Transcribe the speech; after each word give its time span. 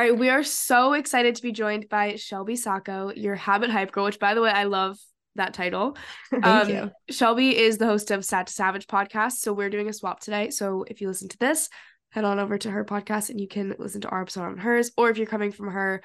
All 0.00 0.06
right, 0.06 0.18
we 0.18 0.30
are 0.30 0.42
so 0.42 0.94
excited 0.94 1.34
to 1.34 1.42
be 1.42 1.52
joined 1.52 1.90
by 1.90 2.16
Shelby 2.16 2.56
Sacco, 2.56 3.12
your 3.14 3.34
habit 3.34 3.68
hype 3.68 3.92
girl, 3.92 4.06
which 4.06 4.18
by 4.18 4.32
the 4.32 4.40
way, 4.40 4.48
I 4.48 4.64
love 4.64 4.98
that 5.34 5.52
title. 5.52 5.94
Thank 6.30 6.46
um, 6.46 6.68
you. 6.70 6.90
Shelby 7.10 7.54
is 7.54 7.76
the 7.76 7.84
host 7.84 8.10
of 8.10 8.24
Sad 8.24 8.46
to 8.46 8.52
Savage 8.54 8.86
podcast. 8.86 9.32
So 9.32 9.52
we're 9.52 9.68
doing 9.68 9.90
a 9.90 9.92
swap 9.92 10.20
today. 10.20 10.48
So 10.48 10.86
if 10.88 11.02
you 11.02 11.08
listen 11.08 11.28
to 11.28 11.36
this, 11.36 11.68
head 12.12 12.24
on 12.24 12.38
over 12.38 12.56
to 12.56 12.70
her 12.70 12.82
podcast 12.82 13.28
and 13.28 13.38
you 13.38 13.46
can 13.46 13.74
listen 13.78 14.00
to 14.00 14.08
our 14.08 14.22
episode 14.22 14.44
on 14.44 14.56
hers. 14.56 14.90
Or 14.96 15.10
if 15.10 15.18
you're 15.18 15.26
coming 15.26 15.52
from 15.52 15.68
her, 15.68 16.02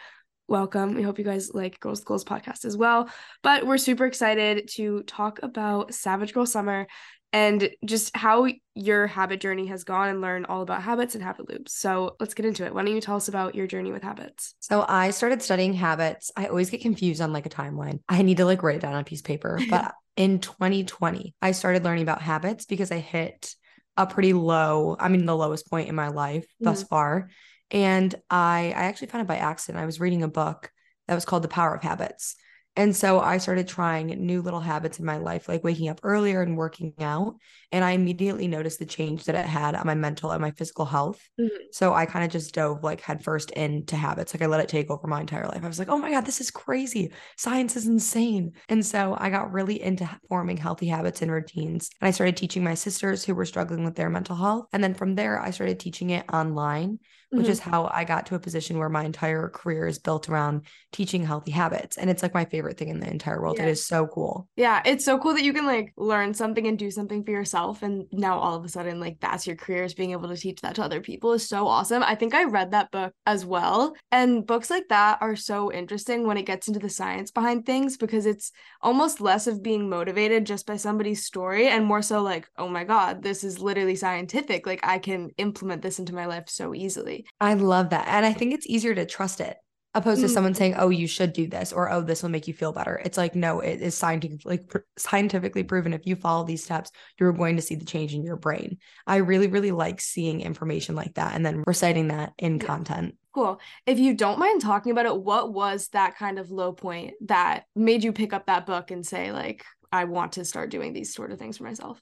welcome. 0.50 0.94
We 0.94 1.02
hope 1.02 1.18
you 1.18 1.24
guys 1.24 1.54
like 1.54 1.80
Girls 1.80 2.04
Goals 2.04 2.26
podcast 2.26 2.66
as 2.66 2.76
well. 2.76 3.10
But 3.44 3.66
we're 3.66 3.78
super 3.78 4.06
excited 4.06 4.68
to 4.74 5.04
talk 5.04 5.40
about 5.42 5.94
Savage 5.94 6.34
Girl 6.34 6.46
Summer 6.46 6.88
and 7.36 7.70
just 7.84 8.16
how 8.16 8.48
your 8.76 9.08
habit 9.08 9.42
journey 9.42 9.66
has 9.66 9.84
gone 9.84 10.08
and 10.08 10.22
learn 10.22 10.46
all 10.46 10.62
about 10.62 10.82
habits 10.82 11.16
and 11.16 11.24
habit 11.24 11.50
loops. 11.50 11.74
So 11.74 12.16
let's 12.18 12.34
get 12.34 12.46
into 12.46 12.66
it. 12.66 12.74
Why 12.74 12.82
don't 12.82 12.96
you 12.96 13.02
tell 13.02 13.18
us 13.18 13.28
about 13.28 13.56
your 13.56 13.68
journey 13.68 13.92
with 13.92 14.04
habits? 14.04 14.56
So 14.62 14.86
I 14.88 15.12
started 15.12 15.42
studying 15.42 15.74
habits. 15.74 16.32
I 16.38 16.46
always 16.46 16.70
get 16.70 16.80
confused 16.80 17.20
on 17.20 17.34
like 17.34 17.46
a 17.46 17.50
timeline. 17.50 18.00
I 18.08 18.22
need 18.22 18.38
to 18.38 18.46
like 18.46 18.64
write 18.64 18.78
it 18.78 18.82
down 18.84 18.94
on 18.94 19.02
a 19.02 19.04
piece 19.04 19.20
of 19.20 19.26
paper. 19.26 19.60
But 19.70 19.94
in 20.16 20.40
2020, 20.40 21.36
I 21.42 21.52
started 21.52 21.84
learning 21.84 22.04
about 22.04 22.22
habits 22.22 22.64
because 22.64 22.90
I 22.90 23.00
hit 23.00 23.54
a 23.98 24.08
pretty 24.08 24.32
low, 24.32 24.96
I 24.98 25.10
mean, 25.10 25.26
the 25.26 25.36
lowest 25.36 25.70
point 25.70 25.90
in 25.90 25.96
my 25.96 26.08
life 26.08 26.46
mm-hmm. 26.46 26.66
thus 26.66 26.84
far. 26.84 27.30
And 27.70 28.16
I 28.30 28.74
I 28.74 28.84
actually 28.86 29.08
found 29.08 29.24
it 29.24 29.28
by 29.28 29.38
accident. 29.38 29.84
I 29.84 29.86
was 29.86 30.00
reading 30.00 30.24
a 30.24 30.30
book 30.30 30.72
that 31.10 31.16
was 31.16 31.26
called 31.26 31.44
The 31.44 31.50
Power 31.50 31.76
of 31.76 31.84
Habits. 31.84 32.38
And 32.76 32.96
so 32.96 33.20
I 33.20 33.38
started 33.38 33.68
trying 33.68 34.08
new 34.08 34.42
little 34.42 34.60
habits 34.60 35.00
in 35.00 35.06
my 35.06 35.18
life, 35.18 35.48
like 35.48 35.64
waking 35.64 35.90
up 35.90 36.00
earlier 36.04 36.42
and 36.42 36.58
working 36.58 36.94
out. 37.00 37.36
And 37.72 37.84
I 37.84 37.92
immediately 37.92 38.48
noticed 38.48 38.80
the 38.80 38.86
change 38.86 39.26
that 39.26 39.36
it 39.36 39.46
had 39.46 39.76
on 39.76 39.88
my 39.88 39.96
mental 39.96 40.32
and 40.32 40.42
my 40.42 40.52
physical 40.52 40.86
health. 40.86 41.22
Mhm. 41.40 41.50
So 41.72 41.94
I 41.94 42.06
kind 42.06 42.26
of 42.26 42.32
just 42.32 42.54
dove 42.54 42.84
like 42.84 43.02
headfirst 43.02 43.52
into 43.52 43.96
habits. 43.96 44.34
Like 44.34 44.42
I 44.42 44.48
let 44.48 44.60
it 44.62 44.70
take 44.70 44.90
over 44.90 45.08
my 45.08 45.22
entire 45.22 45.48
life. 45.48 45.64
I 45.64 45.68
was 45.68 45.80
like, 45.80 45.90
oh 45.90 45.98
my 45.98 46.12
God, 46.12 46.26
this 46.26 46.42
is 46.42 46.52
crazy. 46.52 47.12
Science 47.38 47.76
is 47.76 47.88
insane. 47.88 48.54
And 48.70 48.86
so 48.86 49.16
I 49.20 49.30
got 49.30 49.52
really 49.52 49.82
into 49.82 50.10
forming 50.30 50.58
healthy 50.58 50.88
habits 50.88 51.22
and 51.22 51.32
routines. 51.32 51.90
And 52.02 52.08
I 52.08 52.12
started 52.12 52.38
teaching 52.38 52.64
my 52.64 52.76
sisters 52.76 53.24
who 53.26 53.36
were 53.36 53.46
struggling 53.46 53.84
with 53.86 53.96
their 53.96 54.10
mental 54.10 54.36
health. 54.36 54.68
And 54.74 54.84
then 54.84 54.94
from 54.94 55.16
there, 55.16 55.40
I 55.40 55.52
started 55.52 55.80
teaching 55.80 56.10
it 56.12 56.26
online 56.32 57.00
which 57.32 57.48
Mhm. 57.48 57.50
is 57.50 57.60
how 57.60 57.90
I 57.94 58.04
got 58.04 58.26
to 58.28 58.36
a 58.36 58.40
position 58.40 58.78
where 58.78 58.90
my 58.90 59.04
entire 59.04 59.50
career 59.50 59.88
is 59.88 60.00
built 60.00 60.30
around 60.30 60.66
teaching 60.92 61.26
healthy 61.26 61.52
habits. 61.52 61.98
And 61.98 62.10
it's 62.10 62.24
like 62.24 62.34
my 62.34 62.46
favorite 62.46 62.78
thing 62.78 62.90
in 62.90 63.00
the 63.00 63.10
entire 63.10 63.42
world. 63.42 63.58
Yeah. 63.58 63.66
It 63.66 63.70
is 63.70 63.86
so 63.86 64.08
cool. 64.08 64.48
Yeah, 64.56 64.82
it's 64.86 65.04
so 65.06 65.18
cool 65.18 65.34
that 65.34 65.44
you 65.44 65.54
can 65.54 65.66
like 65.66 65.94
learn 65.98 66.34
something 66.34 66.66
and 66.68 66.78
do 66.80 66.90
something 66.92 67.24
for 67.24 67.32
yourself. 67.32 67.84
And 67.84 68.06
now 68.12 68.40
all 68.40 68.56
of 68.56 68.64
a 68.64 68.70
sudden, 68.70 69.00
like 69.00 69.20
that's 69.20 69.48
your 69.48 69.56
career 69.56 69.84
is 69.84 69.94
being 69.94 70.12
able 70.12 70.30
to 70.30 70.38
teach 70.38 70.62
that 70.62 70.76
to 70.76 70.84
other 70.84 71.02
people 71.02 71.34
is 71.34 71.48
so 71.48 71.68
awesome. 71.68 72.04
I 72.04 72.16
think 72.16 72.34
I 72.34 72.44
read 72.46 72.72
that 72.72 72.92
book 72.92 73.14
as 73.26 73.46
well. 73.46 73.96
And 74.12 74.46
books 74.46 74.70
like 74.70 74.88
that 74.90 75.18
are 75.22 75.36
so 75.36 75.72
interesting 75.72 76.26
when 76.28 76.38
it 76.38 76.46
gets 76.46 76.68
into 76.68 76.80
the 76.80 76.90
science 76.90 77.32
behind 77.32 77.66
things 77.66 77.98
because 77.98 78.26
it's 78.26 78.52
almost 78.82 79.22
less 79.22 79.48
of 79.48 79.64
being 79.64 79.90
motivated 79.90 80.46
just 80.46 80.66
by 80.66 80.78
somebody's 80.78 81.26
story 81.26 81.68
and 81.68 81.86
more 81.86 82.02
so 82.02 82.22
like, 82.22 82.48
oh 82.58 82.68
my 82.68 82.84
God, 82.84 83.24
this 83.24 83.44
is 83.44 83.60
literally 83.60 83.96
scientific. 83.96 84.66
Like 84.66 84.80
I 84.84 85.00
can 85.00 85.32
implement 85.38 85.82
this 85.82 86.00
into 86.00 86.14
my 86.14 86.26
life 86.26 86.46
so 86.48 86.74
easily. 86.74 87.25
I 87.40 87.54
love 87.56 87.90
that. 87.92 88.08
And 88.08 88.26
I 88.26 88.34
think 88.34 88.54
it's 88.54 88.68
easier 88.68 88.96
to 88.96 89.06
trust 89.06 89.40
it 89.42 89.58
opposed 89.94 90.20
to 90.20 90.28
Mm. 90.28 90.34
someone 90.34 90.54
saying, 90.54 90.76
oh, 90.78 90.90
you 90.90 91.08
should 91.08 91.32
do 91.32 91.48
this 91.48 91.72
or 91.72 91.90
oh, 91.90 92.02
this 92.02 92.22
will 92.22 92.30
make 92.30 92.50
you 92.50 92.54
feel 92.54 92.74
better. 92.74 93.02
It's 93.06 93.18
like, 93.18 93.34
no, 93.34 93.62
it 93.62 93.82
is 93.82 93.96
scientifically, 93.96 94.60
scientifically 94.98 95.64
proven. 95.64 95.94
If 95.94 96.06
you 96.06 96.18
follow 96.18 96.44
these 96.44 96.66
steps, 96.66 96.92
you're 97.18 97.32
going 97.32 97.56
to 97.56 97.62
see 97.62 97.76
the 97.76 97.86
change 97.86 98.14
in 98.14 98.22
your 98.22 98.36
brain. 98.36 98.80
I 99.08 99.18
really, 99.18 99.48
really 99.48 99.72
like 99.72 100.02
seeing 100.02 100.42
information 100.42 100.96
like 100.96 101.14
that 101.14 101.34
and 101.34 101.46
then 101.46 101.64
reciting 101.66 102.10
that 102.10 102.34
in 102.38 102.58
Yeah. 102.58 102.66
content. 102.66 103.16
Cool. 103.34 103.60
If 103.86 103.98
you 103.98 104.14
don't 104.16 104.38
mind 104.38 104.60
talking 104.62 104.92
about 104.92 105.06
it, 105.06 105.16
what 105.18 105.54
was 105.54 105.88
that 105.94 106.18
kind 106.18 106.40
of 106.40 106.52
low 106.52 106.74
point 106.74 107.14
that 107.28 107.64
made 107.74 108.04
you 108.04 108.12
pick 108.12 108.34
up 108.34 108.48
that 108.48 108.66
book 108.66 108.92
and 108.92 109.06
say, 109.06 109.32
like, 109.32 109.64
I 109.94 110.04
want 110.06 110.34
to 110.34 110.44
start 110.44 110.72
doing 110.72 110.92
these 110.92 111.14
sort 111.14 111.32
of 111.32 111.40
things 111.40 111.58
for 111.58 111.64
myself? 111.64 112.02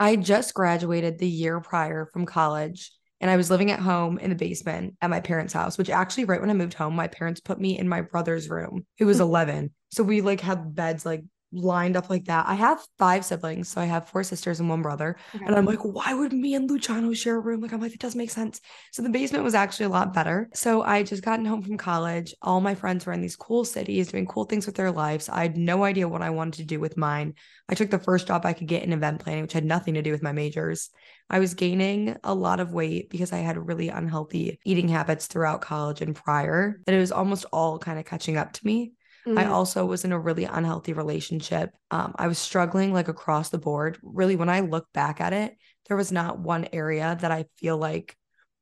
I 0.00 0.16
just 0.16 0.54
graduated 0.54 1.18
the 1.18 1.28
year 1.28 1.60
prior 1.60 2.06
from 2.06 2.26
college 2.26 2.90
and 3.22 3.30
I 3.30 3.36
was 3.36 3.50
living 3.50 3.70
at 3.70 3.78
home 3.78 4.18
in 4.18 4.30
the 4.30 4.36
basement 4.36 4.96
at 5.00 5.08
my 5.08 5.20
parents' 5.20 5.52
house, 5.52 5.78
which 5.78 5.88
actually 5.88 6.24
right 6.24 6.40
when 6.40 6.50
I 6.50 6.54
moved 6.54 6.74
home, 6.74 6.96
my 6.96 7.06
parents 7.06 7.40
put 7.40 7.60
me 7.60 7.78
in 7.78 7.88
my 7.88 8.00
brother's 8.02 8.50
room. 8.50 8.84
Who 8.98 9.06
was 9.06 9.18
hmm. 9.18 9.22
11. 9.22 9.70
So 9.92 10.02
we 10.02 10.20
like 10.20 10.40
had 10.40 10.74
beds 10.74 11.06
like 11.06 11.22
lined 11.52 11.96
up 11.96 12.10
like 12.10 12.24
that. 12.24 12.46
I 12.48 12.54
have 12.54 12.84
five 12.98 13.24
siblings, 13.24 13.68
so 13.68 13.80
I 13.80 13.84
have 13.84 14.08
four 14.08 14.24
sisters 14.24 14.58
and 14.58 14.68
one 14.68 14.82
brother. 14.82 15.16
Okay. 15.34 15.44
And 15.44 15.54
I'm 15.54 15.66
like, 15.66 15.84
why 15.84 16.14
would 16.14 16.32
me 16.32 16.54
and 16.54 16.68
Luciano 16.68 17.12
share 17.12 17.36
a 17.36 17.40
room? 17.40 17.60
Like, 17.60 17.72
I'm 17.72 17.80
like, 17.80 17.92
it 17.92 18.00
doesn't 18.00 18.18
make 18.18 18.30
sense. 18.30 18.60
So 18.90 19.02
the 19.02 19.10
basement 19.10 19.44
was 19.44 19.54
actually 19.54 19.86
a 19.86 19.90
lot 19.90 20.14
better. 20.14 20.48
So 20.54 20.82
I 20.82 21.02
just 21.02 21.22
gotten 21.22 21.44
home 21.44 21.62
from 21.62 21.76
college. 21.76 22.34
All 22.42 22.60
my 22.60 22.74
friends 22.74 23.04
were 23.04 23.12
in 23.12 23.20
these 23.20 23.36
cool 23.36 23.64
cities 23.64 24.08
doing 24.08 24.26
cool 24.26 24.44
things 24.44 24.66
with 24.66 24.76
their 24.76 24.90
lives. 24.90 25.28
I 25.28 25.42
had 25.42 25.56
no 25.56 25.84
idea 25.84 26.08
what 26.08 26.22
I 26.22 26.30
wanted 26.30 26.54
to 26.54 26.64
do 26.64 26.80
with 26.80 26.96
mine. 26.96 27.34
I 27.68 27.74
took 27.74 27.90
the 27.90 27.98
first 27.98 28.26
job 28.26 28.44
I 28.44 28.54
could 28.54 28.68
get 28.68 28.82
in 28.82 28.92
event 28.92 29.20
planning, 29.20 29.42
which 29.42 29.52
had 29.52 29.64
nothing 29.64 29.94
to 29.94 30.02
do 30.02 30.12
with 30.12 30.22
my 30.22 30.32
majors. 30.32 30.90
I 31.32 31.40
was 31.40 31.54
gaining 31.54 32.16
a 32.22 32.34
lot 32.34 32.60
of 32.60 32.72
weight 32.72 33.10
because 33.10 33.32
I 33.32 33.38
had 33.38 33.66
really 33.66 33.88
unhealthy 33.88 34.60
eating 34.64 34.88
habits 34.88 35.26
throughout 35.26 35.62
college 35.62 36.02
and 36.02 36.14
prior, 36.14 36.80
that 36.86 36.94
it 36.94 37.00
was 37.00 37.10
almost 37.12 37.46
all 37.52 37.78
kind 37.78 37.98
of 37.98 38.04
catching 38.04 38.36
up 38.36 38.52
to 38.52 38.66
me. 38.66 38.92
I 39.34 39.46
Mhm. 39.46 39.52
also 39.52 39.86
was 39.86 40.04
in 40.04 40.12
a 40.12 40.18
really 40.18 40.44
unhealthy 40.44 40.92
relationship. 40.92 41.70
Um, 41.90 42.14
I 42.16 42.28
was 42.28 42.38
struggling 42.38 42.92
like 42.92 43.08
across 43.08 43.48
the 43.48 43.58
board. 43.58 43.98
Really, 44.02 44.36
when 44.36 44.50
I 44.50 44.60
look 44.60 44.86
back 44.92 45.20
at 45.22 45.32
it, 45.32 45.56
there 45.88 45.96
was 45.96 46.12
not 46.12 46.38
one 46.38 46.68
area 46.72 47.16
that 47.20 47.32
I 47.32 47.46
feel 47.56 47.78
like 47.78 48.16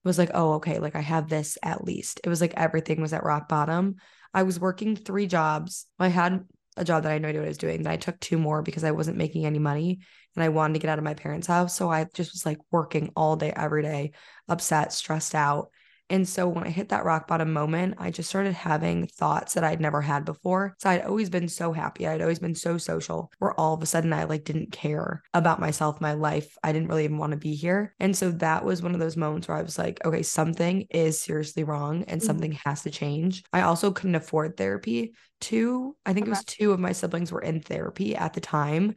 was 0.04 0.16
like, 0.18 0.30
oh, 0.32 0.54
okay, 0.54 0.78
like 0.78 0.96
I 0.96 1.00
have 1.00 1.28
this 1.28 1.58
at 1.62 1.84
least. 1.84 2.20
It 2.24 2.28
was 2.28 2.40
like 2.40 2.54
everything 2.56 3.00
was 3.02 3.12
at 3.12 3.24
rock 3.24 3.48
bottom. 3.48 3.96
I 4.32 4.44
was 4.44 4.60
working 4.60 4.96
three 4.96 5.26
jobs. 5.26 5.86
I 5.98 6.08
had 6.08 6.44
a 6.76 6.84
job 6.84 7.02
that 7.02 7.10
I 7.10 7.12
had 7.14 7.22
no 7.22 7.28
idea 7.28 7.40
what 7.40 7.46
I 7.46 7.48
was 7.48 7.58
doing. 7.58 7.82
Then 7.82 7.92
I 7.92 7.96
took 7.96 8.18
two 8.20 8.38
more 8.38 8.62
because 8.62 8.84
I 8.84 8.92
wasn't 8.92 9.16
making 9.16 9.44
any 9.46 9.58
money 9.58 10.00
and 10.34 10.44
I 10.44 10.48
wanted 10.48 10.74
to 10.74 10.80
get 10.80 10.90
out 10.90 10.98
of 10.98 11.04
my 11.04 11.14
parents' 11.14 11.46
house. 11.46 11.76
So 11.76 11.90
I 11.90 12.06
just 12.14 12.32
was 12.32 12.46
like 12.46 12.58
working 12.70 13.10
all 13.16 13.36
day, 13.36 13.52
every 13.54 13.82
day, 13.82 14.12
upset, 14.48 14.92
stressed 14.92 15.34
out. 15.34 15.70
And 16.10 16.28
so 16.28 16.48
when 16.48 16.64
I 16.64 16.70
hit 16.70 16.88
that 16.90 17.04
rock 17.04 17.28
bottom 17.28 17.52
moment, 17.52 17.94
I 17.98 18.10
just 18.10 18.28
started 18.28 18.52
having 18.52 19.06
thoughts 19.06 19.54
that 19.54 19.64
I'd 19.64 19.80
never 19.80 20.02
had 20.02 20.24
before. 20.24 20.74
So 20.78 20.90
I'd 20.90 21.02
always 21.06 21.30
been 21.30 21.48
so 21.48 21.72
happy. 21.72 22.06
I'd 22.06 22.20
always 22.20 22.40
been 22.40 22.56
so 22.56 22.76
social, 22.76 23.30
where 23.38 23.58
all 23.58 23.74
of 23.74 23.82
a 23.82 23.86
sudden 23.86 24.12
I 24.12 24.24
like 24.24 24.44
didn't 24.44 24.72
care 24.72 25.22
about 25.32 25.60
myself, 25.60 26.00
my 26.00 26.12
life. 26.12 26.58
I 26.64 26.72
didn't 26.72 26.88
really 26.88 27.04
even 27.04 27.18
want 27.18 27.30
to 27.30 27.38
be 27.38 27.54
here. 27.54 27.94
And 28.00 28.16
so 28.16 28.32
that 28.32 28.64
was 28.64 28.82
one 28.82 28.92
of 28.92 29.00
those 29.00 29.16
moments 29.16 29.46
where 29.48 29.56
I 29.56 29.62
was 29.62 29.78
like, 29.78 30.04
okay, 30.04 30.22
something 30.22 30.86
is 30.90 31.20
seriously 31.20 31.64
wrong 31.64 32.02
and 32.08 32.20
Mhm. 32.20 32.24
something 32.24 32.52
has 32.64 32.82
to 32.82 32.90
change. 32.90 33.44
I 33.52 33.62
also 33.62 33.92
couldn't 33.92 34.16
afford 34.16 34.56
therapy. 34.56 35.14
Two, 35.40 35.96
I 36.04 36.12
think 36.12 36.26
it 36.26 36.30
was 36.30 36.44
two 36.44 36.72
of 36.72 36.80
my 36.80 36.92
siblings 36.92 37.30
were 37.32 37.40
in 37.40 37.60
therapy 37.60 38.16
at 38.16 38.34
the 38.34 38.40
time. 38.40 38.96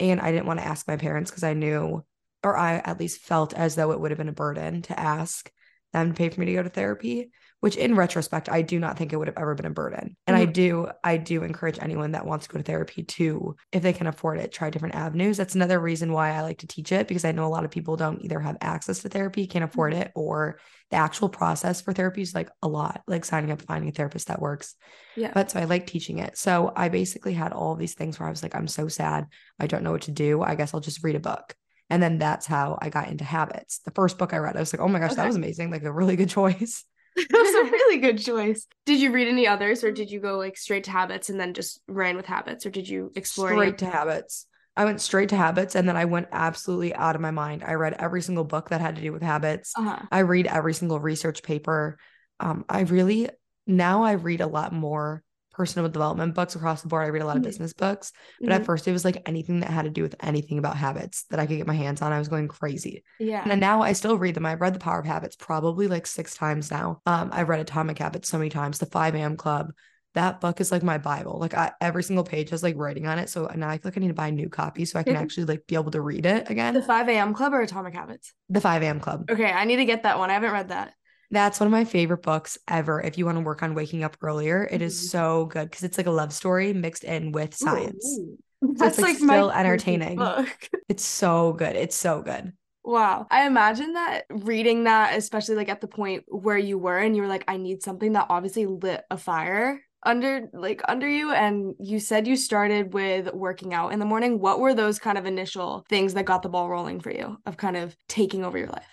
And 0.00 0.20
I 0.20 0.32
didn't 0.32 0.46
want 0.46 0.60
to 0.60 0.66
ask 0.66 0.88
my 0.88 0.96
parents 0.96 1.30
because 1.30 1.44
I 1.44 1.52
knew, 1.52 2.04
or 2.42 2.56
I 2.56 2.76
at 2.78 2.98
least 2.98 3.20
felt 3.20 3.54
as 3.54 3.74
though 3.74 3.92
it 3.92 4.00
would 4.00 4.10
have 4.10 4.18
been 4.18 4.28
a 4.28 4.32
burden 4.32 4.82
to 4.82 4.98
ask 4.98 5.50
them 5.94 6.08
to 6.10 6.14
pay 6.14 6.28
for 6.28 6.40
me 6.40 6.46
to 6.46 6.52
go 6.54 6.62
to 6.62 6.68
therapy 6.68 7.30
which 7.60 7.76
in 7.76 7.94
retrospect 7.96 8.50
i 8.50 8.60
do 8.60 8.78
not 8.78 8.98
think 8.98 9.10
it 9.12 9.16
would 9.16 9.28
have 9.28 9.38
ever 9.38 9.54
been 9.54 9.64
a 9.64 9.70
burden. 9.70 10.14
And 10.26 10.36
i 10.36 10.44
Mhm. 10.44 10.52
do 10.52 10.88
i 11.02 11.16
do 11.16 11.42
encourage 11.44 11.78
anyone 11.80 12.12
that 12.12 12.26
wants 12.26 12.46
to 12.46 12.52
go 12.52 12.58
to 12.58 12.62
therapy 12.64 13.04
to 13.04 13.56
if 13.72 13.82
they 13.82 13.94
can 13.94 14.06
afford 14.06 14.38
it 14.38 14.52
try 14.52 14.68
different 14.68 14.94
avenues. 14.96 15.38
That's 15.38 15.54
another 15.54 15.80
reason 15.80 16.12
why 16.12 16.32
i 16.32 16.42
like 16.42 16.58
to 16.58 16.66
teach 16.66 16.92
it 16.92 17.08
because 17.08 17.24
i 17.24 17.32
know 17.32 17.46
a 17.46 17.54
lot 17.56 17.64
of 17.64 17.70
people 17.70 17.96
don't 17.96 18.22
either 18.22 18.38
have 18.38 18.58
access 18.60 18.98
to 19.00 19.08
therapy 19.08 19.46
can't 19.46 19.64
afford 19.64 19.92
Mm-hmm. 19.94 20.02
it 20.02 20.12
or 20.14 20.58
the 20.90 20.96
actual 20.96 21.30
process 21.30 21.80
for 21.80 21.94
therapy 21.94 22.20
is 22.20 22.34
like 22.34 22.50
a 22.62 22.68
lot 22.68 23.00
like 23.06 23.24
signing 23.24 23.50
up 23.50 23.62
finding 23.62 23.88
a 23.88 23.92
therapist 23.92 24.28
that 24.28 24.42
works. 24.42 24.74
Yeah. 25.16 25.30
but 25.32 25.50
so 25.50 25.58
i 25.60 25.64
like 25.64 25.86
teaching 25.86 26.18
it. 26.18 26.36
So 26.36 26.70
i 26.76 26.90
basically 26.90 27.32
had 27.32 27.52
all 27.54 27.76
these 27.76 27.94
things 27.94 28.18
where 28.20 28.26
i 28.26 28.30
was 28.30 28.42
like 28.42 28.54
i'm 28.54 28.68
so 28.68 28.88
sad. 28.88 29.26
I 29.58 29.66
don't 29.68 29.84
know 29.84 29.92
what 29.92 30.02
to 30.02 30.12
do. 30.12 30.42
I 30.42 30.54
guess 30.54 30.74
i'll 30.74 30.80
just 30.80 31.02
read 31.02 31.16
a 31.16 31.20
book 31.20 31.54
and 31.90 32.02
then 32.02 32.18
that's 32.18 32.46
how 32.46 32.78
I 32.80 32.88
got 32.88 33.08
into 33.08 33.24
habits. 33.24 33.80
The 33.84 33.90
first 33.90 34.18
book 34.18 34.32
I 34.32 34.38
read, 34.38 34.56
I 34.56 34.60
was 34.60 34.72
like, 34.72 34.80
oh 34.80 34.88
my 34.88 34.98
gosh, 34.98 35.14
that 35.14 35.26
was 35.26 35.36
amazing. 35.36 35.70
Like 35.70 35.82
a 35.82 35.92
really 35.92 36.16
good 36.16 36.30
choice. 36.30 36.84
that 37.16 37.28
was 37.30 37.68
a 37.68 37.70
really 37.70 37.98
good 37.98 38.18
choice. 38.18 38.66
Did 38.86 39.00
you 39.00 39.12
read 39.12 39.28
any 39.28 39.46
others 39.46 39.84
or 39.84 39.92
did 39.92 40.10
you 40.10 40.20
go 40.20 40.36
like 40.36 40.56
straight 40.56 40.84
to 40.84 40.90
habits 40.90 41.28
and 41.28 41.38
then 41.38 41.54
just 41.54 41.80
ran 41.86 42.16
with 42.16 42.26
habits 42.26 42.66
or 42.66 42.70
did 42.70 42.88
you 42.88 43.12
explore 43.14 43.52
any- 43.52 43.58
Straight 43.58 43.78
to 43.78 43.86
habits. 43.86 44.46
I 44.76 44.84
went 44.84 45.00
straight 45.00 45.28
to 45.28 45.36
habits 45.36 45.76
and 45.76 45.88
then 45.88 45.96
I 45.96 46.06
went 46.06 46.26
absolutely 46.32 46.94
out 46.94 47.14
of 47.14 47.20
my 47.20 47.30
mind. 47.30 47.62
I 47.64 47.74
read 47.74 47.94
every 47.96 48.22
single 48.22 48.42
book 48.42 48.70
that 48.70 48.80
had 48.80 48.96
to 48.96 49.02
do 49.02 49.12
with 49.12 49.22
habits. 49.22 49.72
Uh-huh. 49.76 50.00
I 50.10 50.20
read 50.20 50.48
every 50.48 50.74
single 50.74 50.98
research 50.98 51.44
paper. 51.44 51.98
Um, 52.40 52.64
I 52.68 52.80
really 52.80 53.28
now 53.66 54.02
I 54.02 54.12
read 54.12 54.40
a 54.40 54.48
lot 54.48 54.72
more 54.72 55.22
personal 55.54 55.88
development 55.88 56.34
books 56.34 56.56
across 56.56 56.82
the 56.82 56.88
board. 56.88 57.04
I 57.04 57.08
read 57.08 57.22
a 57.22 57.26
lot 57.26 57.36
of 57.36 57.42
Mhm. 57.42 57.46
business 57.46 57.72
books, 57.72 58.12
but 58.40 58.48
Mhm. 58.50 58.54
at 58.56 58.64
first 58.66 58.86
it 58.88 58.92
was 58.92 59.04
like 59.04 59.22
anything 59.26 59.60
that 59.60 59.70
had 59.70 59.84
to 59.84 59.90
do 59.90 60.02
with 60.02 60.16
anything 60.20 60.58
about 60.58 60.76
habits 60.76 61.24
that 61.30 61.38
I 61.40 61.46
could 61.46 61.56
get 61.56 61.66
my 61.66 61.74
hands 61.74 62.02
on. 62.02 62.12
I 62.12 62.18
was 62.18 62.28
going 62.28 62.48
crazy. 62.48 63.04
yeah. 63.20 63.46
And 63.48 63.60
now 63.60 63.80
I 63.82 63.92
still 63.92 64.18
read 64.18 64.34
them. 64.34 64.44
I've 64.46 64.60
read 64.60 64.74
The 64.74 64.78
Power 64.80 64.98
of 64.98 65.06
Habits 65.06 65.36
probably 65.36 65.86
like 65.86 66.06
six 66.06 66.34
times 66.34 66.70
now. 66.70 67.00
Um, 67.06 67.30
I've 67.32 67.48
read 67.48 67.60
Atomic 67.60 67.98
Habits 67.98 68.28
so 68.28 68.38
many 68.38 68.50
times. 68.50 68.78
The 68.78 68.86
5 68.86 69.14
a.m. 69.14 69.36
Club. 69.36 69.72
That 70.14 70.40
book 70.40 70.60
is 70.60 70.70
like 70.70 70.82
my 70.84 70.98
Bible. 70.98 71.38
Like 71.40 71.54
I, 71.54 71.72
every 71.80 72.04
single 72.04 72.22
page 72.24 72.50
has 72.50 72.62
like 72.62 72.76
writing 72.76 73.06
on 73.08 73.18
it. 73.18 73.28
So 73.28 73.50
now 73.56 73.68
I 73.68 73.78
feel 73.78 73.90
like 73.90 73.98
I 73.98 74.00
need 74.00 74.08
to 74.08 74.14
buy 74.14 74.28
a 74.28 74.32
new 74.32 74.48
copy 74.48 74.84
so 74.84 74.98
I 74.98 75.02
can 75.02 75.16
actually 75.16 75.46
like 75.46 75.66
be 75.66 75.74
able 75.74 75.90
to 75.90 76.00
read 76.00 76.24
it 76.24 76.48
again. 76.50 76.74
The 76.74 76.82
5 76.82 77.08
a.m. 77.08 77.34
club 77.34 77.52
or 77.52 77.60
Atomic 77.60 77.94
Habits? 77.94 78.32
The 78.48 78.60
5 78.60 78.82
a.m. 78.84 79.00
Club. 79.00 79.28
Okay, 79.30 79.50
I 79.50 79.64
need 79.64 79.76
to 79.76 79.84
get 79.84 80.04
that 80.04 80.18
one. 80.18 80.30
I 80.30 80.34
haven't 80.34 80.52
read 80.52 80.68
that. 80.68 80.94
That's 81.30 81.58
one 81.60 81.66
of 81.66 81.72
my 81.72 81.84
favorite 81.84 82.22
books 82.22 82.58
ever. 82.68 83.00
If 83.00 83.18
you 83.18 83.26
want 83.26 83.38
to 83.38 83.44
work 83.44 83.62
on 83.62 83.74
waking 83.74 84.04
up 84.04 84.16
earlier, 84.22 84.68
it 84.70 84.82
is 84.82 84.94
Mhm. 84.94 85.10
so 85.10 85.46
good 85.46 85.70
because 85.70 85.82
it's 85.82 85.98
like 85.98 86.06
a 86.06 86.10
love 86.10 86.32
story 86.32 86.72
mixed 86.72 87.04
in 87.04 87.32
with 87.32 87.54
science. 87.54 88.04
Ooh. 88.06 88.38
So 88.76 88.86
it's, 88.86 88.98
like, 88.98 89.20
my 89.20 89.34
still 89.34 89.50
entertaining. 89.50 90.16
book. 90.16 90.48
It's 90.88 91.04
so 91.04 91.52
good. 91.54 91.76
It's 91.76 91.96
so 91.96 92.22
good. 92.22 92.52
Wow. 92.84 93.26
I 93.30 93.46
imagine 93.46 93.94
that 93.94 94.24
reading 94.30 94.84
that, 94.84 95.16
especially 95.16 95.54
like 95.56 95.68
at 95.70 95.80
the 95.80 95.86
point 95.88 96.24
where 96.28 96.58
you 96.58 96.76
were 96.78 96.98
and 96.98 97.16
you 97.16 97.22
were 97.22 97.28
like, 97.28 97.44
I 97.48 97.56
need 97.56 97.82
something 97.82 98.12
that 98.12 98.26
obviously 98.28 98.66
lit 98.66 99.02
a 99.10 99.16
fire 99.16 99.80
under 100.04 100.50
like 100.52 100.82
under 100.86 101.08
you. 101.08 101.32
And 101.32 101.74
you 101.80 101.98
said 101.98 102.26
you 102.26 102.36
started 102.36 102.92
with 102.92 103.32
working 103.32 103.72
out 103.72 103.92
in 103.94 103.98
the 103.98 104.04
morning. 104.04 104.38
What 104.38 104.60
were 104.60 104.74
those 104.74 104.98
kind 104.98 105.16
of 105.16 105.24
initial 105.24 105.84
things 105.88 106.12
that 106.14 106.26
got 106.26 106.42
the 106.42 106.50
ball 106.50 106.68
rolling 106.68 107.00
for 107.00 107.10
you 107.10 107.38
of 107.46 107.56
kind 107.56 107.76
of 107.78 107.96
taking 108.08 108.44
over 108.44 108.58
your 108.58 108.68
life? 108.68 108.84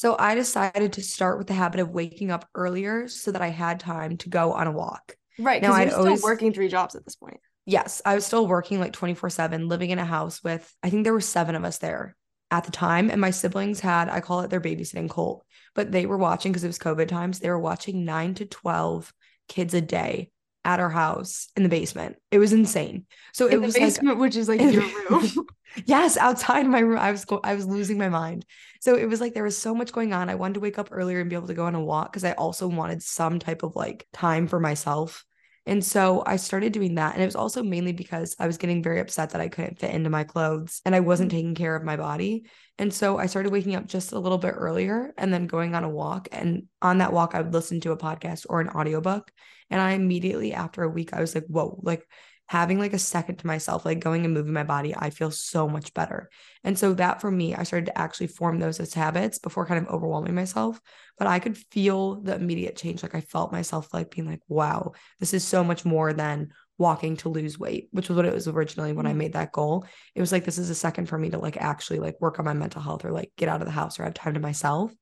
So 0.00 0.16
I 0.18 0.34
decided 0.34 0.94
to 0.94 1.02
start 1.02 1.36
with 1.36 1.46
the 1.46 1.52
habit 1.52 1.78
of 1.78 1.90
waking 1.90 2.30
up 2.30 2.48
earlier 2.54 3.06
so 3.06 3.32
that 3.32 3.42
I 3.42 3.48
had 3.48 3.78
time 3.78 4.16
to 4.16 4.30
go 4.30 4.54
on 4.54 4.66
a 4.66 4.72
walk. 4.72 5.14
Right. 5.38 5.60
Now, 5.60 5.76
you're 5.76 5.90
still 5.90 6.06
always- 6.06 6.22
working 6.22 6.54
three 6.54 6.68
jobs 6.68 6.94
at 6.94 7.04
this 7.04 7.16
point. 7.16 7.38
Yes, 7.66 8.00
I 8.06 8.14
was 8.14 8.24
still 8.24 8.46
working 8.46 8.80
like 8.80 8.94
24 8.94 9.28
7, 9.28 9.68
living 9.68 9.90
in 9.90 9.98
a 9.98 10.04
house 10.06 10.42
with, 10.42 10.74
I 10.82 10.88
think 10.88 11.04
there 11.04 11.12
were 11.12 11.20
seven 11.20 11.54
of 11.54 11.64
us 11.64 11.76
there 11.76 12.16
at 12.50 12.64
the 12.64 12.70
time. 12.70 13.10
And 13.10 13.20
my 13.20 13.28
siblings 13.28 13.80
had, 13.80 14.08
I 14.08 14.20
call 14.20 14.40
it 14.40 14.48
their 14.48 14.58
babysitting 14.58 15.10
cult, 15.10 15.44
but 15.74 15.92
they 15.92 16.06
were 16.06 16.16
watching 16.16 16.50
because 16.50 16.64
it 16.64 16.68
was 16.68 16.78
COVID 16.78 17.08
times. 17.08 17.38
They 17.38 17.50
were 17.50 17.58
watching 17.58 18.06
nine 18.06 18.32
to 18.36 18.46
12 18.46 19.12
kids 19.48 19.74
a 19.74 19.82
day 19.82 20.30
at 20.64 20.80
our 20.80 20.90
house 20.90 21.48
in 21.56 21.62
the 21.62 21.68
basement. 21.68 22.16
It 22.30 22.38
was 22.38 22.52
insane. 22.52 23.06
So 23.32 23.46
it 23.46 23.54
In 23.54 23.60
the 23.60 23.66
was 23.66 23.74
like, 23.74 23.82
basement, 23.84 24.18
which 24.18 24.36
is 24.36 24.48
like 24.48 24.60
your 24.60 24.82
room. 25.10 25.30
yes, 25.86 26.16
outside 26.16 26.66
my 26.66 26.80
room. 26.80 26.98
I 26.98 27.10
was 27.10 27.24
go- 27.24 27.40
I 27.42 27.54
was 27.54 27.66
losing 27.66 27.98
my 27.98 28.08
mind. 28.08 28.44
So 28.80 28.94
it 28.96 29.06
was 29.08 29.20
like 29.20 29.34
there 29.34 29.44
was 29.44 29.56
so 29.56 29.74
much 29.74 29.92
going 29.92 30.12
on. 30.12 30.28
I 30.28 30.34
wanted 30.34 30.54
to 30.54 30.60
wake 30.60 30.78
up 30.78 30.88
earlier 30.90 31.20
and 31.20 31.30
be 31.30 31.36
able 31.36 31.46
to 31.48 31.54
go 31.54 31.66
on 31.66 31.74
a 31.74 31.80
walk 31.82 32.12
because 32.12 32.24
I 32.24 32.32
also 32.32 32.66
wanted 32.66 33.02
some 33.02 33.38
type 33.38 33.62
of 33.62 33.76
like 33.76 34.06
time 34.12 34.46
for 34.46 34.60
myself. 34.60 35.24
And 35.70 35.84
so 35.84 36.24
I 36.26 36.34
started 36.34 36.72
doing 36.72 36.96
that. 36.96 37.14
And 37.14 37.22
it 37.22 37.26
was 37.26 37.36
also 37.36 37.62
mainly 37.62 37.92
because 37.92 38.34
I 38.40 38.48
was 38.48 38.58
getting 38.58 38.82
very 38.82 38.98
upset 38.98 39.30
that 39.30 39.40
I 39.40 39.46
couldn't 39.46 39.78
fit 39.78 39.94
into 39.94 40.10
my 40.10 40.24
clothes 40.24 40.82
and 40.84 40.96
I 40.96 41.00
wasn't 41.00 41.30
mm-hmm. 41.30 41.38
taking 41.38 41.54
care 41.54 41.76
of 41.76 41.84
my 41.84 41.96
body. 41.96 42.46
And 42.76 42.92
so 42.92 43.18
I 43.18 43.26
started 43.26 43.52
waking 43.52 43.76
up 43.76 43.86
just 43.86 44.10
a 44.10 44.18
little 44.18 44.36
bit 44.36 44.54
earlier 44.56 45.14
and 45.16 45.32
then 45.32 45.46
going 45.46 45.76
on 45.76 45.84
a 45.84 45.88
walk. 45.88 46.26
And 46.32 46.64
on 46.82 46.98
that 46.98 47.12
walk, 47.12 47.36
I 47.36 47.40
would 47.40 47.54
listen 47.54 47.80
to 47.82 47.92
a 47.92 47.96
podcast 47.96 48.46
or 48.48 48.60
an 48.60 48.70
audiobook. 48.70 49.30
And 49.70 49.80
I 49.80 49.92
immediately, 49.92 50.54
after 50.54 50.82
a 50.82 50.88
week, 50.88 51.12
I 51.12 51.20
was 51.20 51.36
like, 51.36 51.46
whoa, 51.46 51.78
like 51.84 52.04
having 52.50 52.80
like 52.80 52.92
a 52.92 52.98
second 52.98 53.36
to 53.36 53.46
myself, 53.46 53.84
like 53.84 54.00
going 54.00 54.24
and 54.24 54.34
moving 54.34 54.52
my 54.52 54.64
body, 54.64 54.92
I 54.96 55.10
feel 55.10 55.30
so 55.30 55.68
much 55.68 55.94
better. 55.94 56.28
And 56.64 56.76
so 56.76 56.94
that 56.94 57.20
for 57.20 57.30
me, 57.30 57.54
I 57.54 57.62
started 57.62 57.86
to 57.86 57.96
actually 57.96 58.26
form 58.26 58.58
those 58.58 58.80
as 58.80 58.92
habits 58.92 59.38
before 59.38 59.66
kind 59.66 59.86
of 59.86 59.94
overwhelming 59.94 60.34
myself. 60.34 60.80
But 61.16 61.28
I 61.28 61.38
could 61.38 61.56
feel 61.56 62.20
the 62.20 62.34
immediate 62.34 62.74
change. 62.74 63.04
Like 63.04 63.14
I 63.14 63.20
felt 63.20 63.52
myself 63.52 63.94
like 63.94 64.10
being 64.10 64.26
like, 64.26 64.40
wow, 64.48 64.94
this 65.20 65.32
is 65.32 65.44
so 65.44 65.62
much 65.62 65.84
more 65.84 66.12
than 66.12 66.48
walking 66.76 67.16
to 67.18 67.28
lose 67.28 67.56
weight, 67.56 67.88
which 67.92 68.08
was 68.08 68.16
what 68.16 68.26
it 68.26 68.34
was 68.34 68.48
originally 68.48 68.94
when 68.94 69.06
I 69.06 69.12
Mhm. 69.12 69.18
made 69.18 69.32
that 69.34 69.52
goal. 69.52 69.86
It 70.16 70.20
was 70.20 70.32
like, 70.32 70.44
this 70.44 70.58
is 70.58 70.70
a 70.70 70.74
second 70.74 71.06
for 71.06 71.16
me 71.16 71.30
to 71.30 71.38
like 71.38 71.56
actually 71.56 72.00
like 72.00 72.20
work 72.20 72.40
on 72.40 72.46
my 72.46 72.52
mental 72.54 72.82
health 72.82 73.04
or 73.04 73.12
like 73.12 73.30
get 73.36 73.48
out 73.48 73.60
of 73.60 73.66
the 73.66 73.72
house 73.72 74.00
or 74.00 74.02
have 74.02 74.14
time 74.14 74.34
to 74.34 74.40
myself. 74.40 74.92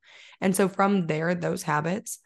And 0.42 0.54
so 0.54 0.68
from 0.68 1.06
there, 1.06 1.34
those 1.34 1.62
habits 1.62 2.18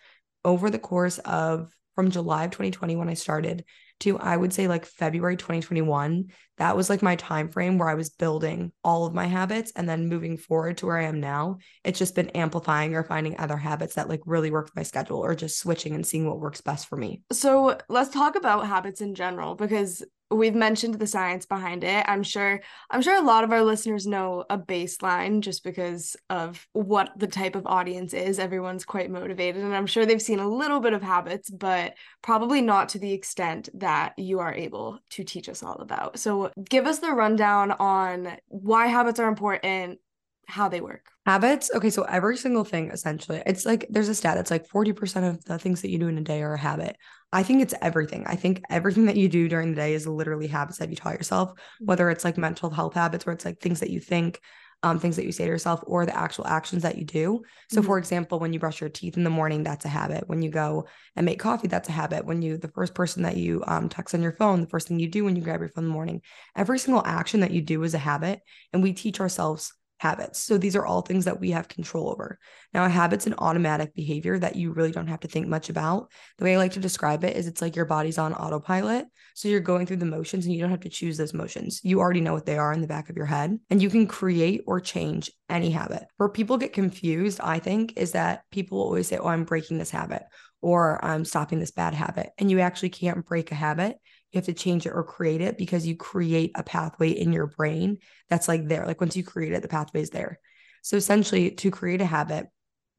over 0.44 0.68
the 0.68 0.80
course 0.80 1.18
of 1.18 1.72
from 1.94 2.10
July 2.10 2.44
of 2.44 2.50
2020 2.50 2.96
when 2.96 3.08
I 3.08 3.14
started 3.14 3.64
to 4.02 4.18
I 4.18 4.36
would 4.36 4.52
say 4.52 4.68
like 4.68 4.86
February 4.86 5.36
2021 5.36 6.26
that 6.58 6.76
was 6.76 6.90
like 6.90 7.02
my 7.02 7.16
time 7.16 7.48
frame 7.48 7.78
where 7.78 7.88
I 7.88 7.94
was 7.94 8.10
building 8.10 8.72
all 8.84 9.06
of 9.06 9.14
my 9.14 9.26
habits 9.26 9.72
and 9.74 9.88
then 9.88 10.08
moving 10.08 10.36
forward 10.36 10.78
to 10.78 10.86
where 10.86 10.98
I 10.98 11.04
am 11.04 11.20
now 11.20 11.58
it's 11.84 11.98
just 11.98 12.14
been 12.14 12.30
amplifying 12.30 12.94
or 12.94 13.02
finding 13.02 13.38
other 13.38 13.56
habits 13.56 13.94
that 13.94 14.08
like 14.08 14.20
really 14.26 14.50
work 14.50 14.68
for 14.68 14.74
my 14.76 14.82
schedule 14.82 15.18
or 15.18 15.34
just 15.34 15.58
switching 15.58 15.94
and 15.94 16.06
seeing 16.06 16.26
what 16.26 16.40
works 16.40 16.60
best 16.60 16.88
for 16.88 16.96
me. 16.96 17.22
So 17.32 17.78
let's 17.88 18.10
talk 18.10 18.36
about 18.36 18.66
habits 18.66 19.00
in 19.00 19.14
general 19.14 19.54
because 19.54 20.02
we've 20.32 20.54
mentioned 20.54 20.94
the 20.94 21.06
science 21.06 21.46
behind 21.46 21.84
it. 21.84 22.04
I'm 22.08 22.22
sure 22.22 22.60
I'm 22.90 23.02
sure 23.02 23.16
a 23.16 23.24
lot 23.24 23.44
of 23.44 23.52
our 23.52 23.62
listeners 23.62 24.06
know 24.06 24.44
a 24.48 24.58
baseline 24.58 25.40
just 25.40 25.64
because 25.64 26.16
of 26.30 26.66
what 26.72 27.10
the 27.16 27.26
type 27.26 27.54
of 27.56 27.66
audience 27.66 28.14
is. 28.14 28.38
Everyone's 28.38 28.84
quite 28.84 29.10
motivated 29.10 29.62
and 29.62 29.74
I'm 29.74 29.86
sure 29.86 30.06
they've 30.06 30.20
seen 30.20 30.40
a 30.40 30.48
little 30.48 30.80
bit 30.80 30.92
of 30.92 31.02
habits, 31.02 31.50
but 31.50 31.94
probably 32.22 32.60
not 32.60 32.90
to 32.90 32.98
the 32.98 33.12
extent 33.12 33.68
that 33.74 34.14
you 34.18 34.40
are 34.40 34.54
able 34.54 34.98
to 35.10 35.24
teach 35.24 35.48
us 35.48 35.62
all 35.62 35.76
about. 35.76 36.18
So 36.18 36.50
give 36.68 36.86
us 36.86 36.98
the 36.98 37.12
rundown 37.12 37.72
on 37.72 38.36
why 38.48 38.86
habits 38.86 39.20
are 39.20 39.28
important, 39.28 39.98
how 40.46 40.68
they 40.68 40.80
work. 40.80 41.06
Habits. 41.26 41.70
Okay. 41.72 41.90
So 41.90 42.02
every 42.02 42.36
single 42.36 42.64
thing 42.64 42.90
essentially, 42.90 43.42
it's 43.46 43.64
like 43.64 43.86
there's 43.90 44.08
a 44.08 44.14
stat. 44.14 44.38
It's 44.38 44.50
like 44.50 44.68
40% 44.68 45.28
of 45.28 45.44
the 45.44 45.58
things 45.58 45.82
that 45.82 45.90
you 45.90 45.98
do 45.98 46.08
in 46.08 46.18
a 46.18 46.22
day 46.22 46.42
are 46.42 46.54
a 46.54 46.58
habit. 46.58 46.96
I 47.32 47.42
think 47.42 47.62
it's 47.62 47.74
everything. 47.80 48.24
I 48.26 48.36
think 48.36 48.62
everything 48.68 49.06
that 49.06 49.16
you 49.16 49.28
do 49.28 49.48
during 49.48 49.70
the 49.70 49.76
day 49.76 49.94
is 49.94 50.06
literally 50.06 50.46
habits 50.46 50.78
that 50.78 50.90
you 50.90 50.96
taught 50.96 51.14
yourself, 51.14 51.52
whether 51.84 52.10
it's 52.10 52.24
like 52.24 52.36
mental 52.36 52.70
health 52.70 52.94
habits, 52.94 53.24
where 53.24 53.32
it's 53.32 53.44
like 53.44 53.60
things 53.60 53.80
that 53.80 53.90
you 53.90 54.00
think, 54.00 54.40
um, 54.82 54.98
things 54.98 55.16
that 55.16 55.24
you 55.24 55.32
say 55.32 55.44
to 55.44 55.50
yourself, 55.50 55.80
or 55.86 56.04
the 56.04 56.16
actual 56.16 56.46
actions 56.46 56.82
that 56.82 56.98
you 56.98 57.04
do. 57.04 57.42
So, 57.68 57.80
Mhm. 57.80 57.86
for 57.86 57.98
example, 57.98 58.38
when 58.38 58.52
you 58.52 58.58
brush 58.58 58.80
your 58.80 58.90
teeth 58.90 59.16
in 59.16 59.24
the 59.24 59.30
morning, 59.30 59.62
that's 59.62 59.84
a 59.84 59.88
habit. 59.88 60.24
When 60.26 60.42
you 60.42 60.50
go 60.50 60.86
and 61.16 61.24
make 61.24 61.38
coffee, 61.38 61.68
that's 61.68 61.88
a 61.88 61.92
habit. 61.92 62.26
When 62.26 62.42
you, 62.42 62.58
the 62.58 62.68
first 62.68 62.92
person 62.94 63.22
that 63.22 63.36
you 63.36 63.62
um, 63.66 63.88
text 63.88 64.14
on 64.14 64.22
your 64.22 64.32
phone, 64.32 64.60
the 64.60 64.66
first 64.66 64.88
thing 64.88 64.98
you 64.98 65.08
do 65.08 65.24
when 65.24 65.36
you 65.36 65.42
grab 65.42 65.60
your 65.60 65.68
phone 65.68 65.84
in 65.84 65.88
the 65.88 65.94
morning, 65.94 66.20
every 66.56 66.78
single 66.78 67.02
action 67.06 67.40
that 67.40 67.52
you 67.52 67.62
do 67.62 67.82
is 67.84 67.94
a 67.94 67.98
habit. 67.98 68.40
And 68.72 68.82
we 68.82 68.92
teach 68.92 69.20
ourselves 69.20 69.72
habits. 70.02 70.40
So 70.40 70.58
these 70.58 70.74
are 70.74 70.84
all 70.84 71.00
things 71.00 71.26
that 71.26 71.38
we 71.38 71.52
have 71.52 71.68
control 71.68 72.10
over. 72.10 72.40
Now, 72.74 72.84
a 72.84 72.88
habit's 72.88 73.28
an 73.28 73.36
automatic 73.38 73.94
behavior 73.94 74.36
that 74.36 74.56
you 74.56 74.72
really 74.72 74.90
don't 74.90 75.06
have 75.06 75.20
to 75.20 75.28
think 75.28 75.46
much 75.46 75.70
about. 75.70 76.10
The 76.38 76.44
way 76.44 76.54
I 76.54 76.58
like 76.58 76.72
to 76.72 76.80
describe 76.80 77.22
it 77.22 77.36
is 77.36 77.46
it's 77.46 77.62
like 77.62 77.76
your 77.76 77.84
body's 77.84 78.18
on 78.18 78.34
autopilot. 78.34 79.06
So 79.36 79.46
you're 79.46 79.60
going 79.60 79.86
through 79.86 79.98
the 79.98 80.04
motions 80.04 80.44
and 80.44 80.52
you 80.52 80.60
don't 80.60 80.72
have 80.72 80.80
to 80.80 80.88
choose 80.88 81.18
those 81.18 81.32
motions. 81.32 81.80
You 81.84 82.00
already 82.00 82.20
know 82.20 82.32
what 82.32 82.46
they 82.46 82.58
are 82.58 82.72
in 82.72 82.80
the 82.80 82.88
back 82.88 83.10
of 83.10 83.16
your 83.16 83.26
head, 83.26 83.56
and 83.70 83.80
you 83.80 83.90
can 83.90 84.08
create 84.08 84.62
or 84.66 84.80
change 84.80 85.30
any 85.48 85.70
habit. 85.70 86.02
Where 86.16 86.28
people 86.28 86.58
get 86.58 86.72
confused, 86.72 87.38
I 87.40 87.60
think, 87.60 87.96
is 87.96 88.10
that 88.12 88.42
people 88.50 88.80
always 88.80 89.06
say, 89.06 89.18
Oh, 89.18 89.28
I'm 89.28 89.44
breaking 89.44 89.78
this 89.78 89.90
habit 89.90 90.24
or 90.62 91.04
I'm 91.04 91.24
stopping 91.24 91.60
this 91.60 91.70
bad 91.70 91.94
habit. 91.94 92.30
And 92.38 92.50
you 92.50 92.60
actually 92.60 92.90
can't 92.90 93.24
break 93.24 93.52
a 93.52 93.56
habit. 93.56 93.98
You 94.32 94.38
have 94.38 94.46
to 94.46 94.54
change 94.54 94.86
it 94.86 94.92
or 94.94 95.04
create 95.04 95.40
it 95.40 95.58
because 95.58 95.86
you 95.86 95.96
create 95.96 96.52
a 96.54 96.62
pathway 96.62 97.10
in 97.10 97.32
your 97.32 97.46
brain 97.46 97.98
that's 98.30 98.48
like 98.48 98.66
there. 98.66 98.86
Like 98.86 99.00
once 99.00 99.16
you 99.16 99.24
create 99.24 99.52
it, 99.52 99.62
the 99.62 99.68
pathway 99.68 100.00
is 100.00 100.10
there. 100.10 100.40
So 100.82 100.96
essentially, 100.96 101.50
to 101.50 101.70
create 101.70 102.00
a 102.00 102.06
habit, 102.06 102.48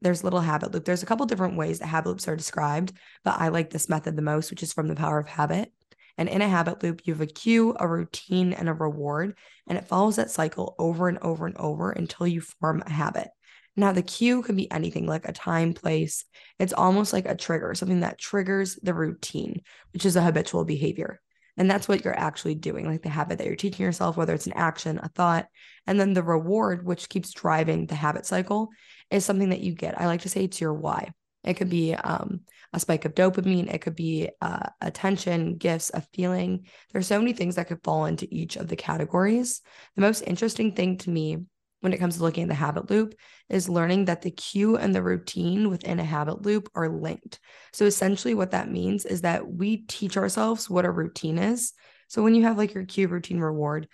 there's 0.00 0.24
little 0.24 0.40
habit 0.40 0.72
loop. 0.72 0.84
There's 0.84 1.02
a 1.02 1.06
couple 1.06 1.26
different 1.26 1.56
ways 1.56 1.78
that 1.78 1.86
habit 1.86 2.10
loops 2.10 2.28
are 2.28 2.36
described, 2.36 2.92
but 3.24 3.40
I 3.40 3.48
like 3.48 3.70
this 3.70 3.88
method 3.88 4.16
the 4.16 4.22
most, 4.22 4.50
which 4.50 4.62
is 4.62 4.72
from 4.72 4.88
the 4.88 4.94
power 4.94 5.18
of 5.18 5.28
habit. 5.28 5.72
And 6.16 6.28
in 6.28 6.42
a 6.42 6.48
habit 6.48 6.82
loop, 6.82 7.02
you 7.04 7.14
have 7.14 7.20
a 7.20 7.26
cue, 7.26 7.74
a 7.78 7.88
routine, 7.88 8.52
and 8.52 8.68
a 8.68 8.74
reward, 8.74 9.36
and 9.66 9.76
it 9.76 9.88
follows 9.88 10.16
that 10.16 10.30
cycle 10.30 10.76
over 10.78 11.08
and 11.08 11.18
over 11.18 11.46
and 11.46 11.56
over 11.56 11.90
until 11.90 12.26
you 12.26 12.40
form 12.40 12.82
a 12.86 12.90
habit. 12.90 13.28
Now, 13.76 13.92
the 13.92 14.02
cue 14.02 14.42
can 14.42 14.56
be 14.56 14.70
anything 14.70 15.06
like 15.06 15.28
a 15.28 15.32
time, 15.32 15.74
place. 15.74 16.24
It's 16.58 16.72
almost 16.72 17.12
like 17.12 17.26
a 17.26 17.34
trigger, 17.34 17.74
something 17.74 18.00
that 18.00 18.18
triggers 18.18 18.76
the 18.76 18.94
routine, 18.94 19.62
which 19.92 20.06
is 20.06 20.16
a 20.16 20.22
habitual 20.22 20.64
behavior. 20.64 21.20
And 21.56 21.70
that's 21.70 21.88
what 21.88 22.04
you're 22.04 22.18
actually 22.18 22.56
doing, 22.56 22.86
like 22.86 23.02
the 23.02 23.08
habit 23.08 23.38
that 23.38 23.46
you're 23.46 23.56
teaching 23.56 23.84
yourself, 23.84 24.16
whether 24.16 24.34
it's 24.34 24.46
an 24.46 24.54
action, 24.54 24.98
a 25.02 25.08
thought. 25.08 25.46
And 25.86 25.98
then 25.98 26.12
the 26.12 26.22
reward, 26.22 26.84
which 26.84 27.08
keeps 27.08 27.32
driving 27.32 27.86
the 27.86 27.94
habit 27.94 28.26
cycle, 28.26 28.70
is 29.10 29.24
something 29.24 29.50
that 29.50 29.60
you 29.60 29.72
get. 29.72 30.00
I 30.00 30.06
like 30.06 30.22
to 30.22 30.28
say 30.28 30.44
it's 30.44 30.60
your 30.60 30.74
why. 30.74 31.12
It 31.44 31.54
could 31.54 31.70
be 31.70 31.94
um, 31.94 32.40
a 32.72 32.80
spike 32.80 33.04
of 33.04 33.14
dopamine. 33.14 33.72
It 33.72 33.82
could 33.82 33.94
be 33.94 34.30
uh, 34.40 34.68
attention, 34.80 35.56
gifts, 35.56 35.90
a 35.92 36.00
feeling. 36.00 36.66
There's 36.92 37.06
so 37.06 37.18
many 37.18 37.34
things 37.34 37.56
that 37.56 37.68
could 37.68 37.84
fall 37.84 38.06
into 38.06 38.26
each 38.30 38.56
of 38.56 38.66
the 38.68 38.76
categories. 38.76 39.60
The 39.94 40.00
most 40.00 40.22
interesting 40.22 40.74
thing 40.74 40.98
to 40.98 41.10
me 41.10 41.38
when 41.84 41.92
it 41.92 41.98
comes 41.98 42.16
to 42.16 42.22
looking 42.22 42.44
at 42.44 42.48
the 42.48 42.54
habit 42.54 42.90
loop 42.90 43.14
is 43.50 43.68
learning 43.68 44.06
that 44.06 44.22
the 44.22 44.30
cue 44.30 44.76
and 44.76 44.94
the 44.94 45.02
routine 45.02 45.68
within 45.68 46.00
a 46.00 46.04
habit 46.04 46.42
loop 46.42 46.70
are 46.74 46.88
linked. 46.88 47.38
So 47.74 47.84
essentially, 47.84 48.34
what 48.34 48.52
that 48.52 48.70
means 48.70 49.04
is 49.04 49.20
that 49.20 49.46
we 49.46 49.78
teach 49.86 50.16
ourselves 50.16 50.70
what 50.70 50.86
a 50.86 50.90
routine 50.90 51.38
is. 51.38 51.74
So 52.08 52.22
when 52.22 52.34
you 52.34 52.44
have 52.44 52.56
like 52.56 52.72
your 52.72 52.86
cue, 52.86 53.06
routine, 53.06 53.38
reward, 53.38 53.86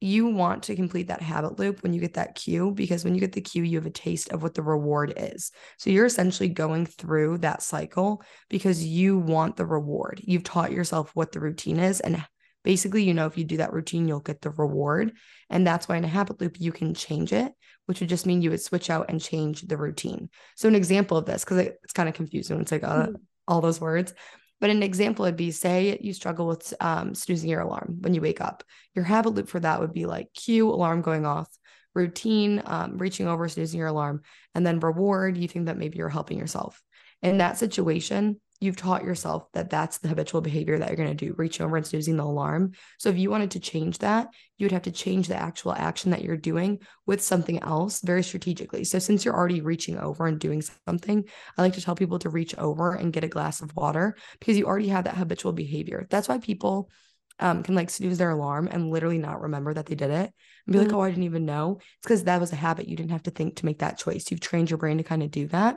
you 0.00 0.26
want 0.26 0.64
to 0.64 0.76
complete 0.76 1.08
that 1.08 1.22
habit 1.22 1.58
loop 1.58 1.82
when 1.82 1.94
you 1.94 2.00
get 2.00 2.14
that 2.14 2.34
cue 2.34 2.70
because 2.70 3.02
when 3.02 3.14
you 3.14 3.20
get 3.20 3.32
the 3.32 3.40
cue 3.40 3.62
you 3.62 3.78
have 3.78 3.86
a 3.86 3.90
taste 3.90 4.30
of 4.30 4.42
what 4.42 4.52
the 4.52 4.62
reward 4.62 5.14
is 5.16 5.52
so 5.78 5.88
you're 5.88 6.04
essentially 6.04 6.50
going 6.50 6.84
through 6.84 7.38
that 7.38 7.62
cycle 7.62 8.22
because 8.50 8.84
you 8.84 9.18
want 9.18 9.56
the 9.56 9.64
reward 9.64 10.20
you've 10.22 10.44
taught 10.44 10.70
yourself 10.70 11.10
what 11.14 11.32
the 11.32 11.40
routine 11.40 11.78
is 11.78 12.00
and 12.00 12.22
basically 12.66 13.02
you 13.02 13.14
know 13.14 13.26
if 13.26 13.38
you 13.38 13.44
do 13.44 13.56
that 13.56 13.72
routine 13.72 14.06
you'll 14.06 14.20
get 14.20 14.42
the 14.42 14.50
reward 14.50 15.12
and 15.48 15.66
that's 15.66 15.88
why 15.88 15.96
in 15.96 16.04
a 16.04 16.08
habit 16.08 16.40
loop 16.40 16.60
you 16.60 16.72
can 16.72 16.92
change 16.92 17.32
it 17.32 17.52
which 17.86 18.00
would 18.00 18.08
just 18.08 18.26
mean 18.26 18.42
you 18.42 18.50
would 18.50 18.60
switch 18.60 18.90
out 18.90 19.06
and 19.08 19.22
change 19.22 19.62
the 19.62 19.76
routine 19.76 20.28
so 20.56 20.68
an 20.68 20.74
example 20.74 21.16
of 21.16 21.24
this 21.24 21.44
because 21.44 21.58
it's 21.58 21.94
kind 21.94 22.08
of 22.08 22.14
confusing 22.14 22.56
when 22.56 22.62
it's 22.62 22.72
like 22.72 22.84
uh, 22.84 23.06
all 23.48 23.62
those 23.62 23.80
words 23.80 24.12
but 24.60 24.70
an 24.70 24.82
example 24.82 25.24
would 25.24 25.36
be 25.36 25.50
say 25.50 25.98
you 26.00 26.12
struggle 26.12 26.46
with 26.46 26.72
um, 26.80 27.14
snoozing 27.14 27.50
your 27.50 27.60
alarm 27.60 27.98
when 28.00 28.14
you 28.14 28.20
wake 28.22 28.40
up. 28.40 28.64
Your 28.94 29.04
habit 29.04 29.34
loop 29.34 29.48
for 29.48 29.60
that 29.60 29.80
would 29.80 29.92
be 29.92 30.06
like 30.06 30.32
cue, 30.32 30.68
alarm 30.68 31.02
going 31.02 31.26
off, 31.26 31.48
routine, 31.94 32.62
um, 32.64 32.96
reaching 32.98 33.28
over, 33.28 33.48
snoozing 33.48 33.78
your 33.78 33.88
alarm, 33.88 34.22
and 34.54 34.66
then 34.66 34.80
reward, 34.80 35.36
you 35.36 35.48
think 35.48 35.66
that 35.66 35.78
maybe 35.78 35.98
you're 35.98 36.08
helping 36.08 36.38
yourself. 36.38 36.82
In 37.22 37.38
that 37.38 37.58
situation, 37.58 38.40
you've 38.60 38.76
taught 38.76 39.04
yourself 39.04 39.50
that 39.52 39.70
that's 39.70 39.98
the 39.98 40.08
habitual 40.08 40.40
behavior 40.40 40.78
that 40.78 40.88
you're 40.88 40.96
going 40.96 41.14
to 41.14 41.26
do, 41.26 41.34
reaching 41.36 41.64
over 41.64 41.76
and 41.76 41.86
snoozing 41.86 42.16
the 42.16 42.24
alarm. 42.24 42.72
So 42.98 43.10
if 43.10 43.18
you 43.18 43.30
wanted 43.30 43.50
to 43.52 43.60
change 43.60 43.98
that, 43.98 44.28
you 44.56 44.64
would 44.64 44.72
have 44.72 44.82
to 44.82 44.90
change 44.90 45.28
the 45.28 45.36
actual 45.36 45.72
action 45.72 46.10
that 46.12 46.22
you're 46.22 46.36
doing 46.36 46.78
with 47.06 47.22
something 47.22 47.62
else 47.62 48.00
very 48.00 48.22
strategically. 48.22 48.84
So 48.84 48.98
since 48.98 49.24
you're 49.24 49.36
already 49.36 49.60
reaching 49.60 49.98
over 49.98 50.26
and 50.26 50.38
doing 50.38 50.62
something, 50.86 51.24
I 51.56 51.62
like 51.62 51.74
to 51.74 51.82
tell 51.82 51.94
people 51.94 52.18
to 52.20 52.30
reach 52.30 52.56
over 52.56 52.94
and 52.94 53.12
get 53.12 53.24
a 53.24 53.28
glass 53.28 53.60
of 53.60 53.76
water 53.76 54.16
because 54.38 54.56
you 54.56 54.66
already 54.66 54.88
have 54.88 55.04
that 55.04 55.16
habitual 55.16 55.52
behavior. 55.52 56.06
That's 56.08 56.28
why 56.28 56.38
people 56.38 56.90
um, 57.38 57.62
can 57.62 57.74
like 57.74 57.90
snooze 57.90 58.16
their 58.16 58.30
alarm 58.30 58.68
and 58.70 58.90
literally 58.90 59.18
not 59.18 59.42
remember 59.42 59.74
that 59.74 59.86
they 59.86 59.94
did 59.94 60.10
it 60.10 60.32
and 60.66 60.72
be 60.72 60.78
mm-hmm. 60.78 60.88
like, 60.88 60.96
oh, 60.96 61.02
I 61.02 61.10
didn't 61.10 61.24
even 61.24 61.44
know. 61.44 61.78
It's 61.80 62.06
because 62.06 62.24
that 62.24 62.40
was 62.40 62.52
a 62.52 62.56
habit. 62.56 62.88
You 62.88 62.96
didn't 62.96 63.10
have 63.10 63.24
to 63.24 63.30
think 63.30 63.56
to 63.56 63.66
make 63.66 63.80
that 63.80 63.98
choice. 63.98 64.30
You've 64.30 64.40
trained 64.40 64.70
your 64.70 64.78
brain 64.78 64.96
to 64.96 65.04
kind 65.04 65.22
of 65.22 65.30
do 65.30 65.46
that. 65.48 65.76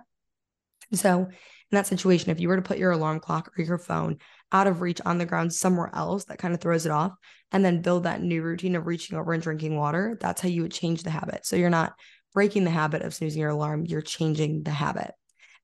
So 0.94 1.28
that 1.76 1.88
situation, 1.88 2.32
if 2.32 2.40
you 2.40 2.48
were 2.48 2.56
to 2.56 2.62
put 2.62 2.78
your 2.78 2.92
alarm 2.92 3.20
clock 3.20 3.52
or 3.58 3.64
your 3.64 3.78
phone 3.78 4.18
out 4.52 4.68
of 4.68 4.82
reach 4.82 5.00
on 5.06 5.18
the 5.18 5.26
ground 5.26 5.54
somewhere 5.54 5.92
else, 5.94 6.26
that 6.26 6.40
kind 6.40 6.54
of 6.54 6.62
throws 6.62 6.86
it 6.86 6.92
off, 6.92 7.14
and 7.52 7.64
then 7.64 7.82
build 7.82 8.04
that 8.04 8.22
new 8.22 8.42
routine 8.42 8.76
of 8.76 8.88
reaching 8.88 9.18
over 9.18 9.34
and 9.34 9.44
drinking 9.44 9.76
water, 9.76 10.18
that's 10.20 10.42
how 10.42 10.50
you 10.50 10.64
would 10.64 10.72
change 10.72 11.04
the 11.04 11.10
habit. 11.10 11.46
So 11.46 11.56
you're 11.56 11.70
not 11.70 11.94
breaking 12.34 12.64
the 12.64 12.72
habit 12.72 13.02
of 13.02 13.14
snoozing 13.14 13.42
your 13.42 13.52
alarm, 13.52 13.86
you're 13.86 14.02
changing 14.02 14.64
the 14.64 14.72
habit. 14.72 15.12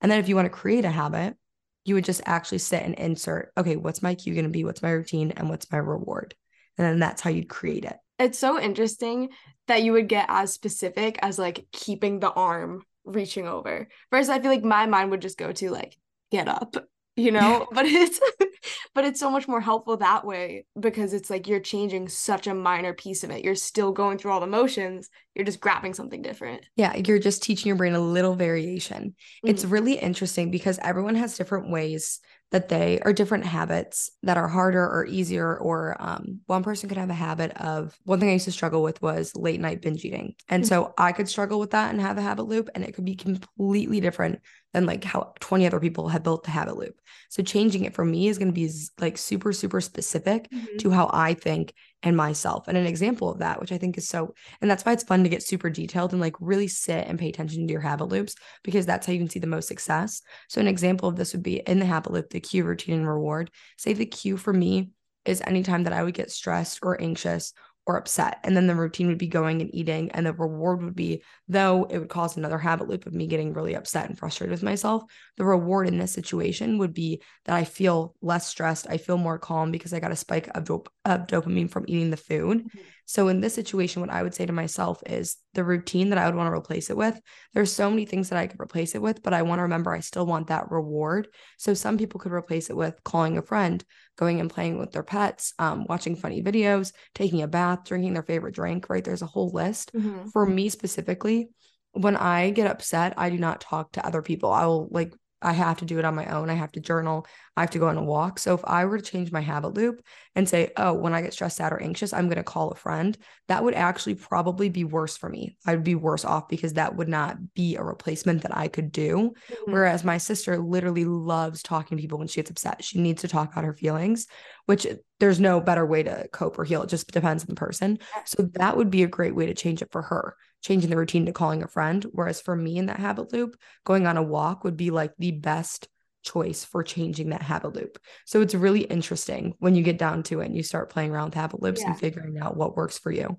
And 0.02 0.12
then 0.12 0.20
if 0.20 0.30
you 0.30 0.36
want 0.36 0.46
to 0.46 0.50
create 0.50 0.86
a 0.86 0.92
habit, 0.92 1.36
you 1.84 1.96
would 1.96 2.06
just 2.06 2.22
actually 2.26 2.58
sit 2.58 2.84
and 2.84 2.96
insert, 2.96 3.52
okay, 3.58 3.76
what's 3.76 4.02
my 4.02 4.16
cue 4.16 4.34
going 4.34 4.46
to 4.46 4.50
be? 4.52 4.64
What's 4.64 4.82
my 4.82 4.92
routine? 4.92 5.32
And 5.38 5.50
what's 5.50 5.72
my 5.72 5.78
reward? 5.78 6.34
And 6.78 6.86
then 6.86 7.00
that's 7.00 7.22
how 7.22 7.30
you'd 7.30 7.50
create 7.50 7.86
it. 7.86 7.96
It's 8.18 8.40
so 8.40 8.60
interesting 8.60 9.30
that 9.68 9.84
you 9.84 9.94
would 9.94 10.10
get 10.10 10.26
as 10.30 10.52
specific 10.54 11.20
as 11.22 11.38
like 11.38 11.68
keeping 11.72 12.20
the 12.20 12.32
arm 12.32 12.84
reaching 13.06 13.48
over. 13.48 13.88
First, 14.12 14.30
I 14.30 14.40
feel 14.40 14.52
like 14.52 14.64
my 14.64 14.86
mind 14.86 15.12
would 15.12 15.22
just 15.22 15.38
go 15.38 15.52
to 15.52 15.72
like, 15.72 15.98
get 16.32 16.48
up, 16.48 16.76
you 17.16 17.32
know? 17.32 17.68
but 17.72 17.86
it's 17.86 18.20
but 18.94 19.06
it's 19.06 19.20
so 19.20 19.30
much 19.30 19.48
more 19.48 19.62
helpful 19.62 19.98
that 19.98 20.26
way 20.26 20.66
because 20.80 21.14
it's 21.14 21.30
like 21.30 21.48
you're 21.48 21.60
changing 21.60 22.08
such 22.08 22.48
a 22.48 22.54
minor 22.54 22.94
piece 22.94 23.24
of 23.24 23.30
it. 23.30 23.44
You're 23.44 23.56
still 23.56 23.92
going 23.92 24.18
through 24.18 24.32
all 24.32 24.40
the 24.40 24.48
motions. 24.48 25.10
You're 25.34 25.46
just 25.46 25.60
grabbing 25.60 25.94
something 25.94 26.22
different. 26.22 26.66
Yeah, 26.76 26.96
you're 26.96 27.20
just 27.20 27.44
teaching 27.44 27.68
your 27.68 27.76
brain 27.76 27.94
a 27.94 28.00
little 28.00 28.36
variation. 28.36 29.10
Mm-hmm. 29.10 29.50
It's 29.50 29.66
really 29.66 29.94
interesting 29.94 30.52
because 30.52 30.80
everyone 30.82 31.16
has 31.16 31.38
different 31.38 31.70
ways 31.70 32.20
that 32.52 32.70
they 32.70 33.00
are 33.00 33.14
different 33.14 33.46
habits 33.46 34.12
that 34.24 34.38
are 34.38 34.48
harder 34.48 34.84
or 34.84 35.06
easier 35.06 35.58
or 35.58 35.96
um, 36.00 36.40
one 36.46 36.64
person 36.64 36.88
could 36.88 36.98
have 36.98 37.10
a 37.10 37.14
habit 37.14 37.52
of 37.58 37.98
one 38.04 38.20
thing 38.20 38.30
i 38.30 38.34
used 38.34 38.46
to 38.46 38.52
struggle 38.52 38.84
with 38.84 39.02
was 39.02 39.36
late 39.36 39.60
night 39.60 39.82
binge 39.82 40.06
eating 40.06 40.36
and 40.48 40.64
mm-hmm. 40.64 40.70
so 40.70 40.94
i 40.98 41.12
could 41.12 41.28
struggle 41.28 41.60
with 41.60 41.72
that 41.72 41.92
and 41.92 42.02
have 42.02 42.18
a 42.18 42.22
habit 42.22 42.44
loop 42.44 42.70
and 42.76 42.84
it 42.84 42.94
could 42.94 43.06
be 43.06 43.16
completely 43.16 44.00
different 44.00 44.40
than 44.76 44.86
like 44.86 45.04
how 45.04 45.34
20 45.40 45.66
other 45.66 45.80
people 45.80 46.10
have 46.10 46.24
built 46.24 46.44
the 46.44 46.52
habit 46.52 46.78
loop 46.78 47.00
so 47.30 47.42
changing 47.42 47.86
it 47.86 47.94
for 47.94 48.06
me 48.06 48.28
is 48.28 48.38
going 48.38 48.48
to 48.48 48.54
be 48.54 48.72
like 49.00 49.18
super 49.18 49.52
super 49.52 49.82
specific 49.82 50.50
mm-hmm. 50.52 50.78
to 50.78 50.92
how 50.92 51.10
i 51.14 51.34
think 51.34 51.74
and 52.06 52.16
myself. 52.16 52.68
And 52.68 52.78
an 52.78 52.86
example 52.86 53.30
of 53.30 53.40
that, 53.40 53.60
which 53.60 53.72
I 53.72 53.78
think 53.78 53.98
is 53.98 54.08
so, 54.08 54.34
and 54.62 54.70
that's 54.70 54.86
why 54.86 54.94
it's 54.94 55.04
fun 55.04 55.24
to 55.24 55.30
get 55.30 55.44
super 55.44 55.70
detailed 55.70 56.14
and 56.14 56.22
like 56.22 56.36
really 56.40 56.68
sit 56.68 57.08
and 57.08 57.20
pay 57.20 57.30
attention 57.30 57.66
to 57.68 57.72
your 57.72 57.82
habit 57.82 58.06
loops 58.06 58.36
because 58.64 58.86
that's 58.86 59.08
how 59.08 59.14
you 59.14 59.20
can 59.20 59.30
see 59.30 59.40
the 59.40 59.48
most 59.48 59.68
success. 59.68 60.22
So, 60.48 60.62
an 60.62 60.68
example 60.68 61.10
of 61.10 61.16
this 61.16 61.34
would 61.34 61.44
be 61.44 61.58
in 61.58 61.80
the 61.80 61.86
habit 61.86 62.14
loop, 62.14 62.30
the 62.30 62.40
cue, 62.40 62.64
routine, 62.64 62.96
and 62.96 63.08
reward. 63.08 63.50
Say 63.78 63.94
the 63.94 64.06
cue 64.06 64.38
for 64.38 64.54
me 64.54 64.92
is 65.26 65.42
anytime 65.42 65.84
that 65.84 65.94
I 65.94 66.04
would 66.04 66.14
get 66.14 66.32
stressed 66.32 66.80
or 66.84 67.02
anxious 67.02 67.54
or 67.86 67.98
upset. 67.98 68.40
And 68.44 68.58
then 68.58 68.68
the 68.68 68.76
routine 68.76 69.08
would 69.08 69.18
be 69.18 69.28
going 69.28 69.62
and 69.62 69.74
eating. 69.74 70.10
And 70.12 70.26
the 70.26 70.34
reward 70.34 70.84
would 70.84 70.96
be, 70.96 71.24
though 71.48 71.86
it 71.86 72.00
would 72.00 72.10
cause 72.10 72.36
another 72.36 72.58
habit 72.58 72.88
loop 72.88 73.06
of 73.06 73.14
me 73.14 73.28
getting 73.28 73.54
really 73.54 73.76
upset 73.76 74.10
and 74.10 74.18
frustrated 74.18 74.52
with 74.52 74.64
myself, 74.64 75.04
the 75.38 75.46
reward 75.46 75.88
in 75.88 75.98
this 75.98 76.12
situation 76.12 76.80
would 76.80 76.94
be 76.94 77.22
that 77.46 77.56
I 77.56 77.64
feel 77.64 78.16
less 78.22 78.48
stressed. 78.48 78.88
I 78.90 78.98
feel 78.98 79.18
more 79.18 79.38
calm 79.38 79.72
because 79.72 79.94
I 79.94 80.00
got 80.00 80.12
a 80.12 80.16
spike 80.16 80.50
of, 80.56 80.64
dop- 80.64 80.92
of 81.06 81.28
dopamine 81.28 81.70
from 81.70 81.86
eating 81.88 82.10
the 82.10 82.18
food. 82.18 82.60
Mm-hmm. 82.60 82.80
So 83.06 83.28
in 83.28 83.40
this 83.40 83.54
situation, 83.54 84.02
what 84.02 84.10
I 84.10 84.24
would 84.24 84.34
say 84.34 84.46
to 84.46 84.54
myself 84.54 85.02
is 85.06 85.38
the 85.54 85.64
routine 85.64 86.10
that 86.10 86.18
I 86.18 86.26
would 86.26 86.36
want 86.36 86.48
to 86.48 86.58
replace 86.58 86.90
it 86.90 86.98
with. 86.98 87.20
There's 87.54 87.72
so 87.72 87.90
many 87.90 88.06
things 88.06 88.30
that 88.30 88.40
I 88.40 88.48
could 88.48 88.60
replace 88.60 88.96
it 88.96 89.02
with, 89.02 89.22
but 89.22 89.34
I 89.34 89.44
want 89.44 89.60
to 89.60 89.64
remember 89.64 89.94
I 89.94 90.00
still 90.00 90.26
want 90.26 90.48
that 90.48 90.72
reward. 90.72 91.28
So 91.58 91.74
some 91.74 91.98
people 91.98 92.20
could 92.20 92.32
replace 92.32 92.70
it 92.70 92.76
with 92.76 93.04
calling 93.04 93.38
a 93.38 93.42
friend, 93.42 93.84
going 94.18 94.40
and 94.40 94.50
playing 94.50 94.80
with 94.80 94.92
their 94.92 95.04
pets, 95.04 95.54
um, 95.60 95.86
watching 95.88 96.16
funny 96.16 96.42
videos, 96.42 96.94
taking 97.14 97.42
a 97.42 97.48
bath, 97.48 97.86
drinking 97.86 98.14
their 98.14 98.24
favorite 98.24 98.56
drink, 98.56 98.90
right? 98.90 99.04
There's 99.04 99.22
a 99.22 99.28
whole 99.28 99.50
list. 99.50 99.92
Mm-hmm. 99.94 100.30
For 100.30 100.46
me 100.46 100.70
specifically, 100.70 101.50
when 101.92 102.18
I 102.18 102.50
get 102.50 102.68
upset, 102.68 103.14
I 103.18 103.30
do 103.30 103.38
not 103.38 103.62
talk 103.62 103.94
to 103.94 104.06
other 104.06 104.22
people. 104.22 104.52
I 104.52 104.66
will 104.66 104.90
like 104.92 105.14
I 105.46 105.54
have 105.54 105.78
to 105.78 105.86
do 105.86 106.00
it 106.00 106.06
on 106.06 106.16
my 106.16 106.26
own. 106.26 106.50
I 106.50 106.56
have 106.56 106.72
to 106.74 106.80
journal. 106.80 107.28
I 107.56 107.62
have 107.62 107.70
to 107.72 107.80
go 107.80 107.88
on 107.88 107.98
a 107.98 108.04
walk. 108.04 108.40
So 108.40 108.56
if 108.56 108.62
I 108.66 108.86
were 108.86 108.98
to 108.98 109.04
change 109.04 109.32
my 109.32 109.42
habit 109.42 109.76
loop 109.76 110.02
and 110.34 110.50
say, 110.50 110.72
oh, 110.76 110.94
when 110.94 111.14
I 111.14 111.22
get 111.22 111.34
stressed 111.34 111.62
out 111.62 111.72
or 111.72 111.82
anxious, 111.82 112.12
I'm 112.12 112.28
going 112.28 112.38
to 112.38 112.44
call 112.44 112.72
a 112.72 112.76
friend, 112.76 113.18
that 113.48 113.64
would 113.64 113.76
actually 113.76 114.16
probably 114.16 114.70
be 114.70 114.84
worse 114.84 115.16
for 115.16 115.30
me. 115.30 115.56
I'd 115.66 115.84
be 115.84 115.96
worse 115.96 116.26
off 116.26 116.50
because 116.50 116.74
that 116.74 116.96
would 116.96 117.08
not 117.08 117.54
be 117.54 117.76
a 117.76 117.84
replacement 117.84 118.42
that 118.42 118.58
I 118.58 118.68
could 118.68 118.92
do. 118.92 119.34
Mm-hmm. 119.50 119.72
Whereas 119.72 120.04
my 120.04 120.18
sister 120.18 120.58
literally 120.58 121.06
loves 121.06 121.62
talking 121.62 121.98
to 121.98 122.02
people 122.02 122.18
when 122.18 122.28
she 122.28 122.40
gets 122.40 122.50
upset. 122.50 122.84
She 122.84 123.00
needs 123.00 123.22
to 123.22 123.28
talk 123.28 123.54
out 123.56 123.64
her 123.64 123.74
feelings, 123.74 124.28
which 124.66 124.88
there's 125.20 125.40
no 125.40 125.62
better 125.62 125.86
way 125.86 126.04
to 126.04 126.28
cope 126.34 126.58
or 126.58 126.66
heal. 126.66 126.84
It 126.84 126.90
just 126.90 127.12
depends 127.12 127.44
on 127.44 127.48
the 127.50 127.56
person. 127.56 128.00
So 128.26 128.50
that 128.56 128.76
would 128.76 128.90
be 128.90 129.04
a 129.04 129.08
great 129.08 129.36
way 129.36 129.46
to 129.46 129.54
change 129.54 129.82
it 129.82 129.92
for 129.92 130.02
her 130.02 130.36
changing 130.66 130.90
the 130.90 130.98
routine 130.98 131.28
to 131.28 131.32
calling 131.32 131.62
a 131.62 131.68
friend. 131.68 132.04
Whereas 132.12 132.42
for 132.42 132.56
me 132.56 132.78
in 132.78 132.88
that 132.88 133.00
habit 133.00 133.32
loop, 133.32 133.56
going 133.84 134.08
on 134.08 134.18
a 134.18 134.24
walk 134.24 134.64
would 134.64 134.76
be 134.76 134.90
like 134.90 135.14
the 135.20 135.32
best 135.32 135.88
choice 136.24 136.66
for 136.66 136.82
changing 136.82 137.30
that 137.30 137.44
habit 137.44 137.76
loop. 137.76 138.00
So 138.26 138.42
it's 138.42 138.56
really 138.56 138.82
interesting 138.82 139.54
when 139.60 139.76
you 139.76 139.84
get 139.84 140.00
down 140.00 140.24
to 140.24 140.42
it 140.42 140.48
and 140.48 140.56
you 140.56 140.64
start 140.64 140.90
playing 140.90 141.12
around 141.12 141.26
with 141.26 141.34
habit 141.36 141.62
loops 141.62 141.82
yeah. 141.82 141.90
and 141.90 142.00
figuring 142.00 142.40
out 142.40 142.58
what 142.58 142.76
works 142.76 142.98
for 142.98 143.12
you. 143.12 143.38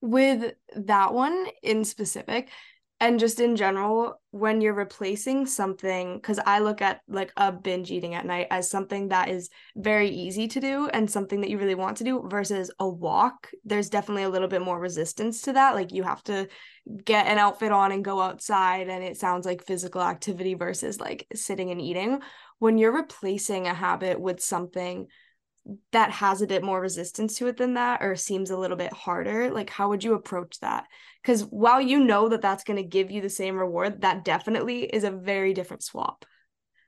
With 0.00 0.54
that 0.74 1.14
one 1.14 1.46
in 1.62 1.84
specific, 1.84 2.50
and 3.00 3.20
just 3.20 3.40
in 3.40 3.56
general 3.56 4.20
when 4.30 4.60
you're 4.60 4.72
replacing 4.72 5.46
something 5.46 6.16
because 6.16 6.38
i 6.46 6.58
look 6.58 6.80
at 6.80 7.00
like 7.08 7.32
a 7.36 7.52
binge 7.52 7.90
eating 7.90 8.14
at 8.14 8.24
night 8.24 8.46
as 8.50 8.70
something 8.70 9.08
that 9.08 9.28
is 9.28 9.50
very 9.76 10.08
easy 10.08 10.48
to 10.48 10.60
do 10.60 10.88
and 10.88 11.10
something 11.10 11.40
that 11.40 11.50
you 11.50 11.58
really 11.58 11.74
want 11.74 11.96
to 11.96 12.04
do 12.04 12.26
versus 12.28 12.70
a 12.78 12.88
walk 12.88 13.48
there's 13.64 13.90
definitely 13.90 14.22
a 14.22 14.28
little 14.28 14.48
bit 14.48 14.62
more 14.62 14.78
resistance 14.78 15.42
to 15.42 15.52
that. 15.52 15.74
Like 15.74 15.92
you 15.92 16.04
have 16.04 16.22
to 16.24 16.48
get 17.04 17.26
an 17.26 17.38
outfit 17.38 17.72
on 17.72 17.92
and 17.92 18.04
go 18.04 18.20
outside 18.20 18.88
and 18.88 19.02
it 19.02 19.16
sounds 19.16 19.44
like 19.44 19.66
physical 19.66 20.00
activity 20.00 20.54
versus 20.54 21.00
like 21.00 21.26
sitting 21.34 21.70
and 21.70 21.80
eating. 21.80 22.20
When 22.58 22.78
you're 22.78 22.94
replacing 22.94 23.66
a 23.66 23.74
habit 23.74 24.20
with 24.20 24.40
something 24.40 25.08
that 25.92 26.10
has 26.10 26.42
a 26.42 26.46
bit 26.46 26.62
more 26.62 26.80
resistance 26.80 27.38
to 27.38 27.46
it 27.46 27.56
than 27.56 27.74
that 27.74 28.02
or 28.02 28.16
seems 28.16 28.50
a 28.50 28.56
little 28.56 28.76
bit 28.76 28.92
harder 28.92 29.50
like 29.50 29.70
how 29.70 29.88
would 29.88 30.04
you 30.04 30.14
approach 30.14 30.58
that 30.60 30.84
because 31.22 31.42
while 31.42 31.80
you 31.80 31.98
know 31.98 32.28
that 32.28 32.42
that's 32.42 32.64
going 32.64 32.76
to 32.76 32.88
give 32.88 33.10
you 33.10 33.20
the 33.20 33.30
same 33.30 33.56
reward 33.56 34.00
that 34.02 34.24
definitely 34.24 34.84
is 34.84 35.04
a 35.04 35.10
very 35.10 35.52
different 35.52 35.82
swap 35.82 36.24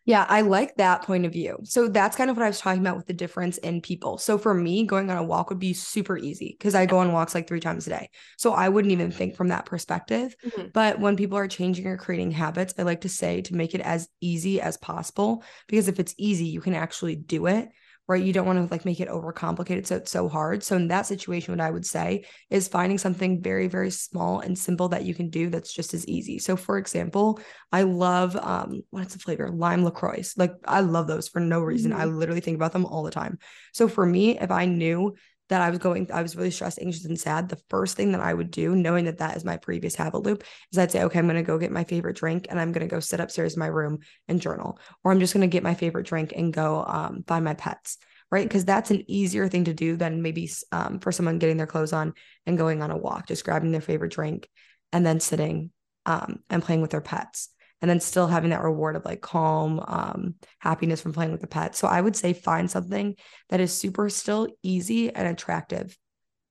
yeah, 0.08 0.24
I 0.26 0.40
like 0.40 0.74
that 0.76 1.02
point 1.02 1.26
of 1.26 1.34
view. 1.34 1.58
So 1.64 1.86
that's 1.86 2.16
kind 2.16 2.30
of 2.30 2.36
what 2.38 2.44
I 2.44 2.48
was 2.48 2.60
talking 2.60 2.80
about 2.80 2.96
with 2.96 3.06
the 3.06 3.12
difference 3.12 3.58
in 3.58 3.82
people. 3.82 4.16
So 4.16 4.38
for 4.38 4.54
me, 4.54 4.86
going 4.86 5.10
on 5.10 5.18
a 5.18 5.22
walk 5.22 5.50
would 5.50 5.58
be 5.58 5.74
super 5.74 6.16
easy 6.16 6.56
because 6.58 6.74
I 6.74 6.86
go 6.86 6.96
on 7.00 7.12
walks 7.12 7.34
like 7.34 7.46
three 7.46 7.60
times 7.60 7.86
a 7.86 7.90
day. 7.90 8.08
So 8.38 8.54
I 8.54 8.70
wouldn't 8.70 8.92
even 8.92 9.10
think 9.10 9.36
from 9.36 9.48
that 9.48 9.66
perspective. 9.66 10.34
Mm-hmm. 10.42 10.68
But 10.72 10.98
when 10.98 11.18
people 11.18 11.36
are 11.36 11.46
changing 11.46 11.86
or 11.86 11.98
creating 11.98 12.30
habits, 12.30 12.72
I 12.78 12.84
like 12.84 13.02
to 13.02 13.10
say 13.10 13.42
to 13.42 13.54
make 13.54 13.74
it 13.74 13.82
as 13.82 14.08
easy 14.22 14.62
as 14.62 14.78
possible 14.78 15.44
because 15.66 15.88
if 15.88 16.00
it's 16.00 16.14
easy, 16.16 16.46
you 16.46 16.62
can 16.62 16.74
actually 16.74 17.14
do 17.14 17.44
it 17.44 17.68
right? 18.08 18.24
You 18.24 18.32
don't 18.32 18.46
want 18.46 18.58
to 18.58 18.72
like 18.72 18.86
make 18.86 19.00
it 19.00 19.08
overcomplicated 19.08 19.86
so 19.86 19.96
it's 19.96 20.10
so 20.10 20.28
hard. 20.28 20.64
So 20.64 20.76
in 20.76 20.88
that 20.88 21.06
situation, 21.06 21.52
what 21.52 21.60
I 21.60 21.70
would 21.70 21.84
say 21.84 22.24
is 22.48 22.66
finding 22.66 22.96
something 22.96 23.42
very, 23.42 23.68
very 23.68 23.90
small 23.90 24.40
and 24.40 24.58
simple 24.58 24.88
that 24.88 25.04
you 25.04 25.14
can 25.14 25.28
do 25.28 25.50
that's 25.50 25.72
just 25.72 25.92
as 25.92 26.08
easy. 26.08 26.38
So 26.38 26.56
for 26.56 26.78
example, 26.78 27.38
I 27.70 27.82
love 27.82 28.34
um 28.34 28.82
what's 28.90 29.12
the 29.12 29.20
flavor? 29.20 29.50
Lime 29.50 29.84
LaCroix. 29.84 30.24
Like 30.36 30.54
I 30.64 30.80
love 30.80 31.06
those 31.06 31.28
for 31.28 31.40
no 31.40 31.60
reason. 31.60 31.92
Mm-hmm. 31.92 32.00
I 32.00 32.06
literally 32.06 32.40
think 32.40 32.56
about 32.56 32.72
them 32.72 32.86
all 32.86 33.02
the 33.02 33.10
time. 33.10 33.38
So 33.74 33.88
for 33.88 34.06
me, 34.06 34.38
if 34.38 34.50
I 34.50 34.64
knew 34.64 35.14
that 35.48 35.60
I 35.60 35.70
was 35.70 35.78
going, 35.78 36.10
I 36.12 36.22
was 36.22 36.36
really 36.36 36.50
stressed, 36.50 36.78
anxious, 36.80 37.04
and 37.04 37.18
sad, 37.18 37.48
the 37.48 37.60
first 37.68 37.96
thing 37.96 38.12
that 38.12 38.20
I 38.20 38.32
would 38.32 38.50
do, 38.50 38.74
knowing 38.74 39.06
that 39.06 39.18
that 39.18 39.36
is 39.36 39.44
my 39.44 39.56
previous 39.56 39.94
habit 39.94 40.22
loop, 40.22 40.44
is 40.72 40.78
I'd 40.78 40.90
say, 40.90 41.02
okay, 41.04 41.18
I'm 41.18 41.26
going 41.26 41.36
to 41.36 41.42
go 41.42 41.58
get 41.58 41.72
my 41.72 41.84
favorite 41.84 42.16
drink 42.16 42.46
and 42.50 42.60
I'm 42.60 42.72
going 42.72 42.86
to 42.86 42.94
go 42.94 43.00
sit 43.00 43.20
upstairs 43.20 43.54
in 43.54 43.60
my 43.60 43.66
room 43.66 44.00
and 44.28 44.40
journal, 44.40 44.78
or 45.02 45.12
I'm 45.12 45.20
just 45.20 45.34
going 45.34 45.48
to 45.48 45.52
get 45.52 45.62
my 45.62 45.74
favorite 45.74 46.06
drink 46.06 46.32
and 46.36 46.52
go 46.52 46.84
um, 46.86 47.24
find 47.26 47.44
my 47.44 47.54
pets, 47.54 47.98
right? 48.30 48.46
Because 48.46 48.64
that's 48.64 48.90
an 48.90 49.04
easier 49.08 49.48
thing 49.48 49.64
to 49.64 49.74
do 49.74 49.96
than 49.96 50.22
maybe 50.22 50.50
um, 50.72 50.98
for 51.00 51.12
someone 51.12 51.38
getting 51.38 51.56
their 51.56 51.66
clothes 51.66 51.92
on 51.92 52.14
and 52.46 52.58
going 52.58 52.82
on 52.82 52.90
a 52.90 52.96
walk, 52.96 53.26
just 53.26 53.44
grabbing 53.44 53.72
their 53.72 53.80
favorite 53.80 54.12
drink 54.12 54.48
and 54.92 55.04
then 55.04 55.20
sitting 55.20 55.70
um, 56.06 56.40
and 56.50 56.62
playing 56.62 56.82
with 56.82 56.90
their 56.90 57.00
pets 57.00 57.50
and 57.80 57.90
then 57.90 58.00
still 58.00 58.26
having 58.26 58.50
that 58.50 58.62
reward 58.62 58.96
of 58.96 59.04
like 59.04 59.20
calm 59.20 59.80
um, 59.86 60.34
happiness 60.58 61.00
from 61.00 61.12
playing 61.12 61.32
with 61.32 61.40
the 61.40 61.46
pet 61.46 61.76
so 61.76 61.86
i 61.88 62.00
would 62.00 62.16
say 62.16 62.32
find 62.32 62.70
something 62.70 63.14
that 63.48 63.60
is 63.60 63.76
super 63.76 64.08
still 64.08 64.48
easy 64.62 65.14
and 65.14 65.28
attractive 65.28 65.96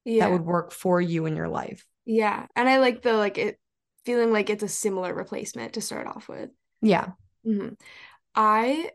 yeah. 0.06 0.26
that 0.26 0.32
would 0.32 0.46
work 0.46 0.72
for 0.72 1.02
you 1.02 1.26
in 1.26 1.36
your 1.36 1.50
life 1.50 1.86
Yeah. 2.08 2.46
And 2.56 2.70
I 2.70 2.80
like 2.80 3.02
the 3.02 3.14
like 3.14 3.38
it 3.38 3.60
feeling 4.06 4.32
like 4.32 4.50
it's 4.50 4.64
a 4.64 4.70
similar 4.70 5.14
replacement 5.14 5.74
to 5.74 5.82
start 5.82 6.08
off 6.08 6.30
with. 6.30 6.50
Yeah. 6.82 7.10
Mm-hmm. 7.46 7.74
I 8.34 8.92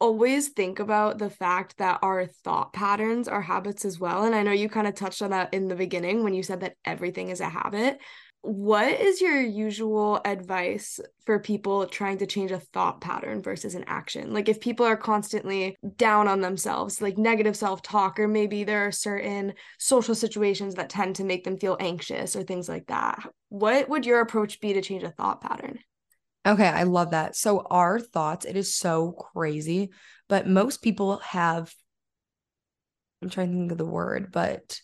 always 0.00 0.48
think 0.48 0.80
about 0.80 1.18
the 1.18 1.30
fact 1.30 1.78
that 1.78 2.00
our 2.02 2.26
thought 2.26 2.72
patterns 2.72 3.28
are 3.28 3.40
habits 3.40 3.84
as 3.84 4.00
well. 4.00 4.24
And 4.24 4.34
I 4.34 4.42
know 4.42 4.50
you 4.50 4.68
kind 4.68 4.88
of 4.88 4.96
touched 4.96 5.22
on 5.22 5.30
that 5.30 5.54
in 5.54 5.68
the 5.68 5.76
beginning 5.76 6.24
when 6.24 6.34
you 6.34 6.42
said 6.42 6.60
that 6.62 6.74
everything 6.84 7.28
is 7.28 7.40
a 7.40 7.48
habit. 7.48 8.00
What 8.44 9.00
is 9.00 9.20
your 9.20 9.40
usual 9.40 10.20
advice 10.24 10.98
for 11.26 11.38
people 11.38 11.86
trying 11.86 12.18
to 12.18 12.26
change 12.26 12.50
a 12.50 12.58
thought 12.58 13.00
pattern 13.00 13.40
versus 13.40 13.76
an 13.76 13.84
action? 13.86 14.34
Like, 14.34 14.48
if 14.48 14.60
people 14.60 14.84
are 14.84 14.96
constantly 14.96 15.76
down 15.96 16.26
on 16.26 16.40
themselves, 16.40 17.00
like 17.00 17.16
negative 17.16 17.56
self 17.56 17.82
talk, 17.82 18.18
or 18.18 18.26
maybe 18.26 18.64
there 18.64 18.84
are 18.84 18.92
certain 18.92 19.54
social 19.78 20.16
situations 20.16 20.74
that 20.74 20.90
tend 20.90 21.16
to 21.16 21.24
make 21.24 21.44
them 21.44 21.56
feel 21.56 21.76
anxious 21.78 22.34
or 22.34 22.42
things 22.42 22.68
like 22.68 22.88
that, 22.88 23.24
what 23.48 23.88
would 23.88 24.04
your 24.04 24.20
approach 24.20 24.60
be 24.60 24.72
to 24.72 24.82
change 24.82 25.04
a 25.04 25.12
thought 25.12 25.40
pattern? 25.40 25.78
Okay, 26.44 26.66
I 26.66 26.82
love 26.82 27.12
that. 27.12 27.36
So, 27.36 27.60
our 27.70 28.00
thoughts, 28.00 28.44
it 28.44 28.56
is 28.56 28.74
so 28.74 29.12
crazy, 29.12 29.90
but 30.28 30.48
most 30.48 30.82
people 30.82 31.18
have, 31.18 31.72
I'm 33.22 33.30
trying 33.30 33.52
to 33.52 33.56
think 33.56 33.70
of 33.70 33.78
the 33.78 33.86
word, 33.86 34.32
but 34.32 34.80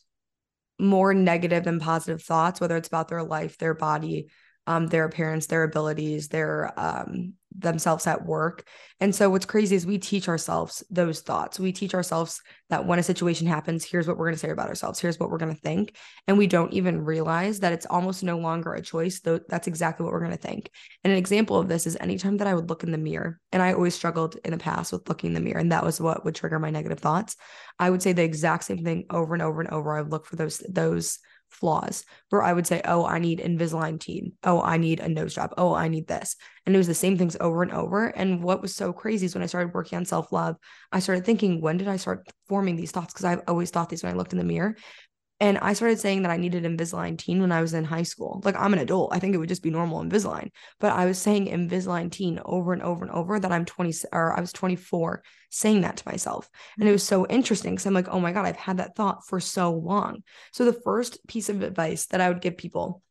more 0.79 1.15
negative 1.15 1.65
than 1.65 1.81
positive 1.81 2.23
thoughts, 2.23 2.61
whether 2.61 2.77
it's 2.77 2.89
about 2.89 3.09
their 3.09 3.23
life, 3.23 3.59
their 3.59 3.75
body, 3.75 4.29
um, 4.69 4.87
their 4.87 5.05
appearance, 5.05 5.47
their 5.47 5.65
abilities, 5.65 6.29
their 6.29 6.73
um, 6.79 7.33
themselves 7.57 8.07
at 8.07 8.27
work. 8.27 8.69
And 9.01 9.15
so 9.15 9.31
what's 9.31 9.47
crazy 9.47 9.75
is 9.75 9.87
we 9.87 9.97
teach 9.97 10.29
ourselves 10.29 10.85
those 10.91 11.21
thoughts. 11.21 11.59
We 11.59 11.73
teach 11.73 11.95
ourselves 11.95 12.43
that 12.69 12.87
when 12.87 12.99
a 12.99 13.03
situation 13.03 13.47
happens, 13.47 13.83
here's 13.83 14.07
what 14.07 14.19
we're 14.19 14.27
going 14.27 14.35
to 14.35 14.39
say 14.39 14.51
about 14.51 14.69
ourselves. 14.69 15.01
Here's 15.01 15.19
what 15.19 15.31
we're 15.31 15.39
going 15.39 15.55
to 15.55 15.61
think. 15.61 15.97
And 16.27 16.37
we 16.37 16.47
don't 16.47 16.73
even 16.75 17.03
realize 17.03 17.61
that 17.61 17.73
it's 17.73 17.87
almost 17.87 18.23
no 18.23 18.39
longer 18.39 18.75
a 18.75 18.83
choice, 18.83 19.21
though 19.21 19.41
that's 19.49 19.67
exactly 19.67 20.05
what 20.05 20.13
we're 20.13 20.21
going 20.21 20.33
to 20.33 20.37
think. 20.37 20.71
And 21.03 21.13
an 21.13 21.19
example 21.19 21.59
of 21.59 21.69
this 21.69 21.87
is 21.87 21.97
anytime 21.99 22.37
that 22.37 22.47
I 22.47 22.55
would 22.55 22.69
look 22.69 22.85
in 22.85 22.93
the 22.93 22.99
mirror, 22.99 23.41
and 23.51 23.63
I 23.63 23.73
always 23.73 23.95
struggled 23.95 24.37
in 24.45 24.51
the 24.51 24.59
past 24.59 24.93
with 24.93 25.09
looking 25.09 25.29
in 25.29 25.35
the 25.35 25.41
mirror, 25.41 25.61
and 25.61 25.73
that 25.73 25.85
was 25.85 25.99
what 25.99 26.27
would 26.27 26.35
trigger 26.35 26.59
my 26.59 26.71
negative 26.71 27.01
thoughts. 27.01 27.37
I 27.79 27.89
would 27.89 28.03
say 28.03 28.13
the 28.13 28.23
exact 28.23 28.65
same 28.65 28.85
thing 28.85 29.07
over 29.09 29.33
and 29.33 29.43
over 29.43 29.63
and 29.63 29.71
over. 29.71 29.97
I 29.97 30.03
would 30.03 30.13
look 30.13 30.27
for 30.27 30.37
those 30.37 30.59
those 30.69 31.19
flaws 31.51 32.05
where 32.31 32.43
I 32.43 32.53
would 32.53 32.67
say, 32.67 32.81
Oh, 32.85 33.05
I 33.05 33.19
need 33.19 33.41
Invisalign 33.41 33.99
teen. 34.01 34.33
Oh, 34.45 34.61
I 34.63 34.77
need 34.77 35.01
a 35.01 35.09
nose 35.09 35.35
job. 35.35 35.55
Oh, 35.59 35.75
I 35.75 35.89
need 35.89 36.07
this. 36.07 36.37
And 36.67 36.75
it 36.75 36.79
was 36.79 36.87
the 36.87 36.95
same 36.95 37.17
things 37.17 37.37
over 37.41 37.63
and 37.63 37.73
over. 37.73 38.07
And 38.07 38.43
what 38.43 38.63
was 38.63 38.75
so 38.75 38.93
crazy 38.93 39.27
is 39.27 39.35
when 39.35 39.43
I 39.43 39.47
started 39.47 39.75
working 39.75 39.97
on 39.97 40.05
self 40.05 40.33
love, 40.33 40.57
I 40.93 41.01
started 41.01 41.25
thinking, 41.25 41.61
when 41.61 41.79
did 41.79 41.89
I 41.89 41.97
start 41.97 42.29
forming 42.49 42.77
these 42.77 42.91
thoughts? 42.91 43.13
Because 43.13 43.25
I've 43.25 43.43
always 43.49 43.71
thought 43.71 43.89
these 43.89 44.03
when 44.03 44.13
I 44.13 44.17
looked 44.17 44.33
in 44.33 44.39
the 44.39 44.45
mirror. 44.45 44.77
And 45.41 45.59
I 45.59 45.73
started 45.73 46.01
saying 46.01 46.23
that 46.23 46.33
I 46.33 46.37
needed 46.37 46.65
Invisalign 46.65 47.17
teen 47.17 47.41
when 47.41 47.53
I 47.53 47.61
was 47.61 47.73
in 47.73 47.85
high 47.85 48.03
school. 48.03 48.41
Like 48.45 48.57
I'm 48.57 48.73
an 48.73 48.81
adult. 48.81 49.15
I 49.15 49.21
think 49.21 49.35
it 49.35 49.39
would 49.39 49.49
just 49.49 49.63
be 49.63 49.71
normal 49.71 50.03
Invisalign. 50.03 50.51
But 50.81 50.93
I 50.93 51.07
was 51.07 51.19
saying 51.19 51.47
Invisalign 51.47 52.11
teen 52.11 52.41
over 52.45 52.73
and 52.73 52.83
over 52.83 53.05
and 53.05 53.15
over 53.15 53.39
that 53.39 53.53
I'm 53.53 53.65
20 53.65 53.93
or 54.13 54.37
I 54.37 54.41
was 54.41 54.53
24 54.53 55.23
saying 55.51 55.83
that 55.83 55.99
to 55.99 56.09
myself. 56.09 56.51
And 56.79 56.89
it 56.89 56.93
was 56.93 57.05
so 57.05 57.27
interesting 57.27 57.75
because 57.75 57.87
I'm 57.87 57.95
like, 57.95 58.09
oh 58.09 58.21
my 58.21 58.33
God, 58.33 58.47
I've 58.47 58.57
had 58.57 58.79
that 58.79 58.97
thought 58.97 59.27
for 59.27 59.39
so 59.39 59.73
long. 59.73 60.23
So 60.53 60.65
the 60.65 60.73
first 60.73 61.25
piece 61.29 61.49
of 61.49 61.63
advice 61.63 62.07
that 62.07 62.21
I 62.21 62.29
would 62.29 62.43
give 62.43 62.57
people 62.57 63.03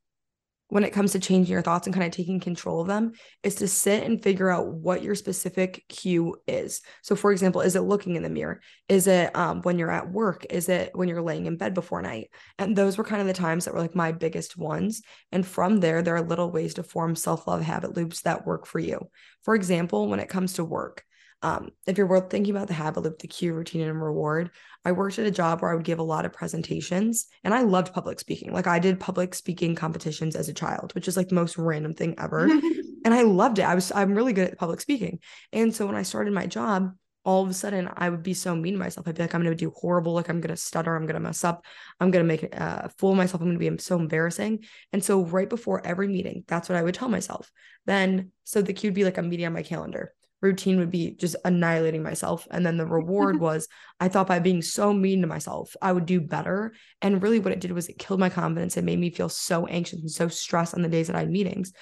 when 0.70 0.84
it 0.84 0.92
comes 0.92 1.14
to 1.14 1.20
changing 1.20 1.52
your 1.52 1.62
thoughts 1.62 1.88
and 1.88 1.94
kind 1.94 2.06
of 2.06 2.12
taking 2.12 2.40
control 2.40 2.82
of 2.82 2.88
them 2.88 3.14
is 3.44 3.56
to 3.56 3.68
sit 3.68 4.04
and 4.04 4.22
figure 4.22 4.50
out 4.50 4.68
what 4.68 5.02
your 5.02 5.16
specific 5.16 5.86
cue 5.88 6.36
is. 6.48 6.82
So, 7.04 7.16
for 7.16 7.32
example, 7.32 7.62
is 7.62 7.76
it 7.76 7.82
looking 7.82 8.16
in 8.16 8.24
the 8.24 8.30
mirror? 8.30 8.62
Is 8.90 9.08
it 9.08 9.36
um, 9.36 9.62
when 9.62 9.80
you're 9.80 9.92
at 9.92 10.12
work? 10.12 10.46
Is 10.50 10.68
it 10.70 10.92
when 10.94 11.08
you're 11.08 11.22
laying 11.22 11.46
in 11.46 11.58
bed 11.58 11.74
before 11.74 12.02
night? 12.02 12.30
And 12.60 12.76
those 12.76 12.98
were 12.98 13.04
kind 13.04 13.22
of 13.22 13.28
the 13.28 13.34
times 13.34 13.66
that 13.66 13.74
were 13.74 13.80
like 13.80 13.96
my 13.96 14.12
biggest 14.12 14.58
ones. 14.58 15.02
And 15.32 15.46
from 15.46 15.80
there, 15.80 16.02
there 16.02 16.16
are 16.16 16.22
little 16.22 16.52
ways 16.52 16.74
to 16.76 16.84
form 16.84 17.16
self 17.16 17.48
love 17.48 17.62
habit 17.62 17.96
loops 17.96 18.22
that 18.22 18.46
work 18.46 18.66
for 18.66 18.80
you. 18.80 19.10
For 19.44 19.56
example, 19.56 20.08
when 20.08 20.20
it 20.20 20.30
comes 20.30 20.54
to 20.54 20.66
work, 20.66 21.04
um, 21.44 21.70
if 21.86 21.98
you're 21.98 22.22
thinking 22.30 22.56
about 22.56 22.68
the 22.68 22.74
habit 22.74 23.02
loop, 23.02 23.20
the 23.20 23.28
cue, 23.28 23.54
routine, 23.54 23.82
and 23.82 24.02
reward, 24.02 24.50
I 24.84 24.92
worked 24.92 25.20
at 25.20 25.28
a 25.28 25.32
job 25.32 25.62
where 25.62 25.72
I 25.72 25.76
would 25.76 25.84
give 25.84 26.00
a 26.00 26.04
lot 26.04 26.26
of 26.26 26.34
presentations 26.34 27.28
and 27.44 27.54
I 27.54 27.62
loved 27.62 27.94
public 27.94 28.20
speaking. 28.20 28.54
Like 28.54 28.68
I 28.68 28.80
did 28.80 29.00
public 29.00 29.36
speaking 29.36 29.76
competitions 29.76 30.36
as 30.36 30.50
a 30.50 30.54
child, 30.54 30.96
which 30.96 31.08
is 31.08 31.16
like 31.16 31.30
the 31.30 31.36
most 31.36 31.58
random 31.58 31.94
thing 31.94 32.16
ever. 32.18 32.46
and 33.06 33.14
I 33.14 33.22
loved 33.22 33.60
it. 33.60 33.64
I 33.64 33.76
was, 33.76 33.92
I'm 33.92 34.16
really 34.16 34.34
good 34.34 34.50
at 34.50 34.58
public 34.58 34.82
speaking. 34.82 35.20
And 35.54 35.76
so 35.76 35.86
when 35.86 35.96
I 35.96 36.02
started 36.02 36.34
my 36.34 36.48
job, 36.48 36.94
all 37.24 37.44
of 37.44 37.50
a 37.50 37.54
sudden 37.54 37.90
I 37.96 38.10
would 38.10 38.24
be 38.24 38.34
so 38.34 38.56
mean 38.56 38.74
to 38.74 38.80
myself. 38.80 39.08
I'd 39.08 39.16
be 39.16 39.22
like, 39.22 39.36
I'm 39.36 39.44
going 39.44 39.56
to 39.56 39.66
do 39.66 39.74
horrible. 39.76 40.14
Like 40.14 40.30
I'm 40.30 40.42
going 40.42 40.56
to 40.56 40.58
stutter. 40.58 40.96
I'm 40.96 41.06
going 41.06 41.16
to 41.16 41.20
mess 41.20 41.44
up. 41.44 41.66
I'm 42.00 42.10
going 42.10 42.24
to 42.24 42.28
make 42.28 42.44
a 42.44 42.64
uh, 42.64 42.88
fool 42.98 43.12
of 43.12 43.18
myself. 43.18 43.42
I'm 43.42 43.50
going 43.50 43.60
to 43.60 43.72
be 43.72 43.84
so 43.84 44.00
embarrassing. 44.00 44.64
And 44.92 45.04
so 45.04 45.24
right 45.24 45.50
before 45.50 45.86
every 45.86 46.08
meeting, 46.08 46.46
that's 46.48 46.70
what 46.70 46.78
I 46.78 46.84
would 46.84 46.96
tell 46.96 47.10
myself. 47.10 47.52
Then, 47.86 48.32
so 48.46 48.62
the 48.62 48.74
cue 48.74 48.90
would 48.90 48.96
be 48.96 49.04
like 49.04 49.18
a 49.18 49.22
meeting 49.22 49.46
on 49.46 49.54
my 49.54 49.64
calendar 49.64 50.14
routine 50.42 50.80
would 50.80 50.92
be 50.92 51.12
just 51.12 51.36
annihilating 51.46 52.04
myself. 52.04 52.48
And 52.52 52.66
then 52.66 52.78
the 52.78 52.86
reward 52.86 53.40
was 53.40 53.68
I 54.00 54.08
thought 54.08 54.28
by 54.28 54.40
being 54.40 54.62
so 54.62 54.94
mean 54.94 55.22
to 55.22 55.28
myself, 55.28 55.76
I 55.82 55.92
would 55.92 56.06
do 56.06 56.22
better. 56.22 56.74
And 57.02 57.22
really, 57.22 57.40
what 57.40 57.54
it 57.54 57.60
did 57.60 57.72
was 57.72 57.88
it 57.88 58.00
killed 58.00 58.20
my 58.20 58.30
confidence. 58.30 58.78
It 58.78 58.84
made 58.84 59.00
me 59.00 59.10
feel 59.10 59.30
so 59.30 59.66
anxious 59.68 60.00
and 60.00 60.12
so 60.12 60.28
stressed 60.28 60.74
on 60.74 60.82
the 60.82 60.90
days 60.90 61.08
that 61.08 61.16
I 61.16 61.22
had 61.22 61.32
meetings. 61.32 61.74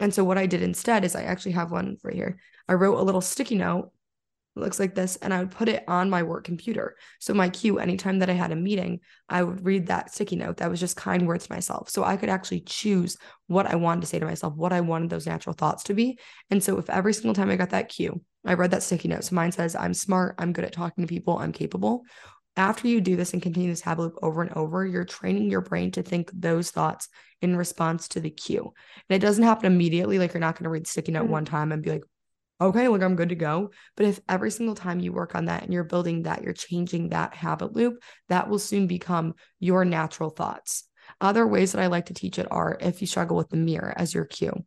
And 0.00 0.12
so, 0.12 0.24
what 0.24 0.38
I 0.38 0.46
did 0.46 0.62
instead 0.62 1.04
is 1.04 1.14
I 1.14 1.22
actually 1.22 1.52
have 1.52 1.70
one 1.70 1.96
right 2.02 2.14
here. 2.14 2.38
I 2.68 2.74
wrote 2.74 2.98
a 2.98 3.02
little 3.02 3.20
sticky 3.20 3.56
note 3.56 3.92
looks 4.54 4.78
like 4.78 4.94
this 4.94 5.16
and 5.16 5.32
I 5.32 5.40
would 5.40 5.50
put 5.50 5.68
it 5.68 5.84
on 5.88 6.10
my 6.10 6.22
work 6.22 6.44
computer. 6.44 6.96
So 7.20 7.32
my 7.32 7.48
cue 7.48 7.78
anytime 7.78 8.18
that 8.18 8.30
I 8.30 8.34
had 8.34 8.52
a 8.52 8.56
meeting, 8.56 9.00
I 9.28 9.42
would 9.42 9.64
read 9.64 9.86
that 9.86 10.12
sticky 10.12 10.36
note 10.36 10.58
that 10.58 10.70
was 10.70 10.80
just 10.80 10.96
kind 10.96 11.26
words 11.26 11.46
to 11.46 11.52
myself. 11.52 11.88
So 11.88 12.04
I 12.04 12.16
could 12.16 12.28
actually 12.28 12.60
choose 12.60 13.16
what 13.46 13.66
I 13.66 13.76
wanted 13.76 14.02
to 14.02 14.06
say 14.06 14.18
to 14.18 14.26
myself, 14.26 14.54
what 14.54 14.72
I 14.72 14.80
wanted 14.80 15.10
those 15.10 15.26
natural 15.26 15.54
thoughts 15.54 15.84
to 15.84 15.94
be. 15.94 16.18
And 16.50 16.62
so 16.62 16.78
if 16.78 16.90
every 16.90 17.14
single 17.14 17.34
time 17.34 17.50
I 17.50 17.56
got 17.56 17.70
that 17.70 17.88
cue, 17.88 18.20
I 18.44 18.54
read 18.54 18.72
that 18.72 18.82
sticky 18.82 19.08
note. 19.08 19.24
So 19.24 19.34
mine 19.34 19.52
says, 19.52 19.74
I'm 19.74 19.94
smart, 19.94 20.34
I'm 20.38 20.52
good 20.52 20.64
at 20.64 20.72
talking 20.72 21.02
to 21.02 21.08
people, 21.08 21.38
I'm 21.38 21.52
capable. 21.52 22.02
After 22.54 22.86
you 22.86 23.00
do 23.00 23.16
this 23.16 23.32
and 23.32 23.40
continue 23.40 23.70
this 23.70 23.80
habit 23.80 24.02
loop 24.02 24.18
over 24.22 24.42
and 24.42 24.52
over, 24.52 24.84
you're 24.84 25.06
training 25.06 25.50
your 25.50 25.62
brain 25.62 25.90
to 25.92 26.02
think 26.02 26.30
those 26.34 26.70
thoughts 26.70 27.08
in 27.40 27.56
response 27.56 28.08
to 28.08 28.20
the 28.20 28.30
cue. 28.30 28.72
And 29.08 29.16
it 29.16 29.24
doesn't 29.24 29.44
happen 29.44 29.72
immediately. 29.72 30.18
Like 30.18 30.34
you're 30.34 30.40
not 30.40 30.56
going 30.56 30.64
to 30.64 30.70
read 30.70 30.84
the 30.84 30.90
sticky 30.90 31.12
note 31.12 31.24
mm-hmm. 31.24 31.32
one 31.32 31.44
time 31.46 31.72
and 31.72 31.82
be 31.82 31.90
like, 31.90 32.04
okay, 32.66 32.88
like 32.88 33.02
I'm 33.02 33.16
good 33.16 33.30
to 33.30 33.34
go. 33.34 33.70
But 33.96 34.06
if 34.06 34.20
every 34.28 34.50
single 34.50 34.74
time 34.74 35.00
you 35.00 35.12
work 35.12 35.34
on 35.34 35.46
that 35.46 35.62
and 35.62 35.72
you're 35.72 35.84
building 35.84 36.22
that, 36.22 36.42
you're 36.42 36.52
changing 36.52 37.10
that 37.10 37.34
habit 37.34 37.74
loop, 37.74 38.02
that 38.28 38.48
will 38.48 38.58
soon 38.58 38.86
become 38.86 39.34
your 39.60 39.84
natural 39.84 40.30
thoughts. 40.30 40.84
Other 41.20 41.46
ways 41.46 41.72
that 41.72 41.82
I 41.82 41.86
like 41.88 42.06
to 42.06 42.14
teach 42.14 42.38
it 42.38 42.46
are 42.50 42.76
if 42.80 43.00
you 43.00 43.06
struggle 43.06 43.36
with 43.36 43.50
the 43.50 43.56
mirror 43.56 43.92
as 43.96 44.14
your 44.14 44.24
cue 44.24 44.64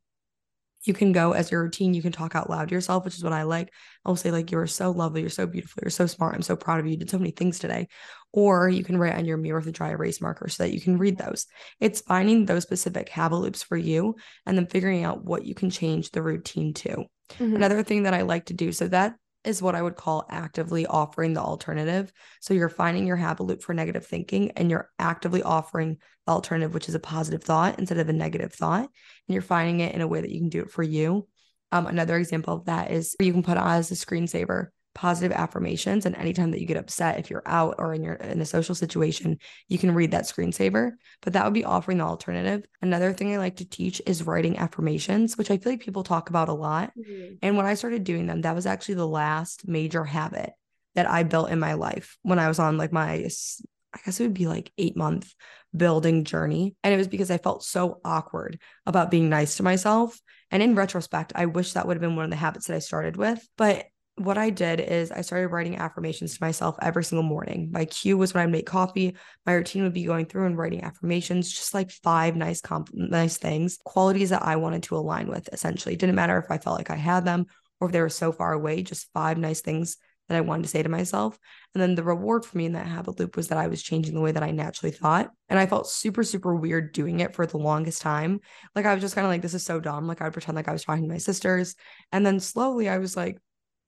you 0.85 0.93
can 0.93 1.11
go 1.11 1.33
as 1.33 1.51
your 1.51 1.63
routine. 1.63 1.93
You 1.93 2.01
can 2.01 2.11
talk 2.11 2.35
out 2.35 2.49
loud 2.49 2.69
to 2.69 2.75
yourself, 2.75 3.05
which 3.05 3.15
is 3.15 3.23
what 3.23 3.33
I 3.33 3.43
like. 3.43 3.73
I'll 4.05 4.15
say, 4.15 4.31
like, 4.31 4.51
you're 4.51 4.67
so 4.67 4.91
lovely. 4.91 5.21
You're 5.21 5.29
so 5.29 5.47
beautiful. 5.47 5.81
You're 5.83 5.89
so 5.89 6.05
smart. 6.05 6.35
I'm 6.35 6.41
so 6.41 6.55
proud 6.55 6.79
of 6.79 6.85
you. 6.85 6.91
You 6.91 6.97
did 6.97 7.09
so 7.09 7.17
many 7.17 7.31
things 7.31 7.59
today. 7.59 7.87
Or 8.31 8.69
you 8.69 8.83
can 8.83 8.97
write 8.97 9.15
on 9.15 9.25
your 9.25 9.37
mirror 9.37 9.59
with 9.59 9.67
a 9.67 9.71
dry 9.71 9.89
erase 9.89 10.21
marker 10.21 10.47
so 10.49 10.63
that 10.63 10.73
you 10.73 10.81
can 10.81 10.97
read 10.97 11.17
those. 11.17 11.47
It's 11.79 12.01
finding 12.01 12.45
those 12.45 12.63
specific 12.63 13.09
habit 13.09 13.37
loops 13.37 13.63
for 13.63 13.77
you 13.77 14.15
and 14.45 14.57
then 14.57 14.67
figuring 14.67 15.03
out 15.03 15.23
what 15.23 15.45
you 15.45 15.55
can 15.55 15.69
change 15.69 16.11
the 16.11 16.21
routine 16.21 16.73
to. 16.75 17.05
Mm-hmm. 17.39 17.55
Another 17.55 17.81
thing 17.81 18.03
that 18.03 18.13
I 18.13 18.21
like 18.21 18.45
to 18.45 18.53
do, 18.53 18.71
so 18.71 18.87
that 18.89 19.15
is 19.45 19.61
what 19.61 19.75
I 19.75 19.81
would 19.81 19.95
call 19.95 20.25
actively 20.29 20.85
offering 20.85 21.33
the 21.33 21.41
alternative. 21.41 22.11
So 22.41 22.53
you're 22.53 22.69
finding 22.69 23.07
your 23.07 23.15
habit 23.15 23.43
loop 23.43 23.61
for 23.61 23.73
negative 23.73 24.05
thinking 24.05 24.51
and 24.51 24.69
you're 24.69 24.89
actively 24.99 25.43
offering 25.43 25.97
the 26.25 26.33
alternative, 26.33 26.73
which 26.73 26.89
is 26.89 26.95
a 26.95 26.99
positive 26.99 27.43
thought 27.43 27.79
instead 27.79 27.97
of 27.97 28.09
a 28.09 28.13
negative 28.13 28.53
thought. 28.53 28.81
And 28.81 29.33
you're 29.33 29.41
finding 29.41 29.79
it 29.79 29.95
in 29.95 30.01
a 30.01 30.07
way 30.07 30.21
that 30.21 30.31
you 30.31 30.39
can 30.39 30.49
do 30.49 30.61
it 30.61 30.71
for 30.71 30.83
you. 30.83 31.27
Um, 31.71 31.87
another 31.87 32.17
example 32.17 32.53
of 32.53 32.65
that 32.65 32.91
is 32.91 33.15
you 33.19 33.33
can 33.33 33.43
put 33.43 33.57
on 33.57 33.67
as 33.67 33.91
a 33.91 33.95
screensaver 33.95 34.67
positive 34.95 35.31
affirmations 35.33 36.05
and 36.05 36.15
anytime 36.15 36.51
that 36.51 36.59
you 36.61 36.65
get 36.65 36.77
upset 36.77 37.19
if 37.19 37.29
you're 37.29 37.43
out 37.45 37.75
or 37.77 37.93
in 37.93 38.01
your 38.01 38.15
in 38.15 38.41
a 38.41 38.45
social 38.45 38.73
situation 38.73 39.37
you 39.67 39.77
can 39.77 39.93
read 39.93 40.11
that 40.11 40.23
screensaver. 40.23 40.93
But 41.21 41.33
that 41.33 41.43
would 41.43 41.53
be 41.53 41.65
offering 41.65 41.99
the 41.99 42.05
alternative. 42.05 42.65
Another 42.81 43.13
thing 43.13 43.33
i 43.33 43.37
like 43.37 43.57
to 43.57 43.69
teach 43.69 44.01
is 44.07 44.23
writing 44.23 44.57
affirmations 44.57 45.37
which 45.37 45.51
i 45.51 45.57
feel 45.57 45.73
like 45.73 45.81
people 45.81 46.03
talk 46.03 46.29
about 46.29 46.49
a 46.49 46.53
lot. 46.53 46.93
Mm-hmm. 46.97 47.35
and 47.41 47.57
when 47.57 47.65
i 47.65 47.75
started 47.75 48.03
doing 48.03 48.25
them 48.25 48.41
that 48.41 48.55
was 48.55 48.65
actually 48.65 48.95
the 48.95 49.07
last 49.07 49.67
major 49.67 50.05
habit 50.05 50.53
that 50.95 51.09
i 51.09 51.23
built 51.23 51.51
in 51.51 51.59
my 51.59 51.73
life 51.73 52.17
when 52.23 52.39
i 52.39 52.47
was 52.47 52.57
on 52.57 52.77
like 52.77 52.93
my 52.93 53.11
i 53.13 53.99
guess 54.05 54.19
it 54.19 54.23
would 54.23 54.33
be 54.33 54.47
like 54.47 54.71
8 54.77 54.95
month 54.97 55.33
building 55.75 56.23
journey. 56.23 56.75
And 56.83 56.93
it 56.93 56.97
was 56.97 57.09
because 57.09 57.29
i 57.29 57.37
felt 57.37 57.63
so 57.63 57.99
awkward 58.05 58.59
about 58.85 59.11
being 59.11 59.29
nice 59.29 59.57
to 59.57 59.63
myself. 59.63 60.19
And 60.51 60.63
in 60.63 60.75
retrospect 60.75 61.33
i 61.35 61.47
wish 61.47 61.73
that 61.73 61.85
would 61.85 61.97
have 61.97 62.01
been 62.01 62.15
one 62.15 62.25
of 62.25 62.31
the 62.31 62.37
habits 62.37 62.67
that 62.67 62.75
i 62.75 62.79
started 62.79 63.17
with. 63.17 63.45
But 63.57 63.85
what 64.17 64.37
I 64.37 64.49
did 64.49 64.79
is 64.79 65.11
I 65.11 65.21
started 65.21 65.49
writing 65.49 65.77
affirmations 65.77 66.35
to 66.35 66.43
myself 66.43 66.77
every 66.81 67.03
single 67.03 67.23
morning. 67.23 67.69
My 67.71 67.85
cue 67.85 68.17
was 68.17 68.33
when 68.33 68.43
I'd 68.43 68.51
make 68.51 68.65
coffee. 68.65 69.15
My 69.45 69.53
routine 69.53 69.83
would 69.83 69.93
be 69.93 70.05
going 70.05 70.25
through 70.25 70.45
and 70.45 70.57
writing 70.57 70.83
affirmations, 70.83 71.51
just 71.51 71.73
like 71.73 71.91
five 71.91 72.35
nice 72.35 72.61
comp- 72.61 72.93
nice 72.93 73.37
things, 73.37 73.77
qualities 73.83 74.29
that 74.29 74.43
I 74.43 74.55
wanted 74.55 74.83
to 74.83 74.95
align 74.95 75.27
with. 75.27 75.49
Essentially, 75.51 75.95
it 75.95 75.99
didn't 75.99 76.15
matter 76.15 76.37
if 76.37 76.49
I 76.49 76.57
felt 76.57 76.77
like 76.77 76.89
I 76.89 76.95
had 76.95 77.25
them 77.25 77.47
or 77.81 77.87
if 77.87 77.91
they 77.91 77.99
were 77.99 78.09
so 78.09 78.31
far 78.31 78.53
away. 78.53 78.83
Just 78.83 79.09
five 79.13 79.37
nice 79.37 79.59
things 79.59 79.97
that 80.29 80.37
I 80.37 80.41
wanted 80.41 80.63
to 80.63 80.69
say 80.69 80.81
to 80.81 80.89
myself. 80.89 81.37
And 81.73 81.81
then 81.81 81.95
the 81.95 82.03
reward 82.03 82.45
for 82.45 82.57
me 82.57 82.65
in 82.65 82.73
that 82.73 82.87
habit 82.87 83.19
loop 83.19 83.35
was 83.35 83.49
that 83.49 83.57
I 83.57 83.67
was 83.67 83.83
changing 83.83 84.15
the 84.15 84.21
way 84.21 84.31
that 84.31 84.43
I 84.43 84.51
naturally 84.51 84.91
thought. 84.91 85.29
And 85.49 85.59
I 85.59 85.65
felt 85.65 85.89
super, 85.89 86.23
super 86.23 86.55
weird 86.55 86.93
doing 86.93 87.19
it 87.19 87.35
for 87.35 87.45
the 87.45 87.57
longest 87.57 88.01
time. 88.01 88.39
Like 88.75 88.85
I 88.85 88.93
was 88.93 89.01
just 89.01 89.13
kind 89.13 89.25
of 89.25 89.29
like, 89.29 89.41
this 89.41 89.53
is 89.53 89.63
so 89.63 89.79
dumb. 89.79 90.07
Like 90.07 90.21
I 90.21 90.23
would 90.23 90.33
pretend 90.33 90.55
like 90.55 90.69
I 90.69 90.71
was 90.71 90.83
talking 90.83 91.03
to 91.03 91.09
my 91.09 91.17
sisters. 91.17 91.75
And 92.11 92.25
then 92.25 92.39
slowly 92.39 92.89
I 92.89 92.97
was 92.97 93.15
like, 93.15 93.37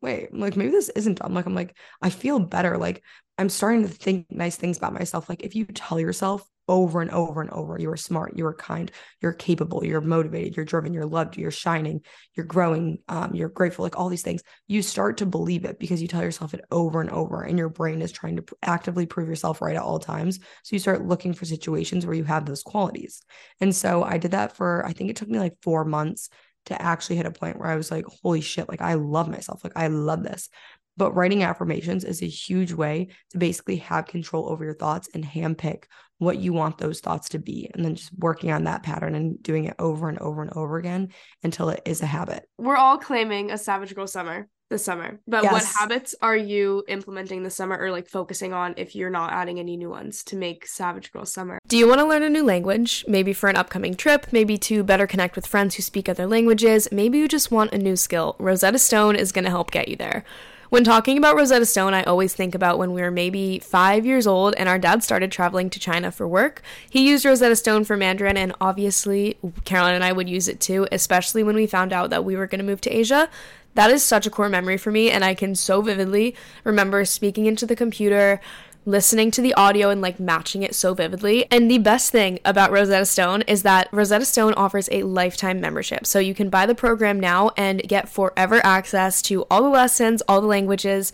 wait, 0.01 0.33
like 0.33 0.55
maybe 0.55 0.71
this 0.71 0.89
isn't 0.89 1.19
dumb. 1.19 1.33
Like 1.33 1.45
I'm 1.45 1.55
like, 1.55 1.75
I 2.01 2.09
feel 2.09 2.39
better. 2.39 2.77
Like 2.77 3.03
I'm 3.37 3.49
starting 3.49 3.83
to 3.83 3.87
think 3.87 4.27
nice 4.29 4.55
things 4.55 4.77
about 4.77 4.93
myself. 4.93 5.29
Like 5.29 5.43
if 5.43 5.55
you 5.55 5.65
tell 5.65 5.99
yourself 5.99 6.43
over 6.69 7.01
and 7.01 7.11
over 7.11 7.39
and 7.39 7.49
over, 7.51 7.79
you 7.79 7.89
are 7.89 7.97
smart, 7.97 8.37
you 8.37 8.45
are 8.45 8.53
kind, 8.53 8.91
you're 9.21 9.31
capable, 9.31 9.85
you're 9.85 10.01
motivated, 10.01 10.55
you're 10.55 10.65
driven, 10.65 10.93
you're 10.93 11.05
loved, 11.05 11.37
you're 11.37 11.49
shining, 11.49 12.01
you're 12.35 12.45
growing, 12.45 12.97
um, 13.07 13.33
you're 13.33 13.47
grateful, 13.47 13.83
like 13.83 13.97
all 13.97 14.09
these 14.09 14.21
things, 14.21 14.41
you 14.67 14.81
start 14.81 15.17
to 15.17 15.25
believe 15.25 15.63
it 15.63 15.79
because 15.79 16.01
you 16.01 16.09
tell 16.09 16.21
yourself 16.21 16.53
it 16.53 16.65
over 16.69 16.99
and 16.99 17.09
over, 17.09 17.41
and 17.41 17.57
your 17.57 17.69
brain 17.69 18.01
is 18.01 18.11
trying 18.11 18.35
to 18.35 18.43
actively 18.63 19.05
prove 19.05 19.29
yourself 19.29 19.61
right 19.61 19.77
at 19.77 19.81
all 19.81 19.97
times. 19.97 20.39
So 20.63 20.75
you 20.75 20.79
start 20.79 21.07
looking 21.07 21.33
for 21.33 21.45
situations 21.45 22.05
where 22.05 22.15
you 22.15 22.25
have 22.25 22.45
those 22.45 22.63
qualities. 22.63 23.21
And 23.61 23.73
so 23.73 24.03
I 24.03 24.17
did 24.17 24.31
that 24.31 24.57
for, 24.57 24.85
I 24.85 24.91
think 24.91 25.09
it 25.09 25.15
took 25.15 25.29
me 25.29 25.39
like 25.39 25.55
four 25.61 25.85
months 25.85 26.29
to 26.67 26.81
actually 26.81 27.17
hit 27.17 27.25
a 27.25 27.31
point 27.31 27.59
where 27.59 27.69
I 27.69 27.75
was 27.75 27.91
like, 27.91 28.05
holy 28.05 28.41
shit, 28.41 28.69
like 28.69 28.81
I 28.81 28.93
love 28.93 29.27
myself. 29.27 29.63
Like 29.63 29.73
I 29.75 29.87
love 29.87 30.23
this. 30.23 30.49
But 30.95 31.13
writing 31.13 31.43
affirmations 31.43 32.03
is 32.03 32.21
a 32.21 32.27
huge 32.27 32.73
way 32.73 33.09
to 33.29 33.37
basically 33.37 33.77
have 33.77 34.07
control 34.07 34.49
over 34.49 34.65
your 34.65 34.73
thoughts 34.73 35.09
and 35.13 35.23
handpick 35.23 35.83
what 36.17 36.39
you 36.39 36.53
want 36.53 36.79
those 36.79 36.99
thoughts 36.99 37.29
to 37.29 37.39
be. 37.39 37.69
And 37.73 37.85
then 37.85 37.95
just 37.95 38.11
working 38.17 38.51
on 38.51 38.63
that 38.63 38.81
pattern 38.81 39.13
and 39.13 39.41
doing 39.41 39.65
it 39.65 39.75
over 39.77 40.09
and 40.09 40.17
over 40.19 40.41
and 40.41 40.51
over 40.53 40.77
again 40.77 41.09
until 41.43 41.69
it 41.69 41.83
is 41.85 42.01
a 42.01 42.07
habit. 42.07 42.47
We're 42.57 42.77
all 42.77 42.97
claiming 42.97 43.51
a 43.51 43.57
Savage 43.57 43.93
Girl 43.93 44.07
summer 44.07 44.47
this 44.69 44.83
summer. 44.83 45.19
But 45.27 45.43
yes. 45.43 45.51
what 45.51 45.63
habits 45.79 46.15
are 46.21 46.35
you 46.35 46.83
implementing 46.87 47.43
this 47.43 47.55
summer 47.55 47.77
or 47.77 47.91
like 47.91 48.07
focusing 48.07 48.53
on 48.53 48.73
if 48.77 48.95
you're 48.95 49.09
not 49.09 49.31
adding 49.31 49.59
any 49.59 49.77
new 49.77 49.89
ones 49.89 50.23
to 50.25 50.35
make 50.35 50.67
Savage 50.67 51.11
Girl 51.11 51.25
summer? 51.25 51.59
Do 51.67 51.77
you 51.77 51.87
want 51.87 51.99
to 51.99 52.05
learn 52.05 52.23
a 52.23 52.29
new 52.29 52.43
language? 52.43 53.05
Maybe 53.07 53.33
for 53.33 53.49
an 53.49 53.55
upcoming 53.55 53.95
trip, 53.95 54.27
maybe 54.31 54.57
to 54.59 54.83
better 54.83 55.07
connect 55.07 55.35
with 55.35 55.47
friends 55.47 55.75
who 55.75 55.83
speak 55.83 56.09
other 56.09 56.27
languages, 56.27 56.87
maybe 56.91 57.17
you 57.17 57.27
just 57.27 57.51
want 57.51 57.73
a 57.73 57.77
new 57.77 57.95
skill. 57.95 58.35
Rosetta 58.39 58.79
Stone 58.79 59.15
is 59.15 59.31
going 59.31 59.45
to 59.45 59.51
help 59.51 59.71
get 59.71 59.87
you 59.87 59.95
there. 59.95 60.23
When 60.69 60.83
talking 60.83 61.17
about 61.17 61.37
Rosetta 61.37 61.65
Stone, 61.65 61.93
I 61.93 62.03
always 62.03 62.33
think 62.33 62.53
about 62.53 62.77
when 62.77 62.91
we 62.91 63.01
were 63.01 63.11
maybe 63.11 63.59
five 63.59 64.05
years 64.05 64.27
old 64.27 64.53
and 64.55 64.67
our 64.67 64.77
dad 64.77 65.01
started 65.01 65.31
traveling 65.31 65.69
to 65.69 65.79
China 65.79 66.11
for 66.11 66.27
work. 66.27 66.61
He 66.89 67.07
used 67.07 67.23
Rosetta 67.23 67.55
Stone 67.55 67.85
for 67.85 67.95
Mandarin, 67.95 68.35
and 68.35 68.53
obviously, 68.59 69.37
Caroline 69.63 69.95
and 69.95 70.03
I 70.03 70.11
would 70.11 70.27
use 70.27 70.49
it 70.49 70.59
too, 70.59 70.85
especially 70.91 71.41
when 71.41 71.55
we 71.55 71.67
found 71.67 71.93
out 71.93 72.09
that 72.09 72.25
we 72.25 72.35
were 72.35 72.47
going 72.47 72.59
to 72.59 72.65
move 72.65 72.81
to 72.81 72.89
Asia. 72.89 73.29
That 73.77 73.91
is 73.91 74.03
such 74.03 74.25
a 74.25 74.31
core 74.31 74.49
memory 74.49 74.77
for 74.77 74.91
me, 74.91 75.11
and 75.11 75.23
I 75.23 75.35
can 75.35 75.53
so 75.53 75.83
vividly 75.83 76.35
remember 76.63 77.05
speaking 77.05 77.45
into 77.45 77.67
the 77.67 77.75
computer, 77.75 78.41
listening 78.87 79.29
to 79.29 79.41
the 79.43 79.53
audio 79.53 79.91
and 79.91 80.01
like 80.01 80.19
matching 80.19 80.63
it 80.63 80.73
so 80.73 80.95
vividly. 80.95 81.45
And 81.51 81.69
the 81.69 81.77
best 81.77 82.11
thing 82.11 82.39
about 82.43 82.71
Rosetta 82.71 83.05
Stone 83.05 83.43
is 83.43 83.61
that 83.61 83.87
Rosetta 83.91 84.25
Stone 84.25 84.55
offers 84.55 84.89
a 84.91 85.03
lifetime 85.03 85.61
membership. 85.61 86.07
So 86.07 86.17
you 86.17 86.33
can 86.33 86.49
buy 86.49 86.65
the 86.65 86.73
program 86.73 87.19
now 87.19 87.51
and 87.55 87.87
get 87.87 88.09
forever 88.09 88.65
access 88.65 89.21
to 89.23 89.45
all 89.51 89.61
the 89.61 89.69
lessons, 89.69 90.23
all 90.27 90.41
the 90.41 90.47
languages, 90.47 91.13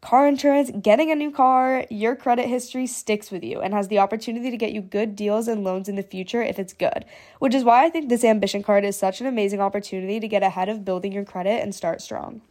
car 0.00 0.28
insurance, 0.28 0.70
getting 0.80 1.10
a 1.10 1.14
new 1.14 1.30
car, 1.30 1.84
your 1.90 2.14
credit 2.14 2.46
history 2.46 2.86
sticks 2.86 3.30
with 3.30 3.42
you 3.42 3.60
and 3.60 3.74
has 3.74 3.88
the 3.88 3.98
opportunity 3.98 4.50
to 4.50 4.56
get 4.56 4.72
you 4.72 4.80
good 4.80 5.16
deals 5.16 5.48
and 5.48 5.64
loans 5.64 5.88
in 5.88 5.96
the 5.96 6.02
future 6.02 6.42
if 6.42 6.58
it's 6.58 6.72
good. 6.72 7.04
Which 7.38 7.54
is 7.54 7.64
why 7.64 7.84
I 7.84 7.90
think 7.90 8.08
this 8.08 8.24
ambition 8.24 8.62
card 8.62 8.84
is 8.84 8.96
such 8.96 9.20
an 9.20 9.26
amazing 9.26 9.60
opportunity 9.60 10.20
to 10.20 10.28
get 10.28 10.42
ahead 10.42 10.68
of 10.68 10.84
building 10.84 11.12
your 11.12 11.24
credit 11.24 11.62
and 11.62 11.74
start 11.74 12.00
strong. 12.00 12.42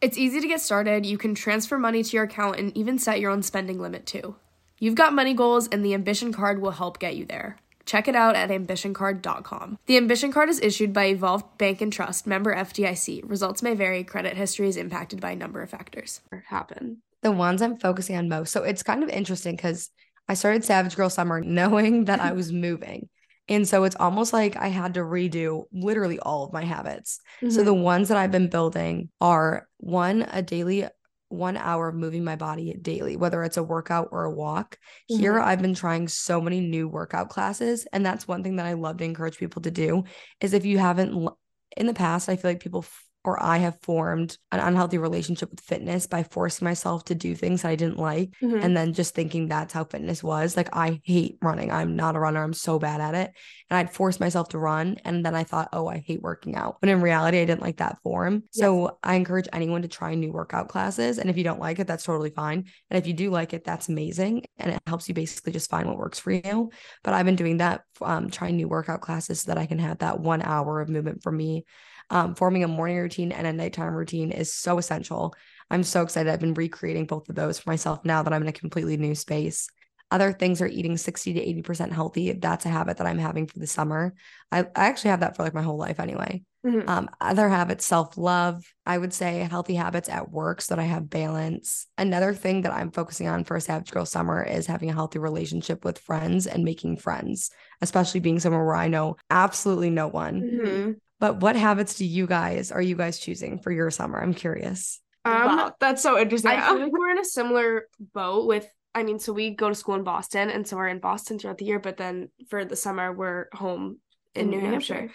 It's 0.00 0.18
easy 0.18 0.40
to 0.40 0.48
get 0.48 0.60
started. 0.60 1.06
You 1.06 1.16
can 1.16 1.34
transfer 1.34 1.78
money 1.78 2.02
to 2.02 2.16
your 2.16 2.24
account 2.24 2.58
and 2.58 2.76
even 2.76 2.98
set 2.98 3.20
your 3.20 3.30
own 3.30 3.42
spending 3.42 3.78
limit 3.78 4.04
too. 4.04 4.36
You've 4.78 4.96
got 4.96 5.14
money 5.14 5.32
goals, 5.32 5.68
and 5.68 5.84
the 5.84 5.94
ambition 5.94 6.32
card 6.32 6.60
will 6.60 6.72
help 6.72 6.98
get 6.98 7.16
you 7.16 7.24
there. 7.24 7.56
Check 7.86 8.08
it 8.08 8.16
out 8.16 8.34
at 8.34 8.50
ambitioncard.com. 8.50 9.78
The 9.86 9.96
Ambition 9.96 10.32
Card 10.32 10.48
is 10.48 10.60
issued 10.60 10.92
by 10.92 11.06
Evolve 11.06 11.58
Bank 11.58 11.80
and 11.80 11.92
Trust, 11.92 12.26
member 12.26 12.54
FDIC. 12.54 13.28
Results 13.28 13.62
may 13.62 13.74
vary. 13.74 14.04
Credit 14.04 14.36
history 14.36 14.68
is 14.68 14.76
impacted 14.76 15.20
by 15.20 15.32
a 15.32 15.36
number 15.36 15.62
of 15.62 15.70
factors. 15.70 16.20
Happen. 16.48 16.98
The 17.22 17.32
ones 17.32 17.62
I'm 17.62 17.78
focusing 17.78 18.16
on 18.16 18.28
most. 18.28 18.52
So 18.52 18.62
it's 18.62 18.82
kind 18.82 19.02
of 19.02 19.08
interesting 19.08 19.56
because 19.56 19.90
I 20.28 20.34
started 20.34 20.64
Savage 20.64 20.96
Girl 20.96 21.10
Summer 21.10 21.40
knowing 21.44 22.06
that 22.06 22.20
I 22.20 22.32
was 22.32 22.52
moving. 22.52 23.08
And 23.48 23.68
so 23.68 23.84
it's 23.84 23.96
almost 23.96 24.32
like 24.32 24.56
I 24.56 24.68
had 24.68 24.94
to 24.94 25.00
redo 25.00 25.64
literally 25.72 26.18
all 26.18 26.44
of 26.44 26.52
my 26.52 26.64
habits. 26.64 27.20
Mm-hmm. 27.42 27.50
So 27.50 27.62
the 27.62 27.74
ones 27.74 28.08
that 28.08 28.16
I've 28.16 28.32
been 28.32 28.48
building 28.48 29.10
are 29.20 29.68
one, 29.76 30.22
a 30.30 30.40
daily 30.40 30.86
one 31.34 31.56
hour 31.56 31.88
of 31.88 31.94
moving 31.94 32.24
my 32.24 32.36
body 32.36 32.74
daily, 32.80 33.16
whether 33.16 33.42
it's 33.42 33.56
a 33.56 33.62
workout 33.62 34.08
or 34.12 34.24
a 34.24 34.30
walk. 34.30 34.78
Mm-hmm. 35.10 35.20
Here, 35.20 35.40
I've 35.40 35.62
been 35.62 35.74
trying 35.74 36.08
so 36.08 36.40
many 36.40 36.60
new 36.60 36.88
workout 36.88 37.28
classes. 37.28 37.86
And 37.92 38.04
that's 38.04 38.28
one 38.28 38.42
thing 38.42 38.56
that 38.56 38.66
I 38.66 38.74
love 38.74 38.98
to 38.98 39.04
encourage 39.04 39.38
people 39.38 39.62
to 39.62 39.70
do 39.70 40.04
is 40.40 40.54
if 40.54 40.64
you 40.64 40.78
haven't 40.78 41.28
in 41.76 41.86
the 41.86 41.94
past, 41.94 42.28
I 42.28 42.36
feel 42.36 42.50
like 42.50 42.60
people 42.60 42.84
or 43.24 43.42
I 43.42 43.56
have 43.58 43.80
formed 43.80 44.36
an 44.52 44.60
unhealthy 44.60 44.98
relationship 44.98 45.50
with 45.50 45.60
fitness 45.60 46.06
by 46.06 46.22
forcing 46.22 46.66
myself 46.66 47.06
to 47.06 47.14
do 47.14 47.34
things 47.34 47.62
that 47.62 47.68
I 47.70 47.76
didn't 47.76 47.98
like 47.98 48.32
mm-hmm. 48.42 48.60
and 48.62 48.76
then 48.76 48.92
just 48.92 49.14
thinking 49.14 49.48
that's 49.48 49.72
how 49.72 49.84
fitness 49.84 50.22
was. 50.22 50.56
Like 50.56 50.68
I 50.76 51.00
hate 51.04 51.38
running. 51.42 51.72
I'm 51.72 51.96
not 51.96 52.16
a 52.16 52.20
runner. 52.20 52.42
I'm 52.42 52.52
so 52.52 52.78
bad 52.78 53.00
at 53.00 53.14
it. 53.14 53.32
And 53.70 53.78
I'd 53.78 53.94
force 53.94 54.20
myself 54.20 54.50
to 54.50 54.58
run 54.58 54.98
and 55.04 55.24
then 55.24 55.34
I 55.34 55.44
thought, 55.44 55.70
"Oh, 55.72 55.88
I 55.88 56.04
hate 56.06 56.20
working 56.20 56.54
out." 56.54 56.76
But 56.80 56.90
in 56.90 57.00
reality, 57.00 57.40
I 57.40 57.46
didn't 57.46 57.62
like 57.62 57.78
that 57.78 57.98
form. 58.02 58.44
Yes. 58.52 58.60
So 58.60 58.98
I 59.02 59.14
encourage 59.14 59.48
anyone 59.52 59.82
to 59.82 59.88
try 59.88 60.14
new 60.14 60.30
workout 60.30 60.68
classes 60.68 61.18
and 61.18 61.30
if 61.30 61.38
you 61.38 61.44
don't 61.44 61.60
like 61.60 61.78
it, 61.78 61.86
that's 61.86 62.04
totally 62.04 62.30
fine. 62.30 62.64
And 62.90 62.98
if 62.98 63.06
you 63.06 63.14
do 63.14 63.30
like 63.30 63.54
it, 63.54 63.64
that's 63.64 63.88
amazing 63.88 64.44
and 64.58 64.72
it 64.72 64.82
helps 64.86 65.08
you 65.08 65.14
basically 65.14 65.52
just 65.52 65.70
find 65.70 65.88
what 65.88 65.96
works 65.96 66.18
for 66.18 66.30
you. 66.30 66.70
But 67.02 67.14
I've 67.14 67.26
been 67.26 67.36
doing 67.36 67.56
that 67.56 67.82
um 68.02 68.28
trying 68.28 68.56
new 68.56 68.68
workout 68.68 69.00
classes 69.00 69.40
so 69.40 69.50
that 69.50 69.58
I 69.58 69.66
can 69.66 69.78
have 69.78 69.98
that 69.98 70.20
1 70.20 70.42
hour 70.42 70.80
of 70.80 70.88
movement 70.90 71.22
for 71.22 71.32
me 71.32 71.64
um, 72.10 72.34
forming 72.34 72.64
a 72.64 72.68
morning 72.68 72.98
routine 72.98 73.32
and 73.32 73.46
a 73.46 73.52
nighttime 73.52 73.94
routine 73.94 74.30
is 74.30 74.52
so 74.52 74.78
essential. 74.78 75.34
I'm 75.70 75.82
so 75.82 76.02
excited. 76.02 76.30
I've 76.32 76.40
been 76.40 76.54
recreating 76.54 77.06
both 77.06 77.28
of 77.28 77.34
those 77.34 77.58
for 77.58 77.70
myself 77.70 78.04
now 78.04 78.22
that 78.22 78.32
I'm 78.32 78.42
in 78.42 78.48
a 78.48 78.52
completely 78.52 78.96
new 78.96 79.14
space. 79.14 79.68
Other 80.10 80.32
things 80.32 80.60
are 80.60 80.66
eating 80.68 80.96
60 80.96 81.32
to 81.32 81.40
80% 81.40 81.92
healthy. 81.92 82.32
That's 82.32 82.66
a 82.66 82.68
habit 82.68 82.98
that 82.98 83.06
I'm 83.06 83.18
having 83.18 83.46
for 83.46 83.58
the 83.58 83.66
summer. 83.66 84.14
I, 84.52 84.60
I 84.60 84.86
actually 84.86 85.10
have 85.10 85.20
that 85.20 85.34
for 85.36 85.42
like 85.42 85.54
my 85.54 85.62
whole 85.62 85.78
life 85.78 85.98
anyway. 85.98 86.42
Mhm. 86.64 86.88
Um, 86.88 87.10
other 87.20 87.48
habits, 87.48 87.84
self 87.84 88.16
love. 88.16 88.62
I 88.86 88.96
would 88.96 89.12
say 89.12 89.40
healthy 89.40 89.74
habits 89.74 90.08
at 90.08 90.30
work 90.30 90.60
so 90.60 90.74
that 90.74 90.80
I 90.82 90.86
have 90.86 91.10
balance. 91.10 91.86
Another 91.98 92.32
thing 92.32 92.62
that 92.62 92.72
I'm 92.72 92.90
focusing 92.90 93.28
on 93.28 93.44
for 93.44 93.56
a 93.56 93.60
Savage 93.60 93.90
Girl 93.90 94.06
Summer 94.06 94.42
is 94.42 94.66
having 94.66 94.88
a 94.90 94.94
healthy 94.94 95.18
relationship 95.18 95.84
with 95.84 95.98
friends 95.98 96.46
and 96.46 96.64
making 96.64 96.98
friends, 96.98 97.50
especially 97.80 98.20
being 98.20 98.40
somewhere 98.40 98.64
where 98.64 98.76
I 98.76 98.88
know 98.88 99.16
absolutely 99.30 99.90
no 99.90 100.08
one. 100.08 100.42
Mhm. 100.42 100.96
But 101.20 101.40
what 101.40 101.56
habits 101.56 101.94
do 101.94 102.04
you 102.04 102.26
guys 102.26 102.72
are 102.72 102.82
you 102.82 102.96
guys 102.96 103.18
choosing 103.18 103.58
for 103.58 103.70
your 103.70 103.90
summer? 103.90 104.20
I'm 104.20 104.34
curious. 104.34 105.00
Um, 105.24 105.32
wow, 105.34 105.74
that's 105.80 106.02
so 106.02 106.18
interesting. 106.18 106.50
I 106.50 106.66
feel 106.66 106.80
like 106.82 106.92
we're 106.92 107.10
in 107.10 107.18
a 107.18 107.24
similar 107.24 107.88
boat 108.12 108.46
with 108.46 108.66
I 108.94 109.02
mean, 109.02 109.18
so 109.18 109.32
we 109.32 109.50
go 109.50 109.68
to 109.68 109.74
school 109.74 109.96
in 109.96 110.04
Boston 110.04 110.50
and 110.50 110.66
so 110.66 110.76
we're 110.76 110.88
in 110.88 111.00
Boston 111.00 111.38
throughout 111.38 111.58
the 111.58 111.64
year, 111.64 111.80
but 111.80 111.96
then 111.96 112.28
for 112.48 112.64
the 112.64 112.76
summer 112.76 113.12
we're 113.12 113.46
home 113.52 113.98
in, 114.34 114.50
New 114.50 114.60
Hampshire. 114.60 115.10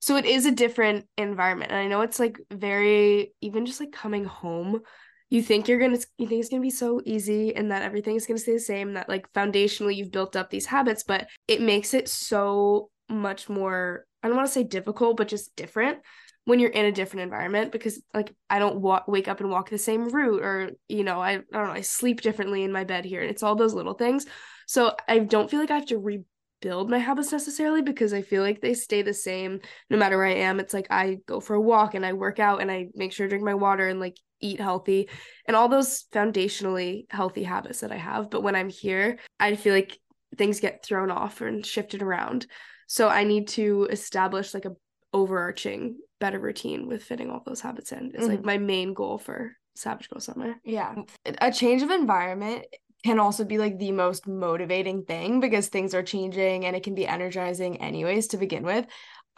So 0.00 0.16
it 0.16 0.26
is 0.26 0.46
a 0.46 0.50
different 0.50 1.06
environment. 1.16 1.70
And 1.70 1.80
I 1.80 1.86
know 1.86 2.02
it's 2.02 2.18
like 2.18 2.38
very 2.50 3.32
even 3.40 3.64
just 3.64 3.80
like 3.80 3.92
coming 3.92 4.24
home, 4.24 4.80
you 5.30 5.42
think 5.42 5.66
you're 5.66 5.78
gonna 5.78 5.98
you 6.18 6.26
think 6.26 6.40
it's 6.40 6.50
gonna 6.50 6.60
be 6.60 6.70
so 6.70 7.00
easy 7.06 7.56
and 7.56 7.70
that 7.70 7.82
everything 7.82 8.16
is 8.16 8.26
gonna 8.26 8.38
stay 8.38 8.52
the 8.52 8.60
same, 8.60 8.94
that 8.94 9.08
like 9.08 9.32
foundationally 9.32 9.96
you've 9.96 10.10
built 10.10 10.36
up 10.36 10.50
these 10.50 10.66
habits, 10.66 11.04
but 11.04 11.28
it 11.48 11.62
makes 11.62 11.94
it 11.94 12.08
so 12.08 12.90
much 13.12 13.48
more 13.48 14.06
I 14.22 14.28
don't 14.28 14.36
want 14.36 14.46
to 14.46 14.52
say 14.52 14.62
difficult, 14.62 15.16
but 15.16 15.28
just 15.28 15.56
different 15.56 15.98
when 16.44 16.58
you're 16.58 16.70
in 16.70 16.86
a 16.86 16.92
different 16.92 17.22
environment 17.22 17.70
because 17.70 18.02
like 18.14 18.34
I 18.50 18.58
don't 18.58 18.80
wa- 18.80 19.04
wake 19.06 19.28
up 19.28 19.40
and 19.40 19.50
walk 19.50 19.70
the 19.70 19.78
same 19.78 20.08
route 20.08 20.42
or 20.42 20.70
you 20.88 21.04
know 21.04 21.20
I, 21.20 21.32
I 21.32 21.36
don't 21.52 21.66
know 21.66 21.72
I 21.72 21.82
sleep 21.82 22.20
differently 22.20 22.64
in 22.64 22.72
my 22.72 22.84
bed 22.84 23.04
here. 23.04 23.20
And 23.20 23.30
it's 23.30 23.42
all 23.42 23.54
those 23.54 23.74
little 23.74 23.94
things. 23.94 24.26
So 24.66 24.94
I 25.08 25.20
don't 25.20 25.50
feel 25.50 25.60
like 25.60 25.70
I 25.70 25.76
have 25.76 25.86
to 25.86 25.98
rebuild 25.98 26.90
my 26.90 26.98
habits 26.98 27.32
necessarily 27.32 27.82
because 27.82 28.12
I 28.12 28.22
feel 28.22 28.42
like 28.42 28.60
they 28.60 28.74
stay 28.74 29.02
the 29.02 29.14
same 29.14 29.60
no 29.90 29.96
matter 29.96 30.16
where 30.16 30.26
I 30.26 30.34
am. 30.34 30.60
It's 30.60 30.74
like 30.74 30.86
I 30.90 31.18
go 31.26 31.40
for 31.40 31.54
a 31.54 31.60
walk 31.60 31.94
and 31.94 32.06
I 32.06 32.12
work 32.12 32.38
out 32.38 32.60
and 32.60 32.70
I 32.70 32.88
make 32.94 33.12
sure 33.12 33.26
to 33.26 33.28
drink 33.28 33.44
my 33.44 33.54
water 33.54 33.88
and 33.88 34.00
like 34.00 34.16
eat 34.40 34.60
healthy 34.60 35.08
and 35.46 35.56
all 35.56 35.68
those 35.68 36.04
foundationally 36.12 37.06
healthy 37.10 37.44
habits 37.44 37.80
that 37.80 37.92
I 37.92 37.96
have. 37.96 38.30
But 38.30 38.42
when 38.42 38.56
I'm 38.56 38.68
here 38.68 39.18
I 39.38 39.54
feel 39.56 39.74
like 39.74 39.98
things 40.36 40.60
get 40.60 40.84
thrown 40.84 41.10
off 41.10 41.40
and 41.40 41.64
shifted 41.64 42.02
around 42.02 42.46
so 42.92 43.08
I 43.08 43.24
need 43.24 43.48
to 43.48 43.88
establish 43.90 44.52
like 44.52 44.66
a 44.66 44.76
overarching 45.14 45.96
better 46.20 46.38
routine 46.38 46.86
with 46.86 47.02
fitting 47.02 47.30
all 47.30 47.42
those 47.46 47.62
habits 47.62 47.90
in. 47.90 48.12
It's 48.14 48.26
like 48.26 48.40
Mhm. 48.40 48.44
my 48.44 48.58
main 48.58 48.92
goal 48.92 49.16
for 49.16 49.56
Savage 49.74 50.10
Girl 50.10 50.20
Summer. 50.20 50.56
Yeah. 50.62 50.94
A 51.40 51.50
change 51.50 51.80
of 51.80 51.90
environment 51.90 52.66
can 53.02 53.18
also 53.18 53.44
be 53.46 53.56
like 53.56 53.78
the 53.78 53.92
most 53.92 54.26
motivating 54.26 55.04
thing 55.06 55.40
because 55.40 55.68
things 55.68 55.94
are 55.94 56.02
changing 56.02 56.66
and 56.66 56.76
it 56.76 56.82
can 56.82 56.94
be 56.94 57.06
energizing 57.06 57.80
anyways 57.80 58.26
to 58.28 58.36
begin 58.36 58.62
with. 58.62 58.84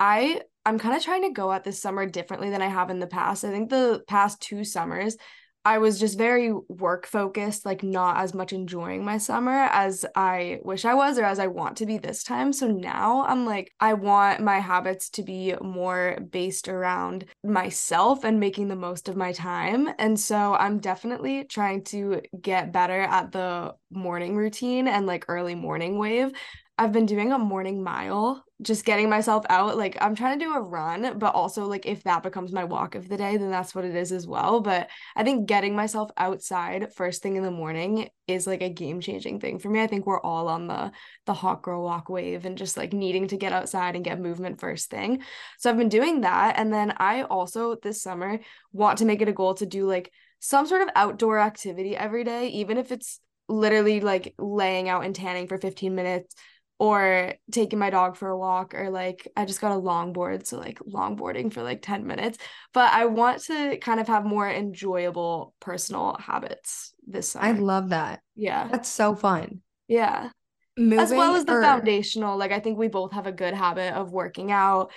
I 0.00 0.42
I'm 0.66 0.80
kind 0.80 0.96
of 0.96 1.02
trying 1.04 1.22
to 1.22 1.30
go 1.30 1.52
at 1.52 1.62
this 1.62 1.80
summer 1.80 2.06
differently 2.06 2.50
than 2.50 2.62
I 2.62 2.68
have 2.68 2.90
in 2.90 2.98
the 2.98 3.06
past. 3.06 3.44
I 3.44 3.50
think 3.50 3.70
the 3.70 4.02
past 4.08 4.40
two 4.40 4.64
summers 4.64 5.16
I 5.66 5.78
was 5.78 5.98
just 5.98 6.18
very 6.18 6.52
work 6.68 7.06
focused, 7.06 7.64
like 7.64 7.82
not 7.82 8.18
as 8.18 8.34
much 8.34 8.52
enjoying 8.52 9.02
my 9.02 9.16
summer 9.16 9.68
as 9.72 10.04
I 10.14 10.60
wish 10.62 10.84
I 10.84 10.92
was 10.92 11.18
or 11.18 11.24
as 11.24 11.38
I 11.38 11.46
want 11.46 11.78
to 11.78 11.86
be 11.86 11.96
this 11.96 12.22
time. 12.22 12.52
So 12.52 12.68
now 12.68 13.24
I'm 13.26 13.46
like, 13.46 13.72
I 13.80 13.94
want 13.94 14.42
my 14.42 14.58
habits 14.58 15.08
to 15.10 15.22
be 15.22 15.54
more 15.62 16.18
based 16.30 16.68
around 16.68 17.24
myself 17.42 18.24
and 18.24 18.38
making 18.38 18.68
the 18.68 18.76
most 18.76 19.08
of 19.08 19.16
my 19.16 19.32
time. 19.32 19.88
And 19.98 20.20
so 20.20 20.54
I'm 20.54 20.80
definitely 20.80 21.44
trying 21.44 21.84
to 21.84 22.20
get 22.38 22.72
better 22.72 23.00
at 23.00 23.32
the 23.32 23.74
morning 23.90 24.36
routine 24.36 24.86
and 24.86 25.06
like 25.06 25.24
early 25.28 25.54
morning 25.54 25.98
wave. 25.98 26.32
I've 26.76 26.92
been 26.92 27.06
doing 27.06 27.32
a 27.32 27.38
morning 27.38 27.82
mile, 27.82 28.43
just 28.62 28.84
getting 28.84 29.10
myself 29.10 29.44
out. 29.50 29.76
Like 29.76 29.98
I'm 30.00 30.14
trying 30.14 30.38
to 30.38 30.44
do 30.44 30.54
a 30.54 30.60
run, 30.60 31.18
but 31.18 31.34
also 31.34 31.66
like 31.66 31.86
if 31.86 32.04
that 32.04 32.22
becomes 32.22 32.52
my 32.52 32.64
walk 32.64 32.94
of 32.94 33.08
the 33.08 33.16
day, 33.16 33.36
then 33.36 33.50
that's 33.50 33.74
what 33.74 33.84
it 33.84 33.96
is 33.96 34.12
as 34.12 34.26
well. 34.26 34.60
But 34.60 34.88
I 35.16 35.24
think 35.24 35.46
getting 35.46 35.74
myself 35.74 36.10
outside 36.16 36.92
first 36.94 37.22
thing 37.22 37.36
in 37.36 37.42
the 37.42 37.50
morning 37.50 38.08
is 38.28 38.46
like 38.46 38.62
a 38.62 38.68
game-changing 38.68 39.40
thing 39.40 39.58
for 39.58 39.68
me. 39.68 39.82
I 39.82 39.88
think 39.88 40.06
we're 40.06 40.20
all 40.20 40.48
on 40.48 40.68
the 40.68 40.92
the 41.26 41.34
hot 41.34 41.62
girl 41.62 41.82
walk 41.82 42.08
wave 42.08 42.44
and 42.44 42.56
just 42.56 42.76
like 42.76 42.92
needing 42.92 43.28
to 43.28 43.36
get 43.36 43.52
outside 43.52 43.96
and 43.96 44.04
get 44.04 44.20
movement 44.20 44.60
first 44.60 44.88
thing. 44.88 45.22
So 45.58 45.68
I've 45.68 45.76
been 45.76 45.88
doing 45.88 46.20
that 46.20 46.54
and 46.56 46.72
then 46.72 46.94
I 46.96 47.22
also 47.22 47.76
this 47.82 48.02
summer 48.02 48.38
want 48.72 48.98
to 48.98 49.04
make 49.04 49.20
it 49.20 49.28
a 49.28 49.32
goal 49.32 49.54
to 49.54 49.66
do 49.66 49.86
like 49.86 50.12
some 50.38 50.66
sort 50.66 50.82
of 50.82 50.88
outdoor 50.94 51.38
activity 51.38 51.96
every 51.96 52.22
day, 52.22 52.48
even 52.48 52.78
if 52.78 52.92
it's 52.92 53.20
literally 53.48 54.00
like 54.00 54.34
laying 54.38 54.88
out 54.88 55.04
and 55.04 55.14
tanning 55.14 55.48
for 55.48 55.58
15 55.58 55.94
minutes 55.94 56.34
or 56.78 57.34
taking 57.52 57.78
my 57.78 57.88
dog 57.90 58.16
for 58.16 58.28
a 58.28 58.38
walk 58.38 58.74
or 58.74 58.90
like 58.90 59.28
I 59.36 59.44
just 59.44 59.60
got 59.60 59.72
a 59.72 59.80
longboard 59.80 60.46
so 60.46 60.58
like 60.58 60.78
longboarding 60.80 61.52
for 61.52 61.62
like 61.62 61.82
10 61.82 62.06
minutes 62.06 62.36
but 62.72 62.92
I 62.92 63.04
want 63.06 63.42
to 63.44 63.76
kind 63.78 64.00
of 64.00 64.08
have 64.08 64.24
more 64.24 64.50
enjoyable 64.50 65.54
personal 65.60 66.16
habits 66.18 66.92
this 67.06 67.30
summer. 67.30 67.44
I 67.46 67.52
love 67.52 67.90
that. 67.90 68.20
yeah. 68.34 68.68
That's 68.68 68.88
so 68.88 69.14
fun. 69.14 69.60
Yeah. 69.86 70.30
Moving 70.76 70.98
As 70.98 71.10
well 71.12 71.36
as 71.36 71.44
the 71.44 71.52
or- 71.52 71.62
foundational 71.62 72.36
like 72.36 72.50
I 72.50 72.58
think 72.58 72.76
we 72.76 72.88
both 72.88 73.12
have 73.12 73.28
a 73.28 73.32
good 73.32 73.54
habit 73.54 73.94
of 73.94 74.12
working 74.12 74.50
out. 74.50 74.90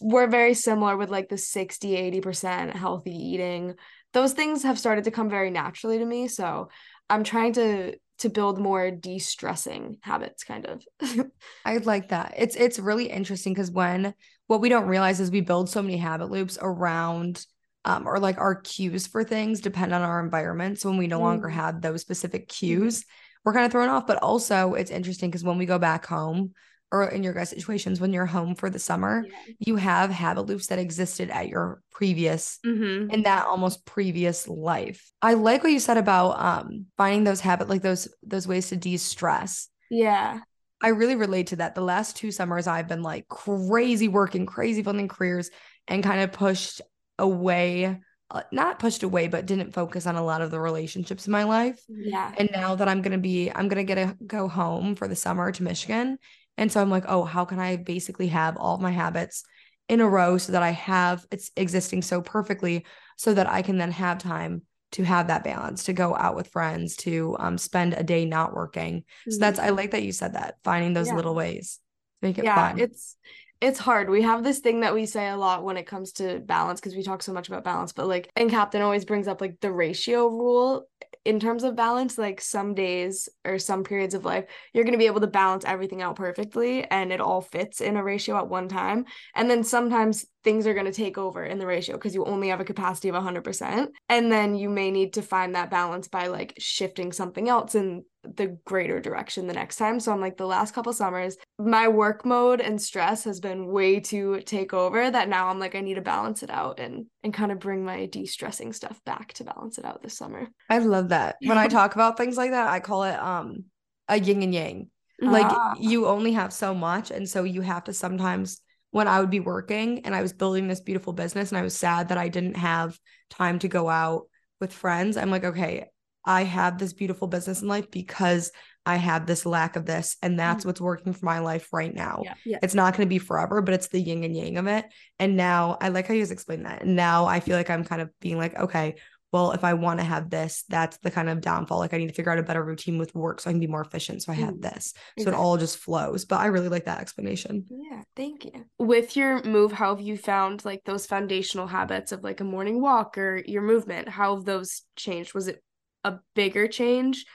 We're 0.00 0.28
very 0.28 0.54
similar 0.54 0.96
with 0.96 1.10
like 1.10 1.28
the 1.28 1.36
60 1.36 1.90
80% 2.22 2.74
healthy 2.74 3.14
eating. 3.14 3.74
Those 4.14 4.32
things 4.32 4.62
have 4.62 4.78
started 4.78 5.04
to 5.04 5.10
come 5.10 5.28
very 5.28 5.50
naturally 5.50 5.98
to 5.98 6.04
me 6.06 6.28
so 6.28 6.70
I'm 7.10 7.24
trying 7.24 7.52
to 7.54 7.94
to 8.18 8.28
build 8.28 8.58
more 8.58 8.90
de-stressing 8.90 9.98
habits 10.02 10.44
kind 10.44 10.66
of. 10.66 10.84
I 11.64 11.78
like 11.78 12.08
that. 12.08 12.34
It's 12.36 12.56
it's 12.56 12.78
really 12.78 13.10
interesting 13.10 13.52
because 13.52 13.70
when 13.70 14.14
what 14.46 14.60
we 14.60 14.68
don't 14.68 14.86
realize 14.86 15.20
is 15.20 15.30
we 15.30 15.40
build 15.42 15.68
so 15.68 15.82
many 15.82 15.96
habit 15.98 16.30
loops 16.30 16.58
around 16.60 17.44
um 17.84 18.06
or 18.06 18.18
like 18.18 18.38
our 18.38 18.54
cues 18.54 19.06
for 19.06 19.22
things 19.22 19.60
depend 19.60 19.92
on 19.92 20.02
our 20.02 20.20
environment. 20.20 20.78
So 20.80 20.88
when 20.88 20.98
we 20.98 21.06
no 21.06 21.20
longer 21.20 21.48
Mm. 21.48 21.52
have 21.52 21.80
those 21.80 22.00
specific 22.00 22.48
cues, 22.48 23.04
we're 23.44 23.52
kind 23.52 23.66
of 23.66 23.72
thrown 23.72 23.88
off. 23.88 24.06
But 24.06 24.18
also 24.18 24.74
it's 24.74 24.90
interesting 24.90 25.30
because 25.30 25.44
when 25.44 25.58
we 25.58 25.66
go 25.66 25.78
back 25.78 26.06
home 26.06 26.52
or 26.90 27.08
in 27.08 27.22
your 27.22 27.34
guys' 27.34 27.50
situations, 27.50 28.00
when 28.00 28.12
you're 28.12 28.26
home 28.26 28.54
for 28.54 28.70
the 28.70 28.78
summer, 28.78 29.26
you 29.58 29.76
have 29.76 30.10
habit 30.10 30.46
loops 30.46 30.68
that 30.68 30.78
existed 30.78 31.28
at 31.30 31.48
your 31.48 31.82
previous 31.92 32.58
Mm-hmm. 32.64 33.10
in 33.10 33.22
that 33.24 33.46
almost 33.46 33.84
previous 33.84 34.48
life. 34.48 35.10
I 35.20 35.34
like 35.34 35.62
what 35.62 35.72
you 35.72 35.80
said 35.80 35.96
about 35.98 36.40
um 36.40 36.86
finding 36.96 37.24
those 37.24 37.40
habit 37.40 37.68
like 37.68 37.82
those 37.82 38.08
those 38.22 38.48
ways 38.48 38.68
to 38.68 38.76
de-stress. 38.76 39.68
Yeah. 39.90 40.40
I 40.80 40.88
really 40.88 41.16
relate 41.16 41.48
to 41.48 41.56
that. 41.56 41.74
The 41.74 41.80
last 41.80 42.16
two 42.16 42.30
summers 42.30 42.66
I've 42.66 42.86
been 42.88 43.02
like 43.02 43.26
crazy 43.28 44.06
working, 44.08 44.46
crazy 44.46 44.80
building 44.82 45.08
careers 45.08 45.50
and 45.88 46.04
kind 46.04 46.20
of 46.20 46.32
pushed 46.32 46.80
away 47.18 48.00
uh, 48.30 48.42
not 48.52 48.78
pushed 48.78 49.02
away 49.02 49.26
but 49.26 49.46
didn't 49.46 49.72
focus 49.72 50.06
on 50.06 50.14
a 50.14 50.22
lot 50.22 50.42
of 50.42 50.50
the 50.50 50.60
relationships 50.60 51.26
in 51.26 51.32
my 51.32 51.44
life. 51.44 51.82
Yeah. 51.88 52.30
And 52.36 52.50
now 52.52 52.74
that 52.74 52.86
I'm 52.86 53.02
going 53.02 53.12
to 53.12 53.18
be 53.18 53.50
I'm 53.50 53.68
going 53.68 53.84
to 53.84 53.94
get 53.94 53.96
to 53.96 54.16
go 54.24 54.46
home 54.48 54.94
for 54.94 55.08
the 55.08 55.16
summer 55.16 55.50
to 55.50 55.62
Michigan. 55.62 56.18
And 56.58 56.70
so 56.72 56.80
I'm 56.82 56.90
like, 56.90 57.04
"Oh, 57.08 57.24
how 57.24 57.44
can 57.46 57.58
I 57.60 57.76
basically 57.76 58.28
have 58.28 58.56
all 58.58 58.74
of 58.76 58.82
my 58.82 58.90
habits 58.90 59.44
in 59.88 60.00
a 60.00 60.08
row 60.08 60.38
so 60.38 60.52
that 60.52 60.62
I 60.62 60.70
have 60.70 61.24
it's 61.30 61.50
existing 61.56 62.02
so 62.02 62.20
perfectly 62.20 62.84
so 63.16 63.34
that 63.34 63.48
I 63.48 63.62
can 63.62 63.78
then 63.78 63.92
have 63.92 64.18
time 64.18 64.62
to 64.92 65.04
have 65.04 65.28
that 65.28 65.44
balance 65.44 65.84
to 65.84 65.92
go 65.92 66.14
out 66.16 66.36
with 66.36 66.48
friends 66.48 66.96
to 66.96 67.36
um 67.38 67.58
spend 67.58 67.94
a 67.94 68.02
day 68.02 68.24
not 68.26 68.54
working. 68.54 69.04
So 69.28 69.38
that's 69.40 69.58
I 69.58 69.70
like 69.70 69.92
that 69.92 70.02
you 70.02 70.12
said 70.12 70.34
that 70.34 70.56
finding 70.64 70.94
those 70.94 71.08
Mm-hmm. 71.08 71.16
Yeah. 71.16 71.16
little 71.16 71.34
ways 71.34 71.80
to 72.22 72.28
make 72.28 72.38
it 72.38 72.52
yeah, 72.54 72.54
fun. 72.54 72.76
it's 72.76 73.16
it's 73.60 73.78
hard. 73.78 74.08
We 74.08 74.22
have 74.22 74.44
this 74.44 74.60
thing 74.60 74.80
that 74.80 74.94
we 74.94 75.04
say 75.06 75.28
a 75.28 75.36
lot 75.36 75.64
when 75.64 75.76
it 75.76 75.86
comes 75.86 76.12
to 76.14 76.38
balance 76.38 76.80
because 76.80 76.94
we 76.94 77.02
talk 77.02 77.22
so 77.22 77.32
much 77.32 77.48
about 77.48 77.64
balance, 77.64 77.92
but 77.92 78.06
like 78.06 78.30
and 78.36 78.50
Captain 78.50 78.82
always 78.82 79.04
brings 79.04 79.26
up 79.28 79.40
like 79.40 79.58
the 79.60 79.72
ratio 79.72 80.28
rule 80.28 80.86
in 81.24 81.40
terms 81.40 81.64
of 81.64 81.76
balance, 81.76 82.18
like 82.18 82.40
some 82.40 82.74
days 82.74 83.28
or 83.44 83.58
some 83.58 83.84
periods 83.84 84.14
of 84.14 84.24
life, 84.24 84.44
you're 84.72 84.84
going 84.84 84.92
to 84.92 84.98
be 84.98 85.06
able 85.06 85.20
to 85.20 85.26
balance 85.26 85.64
everything 85.64 86.02
out 86.02 86.16
perfectly 86.16 86.84
and 86.84 87.12
it 87.12 87.20
all 87.20 87.40
fits 87.40 87.80
in 87.80 87.96
a 87.96 88.04
ratio 88.04 88.36
at 88.36 88.48
one 88.48 88.68
time. 88.68 89.04
And 89.34 89.50
then 89.50 89.64
sometimes 89.64 90.26
things 90.48 90.66
are 90.66 90.72
going 90.72 90.86
to 90.86 90.92
take 90.92 91.18
over 91.18 91.44
in 91.44 91.58
the 91.58 91.66
ratio 91.66 91.94
because 91.96 92.14
you 92.14 92.24
only 92.24 92.48
have 92.48 92.58
a 92.58 92.64
capacity 92.64 93.10
of 93.10 93.14
100%. 93.14 93.90
And 94.08 94.32
then 94.32 94.54
you 94.54 94.70
may 94.70 94.90
need 94.90 95.12
to 95.12 95.20
find 95.20 95.54
that 95.54 95.68
balance 95.70 96.08
by 96.08 96.28
like 96.28 96.54
shifting 96.58 97.12
something 97.12 97.50
else 97.50 97.74
in 97.74 98.02
the 98.24 98.56
greater 98.64 98.98
direction 98.98 99.46
the 99.46 99.52
next 99.52 99.76
time. 99.76 100.00
So 100.00 100.10
I'm 100.10 100.22
like 100.22 100.38
the 100.38 100.46
last 100.46 100.72
couple 100.72 100.94
summers, 100.94 101.36
my 101.58 101.86
work 101.86 102.24
mode 102.24 102.62
and 102.62 102.80
stress 102.80 103.24
has 103.24 103.40
been 103.40 103.66
way 103.66 104.00
too 104.00 104.40
take 104.46 104.72
over 104.72 105.10
that 105.10 105.28
now 105.28 105.48
I'm 105.48 105.58
like 105.58 105.74
I 105.74 105.82
need 105.82 105.96
to 105.96 106.00
balance 106.00 106.42
it 106.42 106.48
out 106.48 106.80
and 106.80 107.04
and 107.22 107.34
kind 107.34 107.52
of 107.52 107.58
bring 107.58 107.84
my 107.84 108.06
de-stressing 108.06 108.72
stuff 108.72 108.98
back 109.04 109.34
to 109.34 109.44
balance 109.44 109.76
it 109.76 109.84
out 109.84 110.02
this 110.02 110.16
summer. 110.16 110.48
I 110.70 110.78
love 110.78 111.10
that. 111.10 111.36
When 111.42 111.58
I 111.58 111.68
talk 111.78 111.94
about 111.94 112.16
things 112.16 112.38
like 112.38 112.52
that, 112.52 112.68
I 112.68 112.80
call 112.80 113.04
it 113.04 113.18
um 113.20 113.64
a 114.08 114.18
yin 114.18 114.42
and 114.42 114.54
yang. 114.54 114.90
Like 115.20 115.44
Ah. 115.50 115.74
you 115.78 116.06
only 116.06 116.32
have 116.32 116.54
so 116.54 116.74
much 116.74 117.10
and 117.10 117.28
so 117.28 117.44
you 117.44 117.60
have 117.60 117.84
to 117.84 117.92
sometimes 117.92 118.62
when 118.90 119.08
I 119.08 119.20
would 119.20 119.30
be 119.30 119.40
working 119.40 120.04
and 120.04 120.14
I 120.14 120.22
was 120.22 120.32
building 120.32 120.68
this 120.68 120.80
beautiful 120.80 121.12
business 121.12 121.50
and 121.50 121.58
I 121.58 121.62
was 121.62 121.76
sad 121.76 122.08
that 122.08 122.18
I 122.18 122.28
didn't 122.28 122.56
have 122.56 122.98
time 123.30 123.58
to 123.60 123.68
go 123.68 123.88
out 123.88 124.22
with 124.60 124.72
friends, 124.72 125.16
I'm 125.16 125.30
like, 125.30 125.44
okay, 125.44 125.86
I 126.24 126.44
have 126.44 126.78
this 126.78 126.92
beautiful 126.92 127.28
business 127.28 127.62
in 127.62 127.68
life 127.68 127.90
because 127.90 128.50
I 128.84 128.96
have 128.96 129.26
this 129.26 129.44
lack 129.44 129.76
of 129.76 129.84
this, 129.84 130.16
and 130.22 130.38
that's 130.38 130.64
Mhm. 130.64 130.66
what's 130.66 130.80
working 130.80 131.12
for 131.12 131.26
my 131.26 131.40
life 131.40 131.68
right 131.72 131.94
now. 131.94 132.22
Yeah. 132.24 132.34
Yeah. 132.44 132.58
It's 132.62 132.74
not 132.74 132.96
going 132.96 133.06
to 133.06 133.10
be 133.10 133.18
forever, 133.18 133.60
but 133.60 133.74
it's 133.74 133.88
the 133.88 134.00
yin 134.00 134.24
and 134.24 134.34
yang 134.34 134.56
of 134.56 134.66
it. 134.66 134.86
And 135.18 135.36
now 135.36 135.76
I 135.80 135.88
like 135.88 136.06
how 136.06 136.14
you 136.14 136.22
just 136.22 136.32
explained 136.32 136.64
that. 136.64 136.82
And 136.82 136.96
now 136.96 137.26
I 137.26 137.40
feel 137.40 137.56
like 137.56 137.68
I'm 137.68 137.84
kind 137.84 138.00
of 138.00 138.10
being 138.20 138.38
like, 138.38 138.58
okay, 138.58 138.96
well, 139.32 139.52
if 139.52 139.62
I 139.64 139.74
want 139.74 140.00
to 140.00 140.04
have 140.04 140.30
this, 140.30 140.64
that's 140.68 140.96
the 140.98 141.10
kind 141.10 141.28
of 141.28 141.40
downfall. 141.40 141.78
Like 141.78 141.92
I 141.92 141.98
need 141.98 142.08
to 142.08 142.14
figure 142.14 142.32
out 142.32 142.38
a 142.38 142.42
better 142.42 142.64
routine 142.64 142.98
with 142.98 143.14
work 143.14 143.40
so 143.40 143.50
I 143.50 143.52
can 143.52 143.60
be 143.60 143.66
more 143.66 143.82
efficient. 143.82 144.22
So 144.22 144.32
I 144.32 144.36
have 144.36 144.54
Mm, 144.54 144.62
this. 144.62 144.94
So 145.18 145.30
it 145.30 145.34
all 145.34 145.56
just 145.58 145.78
flows. 145.78 146.24
But 146.24 146.40
I 146.40 146.46
really 146.46 146.68
like 146.68 146.86
that 146.86 147.00
explanation. 147.00 147.66
Yeah, 147.68 148.02
thank 148.16 148.46
you. 148.46 148.64
With 148.78 149.16
your 149.16 149.42
move, 149.42 149.72
how 149.72 149.94
have 149.94 150.04
you 150.04 150.16
found 150.16 150.64
like 150.64 150.84
those 150.84 151.06
foundational 151.06 151.66
habits 151.66 152.12
of 152.12 152.24
like 152.24 152.40
a 152.40 152.44
morning 152.44 152.80
walk 152.80 153.18
or 153.18 153.42
your 153.46 153.62
movement? 153.62 154.08
How 154.08 154.34
have 154.36 154.44
those 154.44 154.82
changed? 154.96 155.34
Was 155.34 155.48
it 155.48 155.62
a 156.04 156.18
bigger 156.34 156.66
change 156.66 157.26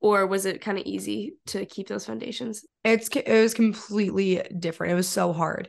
or 0.00 0.26
was 0.26 0.46
it 0.46 0.62
kind 0.62 0.78
of 0.78 0.84
easy 0.86 1.34
to 1.48 1.66
keep 1.66 1.88
those 1.88 2.06
foundations? 2.06 2.64
It's 2.84 3.08
it 3.08 3.28
was 3.28 3.54
completely 3.54 4.42
different. 4.58 4.92
It 4.92 4.96
was 4.96 5.08
so 5.08 5.32
hard. 5.32 5.68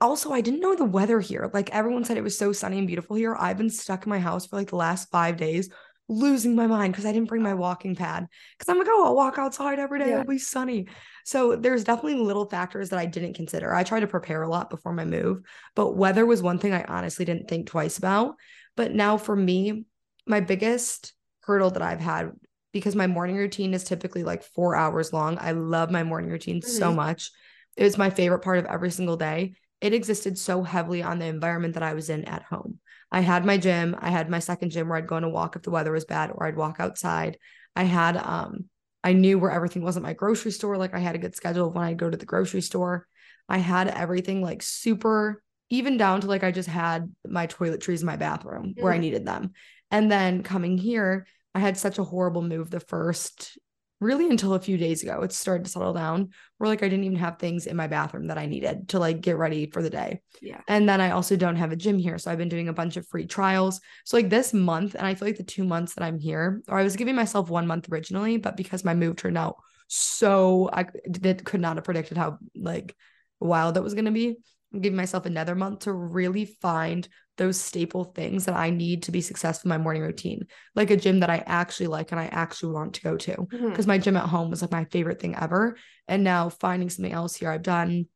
Also, 0.00 0.32
I 0.32 0.40
didn't 0.40 0.60
know 0.60 0.76
the 0.76 0.84
weather 0.84 1.18
here. 1.20 1.50
Like 1.52 1.74
everyone 1.74 2.04
said 2.04 2.16
it 2.16 2.22
was 2.22 2.38
so 2.38 2.52
sunny 2.52 2.78
and 2.78 2.86
beautiful 2.86 3.16
here. 3.16 3.34
I've 3.34 3.58
been 3.58 3.70
stuck 3.70 4.06
in 4.06 4.10
my 4.10 4.20
house 4.20 4.46
for 4.46 4.56
like 4.56 4.68
the 4.70 4.76
last 4.76 5.10
5 5.10 5.36
days 5.36 5.70
losing 6.10 6.54
my 6.56 6.66
mind 6.66 6.92
because 6.92 7.04
I 7.04 7.12
didn't 7.12 7.28
bring 7.28 7.42
my 7.42 7.52
walking 7.52 7.94
pad. 7.96 8.26
Cuz 8.58 8.68
I'm 8.68 8.78
like, 8.78 8.86
"Oh, 8.88 9.04
I'll 9.04 9.16
walk 9.16 9.38
outside 9.38 9.78
every 9.78 9.98
day. 9.98 10.10
Yeah. 10.10 10.12
It'll 10.12 10.24
be 10.24 10.38
sunny." 10.38 10.86
So 11.24 11.56
there's 11.56 11.84
definitely 11.84 12.14
little 12.14 12.48
factors 12.48 12.90
that 12.90 12.98
I 12.98 13.06
didn't 13.06 13.34
consider. 13.34 13.74
I 13.74 13.82
try 13.82 14.00
to 14.00 14.06
prepare 14.06 14.42
a 14.42 14.48
lot 14.48 14.70
before 14.70 14.92
my 14.92 15.04
move, 15.04 15.40
but 15.74 15.96
weather 15.96 16.24
was 16.24 16.42
one 16.42 16.58
thing 16.58 16.72
I 16.72 16.84
honestly 16.84 17.24
didn't 17.24 17.48
think 17.48 17.66
twice 17.66 17.98
about. 17.98 18.36
But 18.76 18.94
now 18.94 19.18
for 19.18 19.34
me, 19.36 19.84
my 20.26 20.40
biggest 20.40 21.12
hurdle 21.42 21.70
that 21.72 21.82
I've 21.82 22.00
had 22.00 22.32
because 22.72 22.94
my 22.94 23.06
morning 23.06 23.36
routine 23.36 23.74
is 23.74 23.84
typically 23.84 24.22
like 24.22 24.42
4 24.44 24.76
hours 24.76 25.12
long. 25.12 25.38
I 25.40 25.52
love 25.52 25.90
my 25.90 26.04
morning 26.04 26.30
routine 26.30 26.62
so 26.62 26.92
Mhm. 26.92 26.94
much. 26.94 27.30
It 27.76 27.82
was 27.84 27.98
my 27.98 28.10
favorite 28.10 28.40
part 28.40 28.58
of 28.58 28.66
every 28.66 28.90
single 28.90 29.16
day. 29.16 29.54
It 29.80 29.94
existed 29.94 30.38
so 30.38 30.62
heavily 30.62 31.02
on 31.02 31.18
the 31.18 31.26
environment 31.26 31.74
that 31.74 31.82
I 31.82 31.94
was 31.94 32.10
in 32.10 32.24
at 32.24 32.42
home. 32.42 32.80
I 33.10 33.20
had 33.20 33.44
my 33.44 33.56
gym. 33.56 33.96
I 33.98 34.10
had 34.10 34.28
my 34.28 34.38
second 34.40 34.70
gym 34.70 34.88
where 34.88 34.98
I'd 34.98 35.06
go 35.06 35.16
on 35.16 35.24
a 35.24 35.28
walk 35.28 35.56
if 35.56 35.62
the 35.62 35.70
weather 35.70 35.92
was 35.92 36.04
bad, 36.04 36.30
or 36.32 36.46
I'd 36.46 36.56
walk 36.56 36.76
outside. 36.78 37.38
I 37.76 37.84
had 37.84 38.16
um 38.16 38.64
I 39.04 39.12
knew 39.12 39.38
where 39.38 39.52
everything 39.52 39.82
was 39.82 39.96
at 39.96 40.02
my 40.02 40.12
grocery 40.12 40.50
store. 40.50 40.76
Like 40.76 40.94
I 40.94 40.98
had 40.98 41.14
a 41.14 41.18
good 41.18 41.36
schedule 41.36 41.68
of 41.68 41.74
when 41.74 41.84
I'd 41.84 41.96
go 41.98 42.10
to 42.10 42.16
the 42.16 42.26
grocery 42.26 42.60
store. 42.60 43.06
I 43.48 43.58
had 43.58 43.88
everything 43.88 44.42
like 44.42 44.62
super 44.62 45.42
even 45.70 45.96
down 45.96 46.20
to 46.22 46.26
like 46.26 46.42
I 46.42 46.50
just 46.50 46.68
had 46.68 47.14
my 47.26 47.46
toiletries 47.46 48.00
in 48.00 48.06
my 48.06 48.16
bathroom 48.16 48.74
where 48.78 48.92
I 48.92 48.96
Mhm. 48.96 49.00
needed 49.00 49.26
them. 49.26 49.52
And 49.90 50.10
then 50.10 50.42
coming 50.42 50.76
here, 50.78 51.26
I 51.54 51.60
had 51.60 51.76
such 51.76 51.98
a 51.98 52.04
horrible 52.04 52.42
move 52.42 52.70
the 52.70 52.80
first 52.80 53.58
really 54.00 54.28
until 54.28 54.54
a 54.54 54.60
few 54.60 54.76
days 54.76 55.02
ago. 55.02 55.22
It 55.22 55.32
started 55.32 55.64
to 55.64 55.70
settle 55.70 55.92
down 55.92 56.30
where 56.56 56.68
like 56.68 56.82
I 56.82 56.88
didn't 56.88 57.04
even 57.04 57.18
have 57.18 57.38
things 57.38 57.66
in 57.66 57.76
my 57.76 57.86
bathroom 57.86 58.28
that 58.28 58.38
I 58.38 58.46
needed 58.46 58.90
to 58.90 58.98
like 58.98 59.20
get 59.20 59.36
ready 59.36 59.70
for 59.70 59.82
the 59.82 59.90
day. 59.90 60.20
Yeah. 60.40 60.60
And 60.68 60.88
then 60.88 61.00
I 61.00 61.10
also 61.10 61.36
don't 61.36 61.56
have 61.56 61.72
a 61.72 61.76
gym 61.76 61.98
here. 61.98 62.18
So 62.18 62.30
I've 62.30 62.38
been 62.38 62.48
doing 62.48 62.68
a 62.68 62.72
bunch 62.72 62.96
of 62.96 63.06
free 63.08 63.26
trials. 63.26 63.80
So 64.04 64.16
like 64.16 64.30
this 64.30 64.54
month, 64.54 64.94
and 64.94 65.06
I 65.06 65.14
feel 65.14 65.28
like 65.28 65.36
the 65.36 65.42
two 65.42 65.64
months 65.64 65.94
that 65.94 66.04
I'm 66.04 66.18
here, 66.18 66.62
or 66.68 66.78
I 66.78 66.84
was 66.84 66.96
giving 66.96 67.16
myself 67.16 67.50
one 67.50 67.66
month 67.66 67.88
originally, 67.90 68.36
but 68.36 68.56
because 68.56 68.84
my 68.84 68.94
move 68.94 69.16
turned 69.16 69.38
out 69.38 69.56
so 69.88 70.68
I 70.72 70.86
did 71.10 71.44
could 71.44 71.60
not 71.60 71.76
have 71.76 71.84
predicted 71.84 72.18
how 72.18 72.38
like 72.54 72.94
wild 73.40 73.74
that 73.74 73.82
was 73.82 73.94
gonna 73.94 74.12
be. 74.12 74.36
I'm 74.72 74.80
giving 74.80 74.96
myself 74.96 75.26
another 75.26 75.54
month 75.54 75.80
to 75.80 75.92
really 75.92 76.44
find 76.44 77.08
those 77.38 77.58
staple 77.60 78.04
things 78.04 78.44
that 78.44 78.56
I 78.56 78.70
need 78.70 79.04
to 79.04 79.12
be 79.12 79.20
successful 79.20 79.68
in 79.68 79.78
my 79.78 79.82
morning 79.82 80.02
routine, 80.02 80.46
like 80.74 80.90
a 80.90 80.96
gym 80.96 81.20
that 81.20 81.30
I 81.30 81.42
actually 81.46 81.86
like 81.86 82.10
and 82.10 82.20
I 82.20 82.26
actually 82.26 82.74
want 82.74 82.94
to 82.94 83.02
go 83.02 83.16
to 83.16 83.32
mm-hmm. 83.32 83.70
because 83.70 83.86
my 83.86 83.98
gym 83.98 84.16
at 84.16 84.28
home 84.28 84.50
was 84.50 84.60
like 84.60 84.72
my 84.72 84.84
favorite 84.86 85.20
thing 85.20 85.36
ever. 85.36 85.76
And 86.08 86.24
now 86.24 86.48
finding 86.48 86.90
something 86.90 87.12
else 87.12 87.36
here, 87.36 87.50
I've 87.50 87.62
done, 87.62 88.06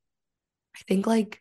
I 0.76 0.80
think 0.88 1.06
like, 1.06 1.40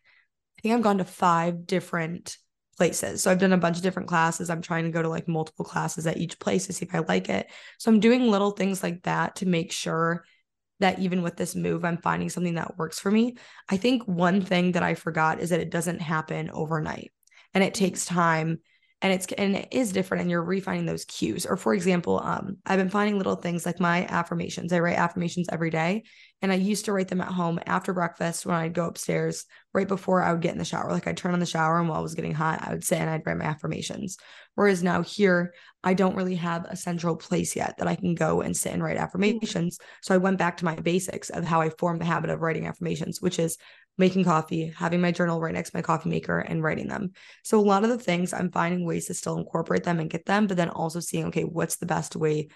I 0.58 0.62
think 0.62 0.74
I've 0.74 0.82
gone 0.82 0.98
to 0.98 1.04
five 1.04 1.66
different 1.66 2.38
places. 2.76 3.22
So 3.22 3.30
I've 3.30 3.38
done 3.38 3.52
a 3.52 3.58
bunch 3.58 3.76
of 3.76 3.82
different 3.82 4.08
classes. 4.08 4.48
I'm 4.48 4.62
trying 4.62 4.84
to 4.84 4.90
go 4.90 5.02
to 5.02 5.08
like 5.08 5.28
multiple 5.28 5.64
classes 5.64 6.06
at 6.06 6.16
each 6.16 6.38
place 6.38 6.66
to 6.66 6.72
see 6.72 6.86
if 6.86 6.94
I 6.94 7.00
like 7.00 7.28
it. 7.28 7.50
So 7.78 7.90
I'm 7.90 8.00
doing 8.00 8.30
little 8.30 8.52
things 8.52 8.82
like 8.82 9.02
that 9.02 9.36
to 9.36 9.46
make 9.46 9.72
sure 9.72 10.24
that 10.82 10.98
even 10.98 11.22
with 11.22 11.36
this 11.36 11.54
move, 11.54 11.84
I'm 11.84 11.98
finding 11.98 12.28
something 12.28 12.54
that 12.54 12.76
works 12.76 12.98
for 12.98 13.10
me. 13.10 13.36
I 13.68 13.76
think 13.76 14.04
one 14.04 14.42
thing 14.42 14.72
that 14.72 14.82
I 14.82 14.94
forgot 14.94 15.40
is 15.40 15.50
that 15.50 15.60
it 15.60 15.70
doesn't 15.70 16.00
happen 16.00 16.50
overnight 16.52 17.10
and 17.54 17.64
it 17.64 17.74
takes 17.74 18.04
time 18.04 18.60
and 19.02 19.12
it's 19.12 19.26
and 19.32 19.56
it 19.56 19.68
is 19.72 19.92
different 19.92 20.22
and 20.22 20.30
you're 20.30 20.42
refining 20.42 20.86
those 20.86 21.04
cues. 21.04 21.44
Or 21.44 21.56
for 21.56 21.74
example 21.74 22.20
um 22.24 22.56
i've 22.64 22.78
been 22.78 22.88
finding 22.88 23.18
little 23.18 23.34
things 23.34 23.66
like 23.66 23.80
my 23.80 24.06
affirmations. 24.06 24.72
I 24.72 24.78
write 24.78 24.96
affirmations 24.96 25.48
every 25.50 25.70
day 25.70 26.04
and 26.40 26.52
i 26.52 26.54
used 26.54 26.84
to 26.86 26.92
write 26.92 27.08
them 27.08 27.20
at 27.20 27.28
home 27.28 27.58
after 27.66 27.92
breakfast 27.92 28.46
when 28.46 28.54
i'd 28.54 28.74
go 28.74 28.86
upstairs 28.86 29.44
right 29.74 29.88
before 29.88 30.22
i 30.22 30.32
would 30.32 30.40
get 30.40 30.52
in 30.52 30.58
the 30.58 30.64
shower. 30.64 30.90
Like 30.90 31.06
i'd 31.06 31.16
turn 31.16 31.34
on 31.34 31.40
the 31.40 31.46
shower 31.46 31.78
and 31.78 31.88
while 31.88 31.98
it 31.98 32.04
was 32.04 32.14
getting 32.14 32.34
hot 32.34 32.60
i 32.62 32.70
would 32.70 32.84
sit 32.84 32.98
and 32.98 33.10
i'd 33.10 33.26
write 33.26 33.38
my 33.38 33.44
affirmations. 33.44 34.16
Whereas 34.54 34.82
now 34.82 35.02
here 35.02 35.52
i 35.82 35.94
don't 35.94 36.16
really 36.16 36.36
have 36.36 36.64
a 36.66 36.76
central 36.76 37.16
place 37.16 37.56
yet 37.56 37.78
that 37.78 37.88
i 37.88 37.96
can 37.96 38.14
go 38.14 38.40
and 38.40 38.56
sit 38.56 38.72
and 38.72 38.84
write 38.84 38.98
affirmations. 38.98 39.78
So 40.02 40.14
i 40.14 40.18
went 40.18 40.38
back 40.38 40.58
to 40.58 40.64
my 40.64 40.76
basics 40.76 41.28
of 41.28 41.44
how 41.44 41.60
i 41.60 41.70
formed 41.70 42.00
the 42.00 42.06
habit 42.06 42.30
of 42.30 42.40
writing 42.40 42.68
affirmations 42.68 43.20
which 43.20 43.40
is 43.40 43.58
making 43.98 44.24
coffee 44.24 44.72
having 44.76 45.00
my 45.00 45.12
journal 45.12 45.40
right 45.40 45.52
next 45.54 45.70
to 45.70 45.76
my 45.76 45.82
coffee 45.82 46.08
maker 46.08 46.38
and 46.38 46.62
writing 46.62 46.88
them 46.88 47.10
so 47.42 47.58
a 47.58 47.60
lot 47.60 47.84
of 47.84 47.90
the 47.90 47.98
things 47.98 48.32
I'm 48.32 48.50
finding 48.50 48.86
ways 48.86 49.06
to 49.06 49.14
still 49.14 49.36
incorporate 49.38 49.84
them 49.84 50.00
and 50.00 50.08
get 50.10 50.26
them, 50.26 50.46
but 50.46 50.56
then 50.56 50.68
also 50.70 51.00
seeing, 51.00 51.26
okay, 51.26 51.44
what's 51.44 51.76
the 51.76 51.86
best 51.86 52.16
way, 52.16 52.48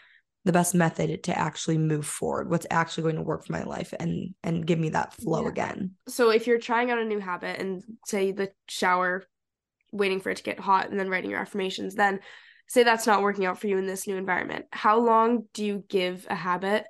the 0.45 0.53
best 0.53 0.75
method 0.75 1.25
to 1.25 1.39
actually 1.39 1.79
move 1.79 2.07
forward? 2.07 2.51
What's 2.51 2.67
actually 2.71 3.05
going 3.05 3.17
to 3.17 3.23
work 3.23 3.45
for 3.45 3.53
my 3.53 3.65
life 3.65 3.93
and 3.99 4.35
and 4.43 4.67
give 4.67 4.79
me 4.79 4.91
that 4.91 5.13
flow 5.15 5.43
Yeah. 5.43 5.49
again. 5.49 5.93
So 6.09 6.31
if 6.31 6.47
you're 6.47 6.59
trying 6.59 6.91
out 6.91 6.99
a 6.99 7.05
new 7.05 7.19
habit 7.19 7.61
and 7.61 7.83
say 8.07 8.33
the 8.33 8.51
shower, 8.69 9.25
waiting 9.93 10.21
for 10.21 10.31
it 10.31 10.39
to 10.39 10.43
get 10.43 10.59
hot 10.61 10.91
and 10.91 10.99
then 10.99 11.09
writing 11.09 11.31
your 11.31 11.41
affirmations, 11.41 11.95
then 11.95 12.21
say 12.69 12.83
that's 12.83 13.07
not 13.07 13.23
working 13.23 13.45
out 13.47 13.59
for 13.59 13.67
you 13.67 13.79
in 13.79 13.87
this 13.87 14.07
new 14.07 14.17
environment. 14.17 14.67
How 14.73 14.99
long 14.99 15.45
do 15.53 15.65
you 15.65 15.85
give 15.89 16.27
a 16.31 16.35
habit 16.35 16.85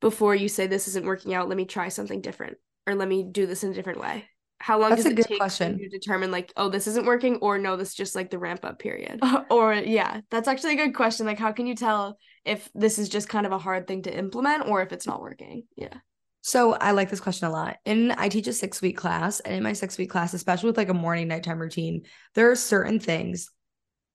before 0.00 0.34
you 0.34 0.48
say 0.48 0.66
this 0.66 0.88
isn't 0.88 1.06
working 1.06 1.34
out? 1.34 1.48
Let 1.48 1.56
me 1.56 1.64
try 1.64 1.88
something 1.88 2.20
different 2.20 2.56
or 2.86 2.94
let 2.94 3.08
me 3.08 3.22
do 3.22 3.46
this 3.46 3.64
in 3.64 3.70
a 3.70 3.74
different 3.74 4.00
way. 4.00 4.24
How 4.58 4.78
long 4.78 4.90
That's 4.90 5.04
does 5.04 5.12
a 5.12 5.18
it 5.18 5.26
take 5.26 5.38
question. 5.38 5.78
to 5.78 5.88
determine 5.88 6.30
like, 6.30 6.52
oh, 6.56 6.70
this 6.70 6.86
isn't 6.86 7.04
working, 7.04 7.36
or 7.36 7.58
no, 7.58 7.76
this 7.76 7.88
is 7.88 7.94
just 7.94 8.14
like 8.14 8.30
the 8.30 8.38
ramp 8.38 8.64
up 8.64 8.78
period? 8.78 9.20
or 9.50 9.74
yeah, 9.74 10.20
that's 10.30 10.48
actually 10.48 10.74
a 10.74 10.86
good 10.86 10.94
question. 10.94 11.26
Like, 11.26 11.38
how 11.38 11.52
can 11.52 11.66
you 11.66 11.74
tell 11.74 12.18
if 12.44 12.70
this 12.74 12.98
is 12.98 13.08
just 13.08 13.28
kind 13.28 13.44
of 13.44 13.52
a 13.52 13.58
hard 13.58 13.86
thing 13.86 14.02
to 14.02 14.16
implement 14.16 14.66
or 14.68 14.80
if 14.80 14.92
it's 14.92 15.06
not 15.06 15.20
working? 15.20 15.64
Yeah. 15.76 15.94
So 16.40 16.74
I 16.74 16.92
like 16.92 17.10
this 17.10 17.20
question 17.20 17.48
a 17.48 17.52
lot. 17.52 17.76
And 17.84 18.12
I 18.12 18.28
teach 18.28 18.46
a 18.46 18.52
six 18.52 18.80
week 18.80 18.96
class, 18.96 19.40
and 19.40 19.54
in 19.54 19.62
my 19.62 19.72
six 19.72 19.98
week 19.98 20.10
class, 20.10 20.34
especially 20.34 20.68
with 20.68 20.78
like 20.78 20.88
a 20.88 20.94
morning 20.94 21.28
nighttime 21.28 21.58
routine, 21.58 22.02
there 22.34 22.50
are 22.50 22.56
certain 22.56 23.00
things 23.00 23.50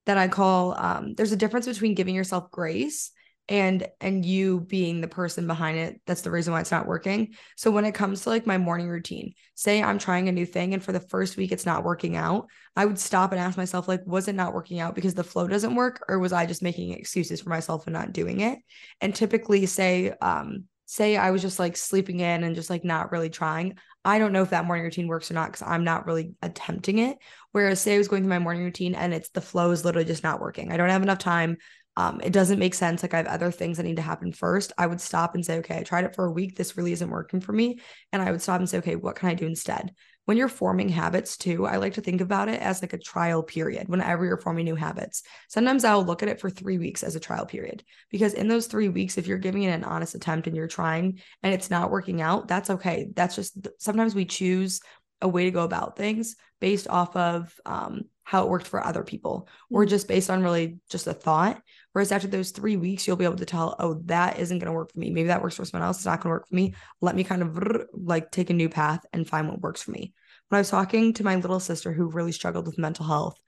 that 0.05 0.17
I 0.17 0.27
call 0.27 0.73
um, 0.79 1.13
there's 1.13 1.31
a 1.31 1.37
difference 1.37 1.67
between 1.67 1.93
giving 1.93 2.15
yourself 2.15 2.49
grace 2.49 3.11
and 3.49 3.87
and 3.99 4.23
you 4.23 4.59
being 4.61 5.01
the 5.01 5.07
person 5.07 5.47
behind 5.47 5.77
it 5.77 5.99
that's 6.05 6.21
the 6.21 6.29
reason 6.29 6.53
why 6.53 6.61
it's 6.61 6.71
not 6.71 6.85
working. 6.85 7.33
So 7.57 7.71
when 7.71 7.83
it 7.83 7.93
comes 7.95 8.21
to 8.21 8.29
like 8.29 8.45
my 8.45 8.57
morning 8.57 8.87
routine 8.87 9.33
say 9.55 9.81
i'm 9.81 9.97
trying 9.97 10.29
a 10.29 10.31
new 10.31 10.45
thing 10.45 10.73
and 10.73 10.83
for 10.83 10.91
the 10.91 10.99
first 10.99 11.35
week 11.35 11.51
it's 11.51 11.65
not 11.65 11.83
working 11.83 12.15
out 12.15 12.47
i 12.75 12.85
would 12.85 12.99
stop 12.99 13.31
and 13.31 13.41
ask 13.41 13.57
myself 13.57 13.87
like 13.87 14.01
was 14.05 14.27
it 14.27 14.35
not 14.35 14.53
working 14.53 14.79
out 14.79 14.95
because 14.95 15.15
the 15.15 15.23
flow 15.23 15.47
doesn't 15.47 15.75
work 15.75 16.05
or 16.07 16.19
was 16.19 16.31
i 16.31 16.45
just 16.45 16.61
making 16.61 16.91
excuses 16.91 17.41
for 17.41 17.49
myself 17.49 17.87
and 17.87 17.93
not 17.93 18.13
doing 18.13 18.41
it? 18.41 18.59
And 19.01 19.15
typically 19.15 19.65
say 19.65 20.13
um 20.21 20.65
say 20.85 21.17
i 21.17 21.31
was 21.31 21.41
just 21.41 21.59
like 21.59 21.75
sleeping 21.75 22.19
in 22.19 22.43
and 22.43 22.55
just 22.55 22.69
like 22.69 22.83
not 22.83 23.11
really 23.11 23.29
trying 23.29 23.77
i 24.05 24.17
don't 24.17 24.31
know 24.31 24.41
if 24.41 24.49
that 24.51 24.65
morning 24.65 24.83
routine 24.83 25.07
works 25.07 25.29
or 25.29 25.35
not 25.35 25.51
because 25.51 25.61
i'm 25.67 25.83
not 25.83 26.05
really 26.05 26.33
attempting 26.41 26.99
it. 26.99 27.17
Whereas 27.51 27.81
say 27.81 27.95
i 27.95 27.97
was 27.97 28.07
going 28.07 28.21
through 28.23 28.29
my 28.29 28.39
morning 28.39 28.63
routine 28.63 28.95
and 28.95 29.13
it's 29.13 29.29
the 29.29 29.41
flow 29.41 29.71
is 29.71 29.83
literally 29.83 30.05
just 30.05 30.23
not 30.23 30.39
working. 30.39 30.71
I 30.71 30.77
don't 30.77 30.89
have 30.89 31.03
enough 31.03 31.17
time 31.17 31.57
um, 31.99 32.21
it 32.23 32.31
doesn't 32.31 32.59
make 32.59 32.75
sense. 32.75 33.03
Like 33.03 33.13
I 33.13 33.17
have 33.17 33.27
other 33.27 33.51
things 33.51 33.75
that 33.75 33.83
need 33.83 33.97
to 33.97 34.01
happen 34.01 34.31
first. 34.31 34.71
I 34.77 34.87
would 34.87 35.01
stop 35.01 35.35
and 35.35 35.45
say, 35.45 35.57
okay, 35.57 35.79
I 35.79 35.83
tried 35.83 36.05
it 36.05 36.15
for 36.15 36.23
a 36.23 36.31
week. 36.31 36.55
This 36.55 36.77
really 36.77 36.93
isn't 36.93 37.09
working 37.09 37.41
for 37.41 37.51
me. 37.51 37.81
And 38.13 38.21
I 38.21 38.31
would 38.31 38.41
stop 38.41 38.61
and 38.61 38.69
say, 38.69 38.77
okay, 38.77 38.95
what 38.95 39.17
can 39.17 39.27
I 39.27 39.33
do 39.33 39.45
instead? 39.45 39.93
When 40.23 40.37
you're 40.37 40.47
forming 40.47 40.87
habits 40.87 41.35
too, 41.35 41.65
I 41.65 41.75
like 41.75 41.95
to 41.95 42.01
think 42.01 42.21
about 42.21 42.47
it 42.47 42.61
as 42.61 42.81
like 42.81 42.93
a 42.93 42.97
trial 42.97 43.43
period 43.43 43.89
whenever 43.89 44.23
you're 44.23 44.37
forming 44.37 44.63
new 44.63 44.75
habits. 44.75 45.23
Sometimes 45.49 45.83
I'll 45.83 46.05
look 46.05 46.23
at 46.23 46.29
it 46.29 46.39
for 46.39 46.49
three 46.49 46.77
weeks 46.77 47.03
as 47.03 47.17
a 47.17 47.19
trial 47.19 47.45
period 47.45 47.83
because 48.09 48.33
in 48.33 48.47
those 48.47 48.67
three 48.67 48.87
weeks, 48.87 49.17
if 49.17 49.27
you're 49.27 49.37
giving 49.37 49.63
it 49.63 49.71
an 49.71 49.83
honest 49.83 50.15
attempt 50.15 50.47
and 50.47 50.55
you're 50.55 50.67
trying 50.67 51.19
and 51.43 51.53
it's 51.53 51.69
not 51.69 51.91
working 51.91 52.21
out, 52.21 52.47
that's 52.47 52.69
okay. 52.69 53.09
That's 53.13 53.35
just 53.35 53.67
sometimes 53.77 54.15
we 54.15 54.23
choose 54.23 54.79
a 55.21 55.27
way 55.27 55.43
to 55.43 55.51
go 55.51 55.63
about 55.63 55.97
things 55.97 56.37
based 56.61 56.87
off 56.87 57.13
of 57.17 57.53
um, 57.65 58.03
how 58.29 58.43
it 58.43 58.49
worked 58.49 58.67
for 58.67 58.85
other 58.85 59.03
people 59.03 59.47
or 59.71 59.87
just 59.87 60.07
based 60.07 60.29
on 60.29 60.43
really 60.43 60.77
just 60.87 61.07
a 61.07 61.13
thought. 61.15 61.59
Whereas 61.93 62.11
after 62.11 62.27
those 62.27 62.51
three 62.51 62.77
weeks, 62.77 63.07
you'll 63.07 63.15
be 63.15 63.25
able 63.25 63.37
to 63.37 63.45
tell, 63.45 63.75
oh, 63.79 64.03
that 64.05 64.37
isn't 64.37 64.59
going 64.59 64.67
to 64.67 64.71
work 64.71 64.93
for 64.93 64.99
me. 64.99 65.09
Maybe 65.09 65.29
that 65.29 65.41
works 65.41 65.55
for 65.55 65.65
someone 65.65 65.87
else. 65.87 65.97
It's 65.97 66.05
not 66.05 66.21
going 66.21 66.29
to 66.29 66.35
work 66.35 66.47
for 66.47 66.53
me. 66.53 66.75
Let 67.01 67.15
me 67.15 67.23
kind 67.23 67.41
of 67.41 67.87
like 67.91 68.29
take 68.29 68.51
a 68.51 68.53
new 68.53 68.69
path 68.69 69.03
and 69.13 69.27
find 69.27 69.49
what 69.49 69.61
works 69.61 69.81
for 69.81 69.89
me. 69.89 70.13
When 70.49 70.57
I 70.57 70.61
was 70.61 70.69
talking 70.69 71.11
to 71.13 71.23
my 71.23 71.37
little 71.37 71.59
sister 71.59 71.91
who 71.91 72.05
really 72.05 72.31
struggled 72.31 72.67
with 72.67 72.77
mental 72.77 73.07
health 73.07 73.39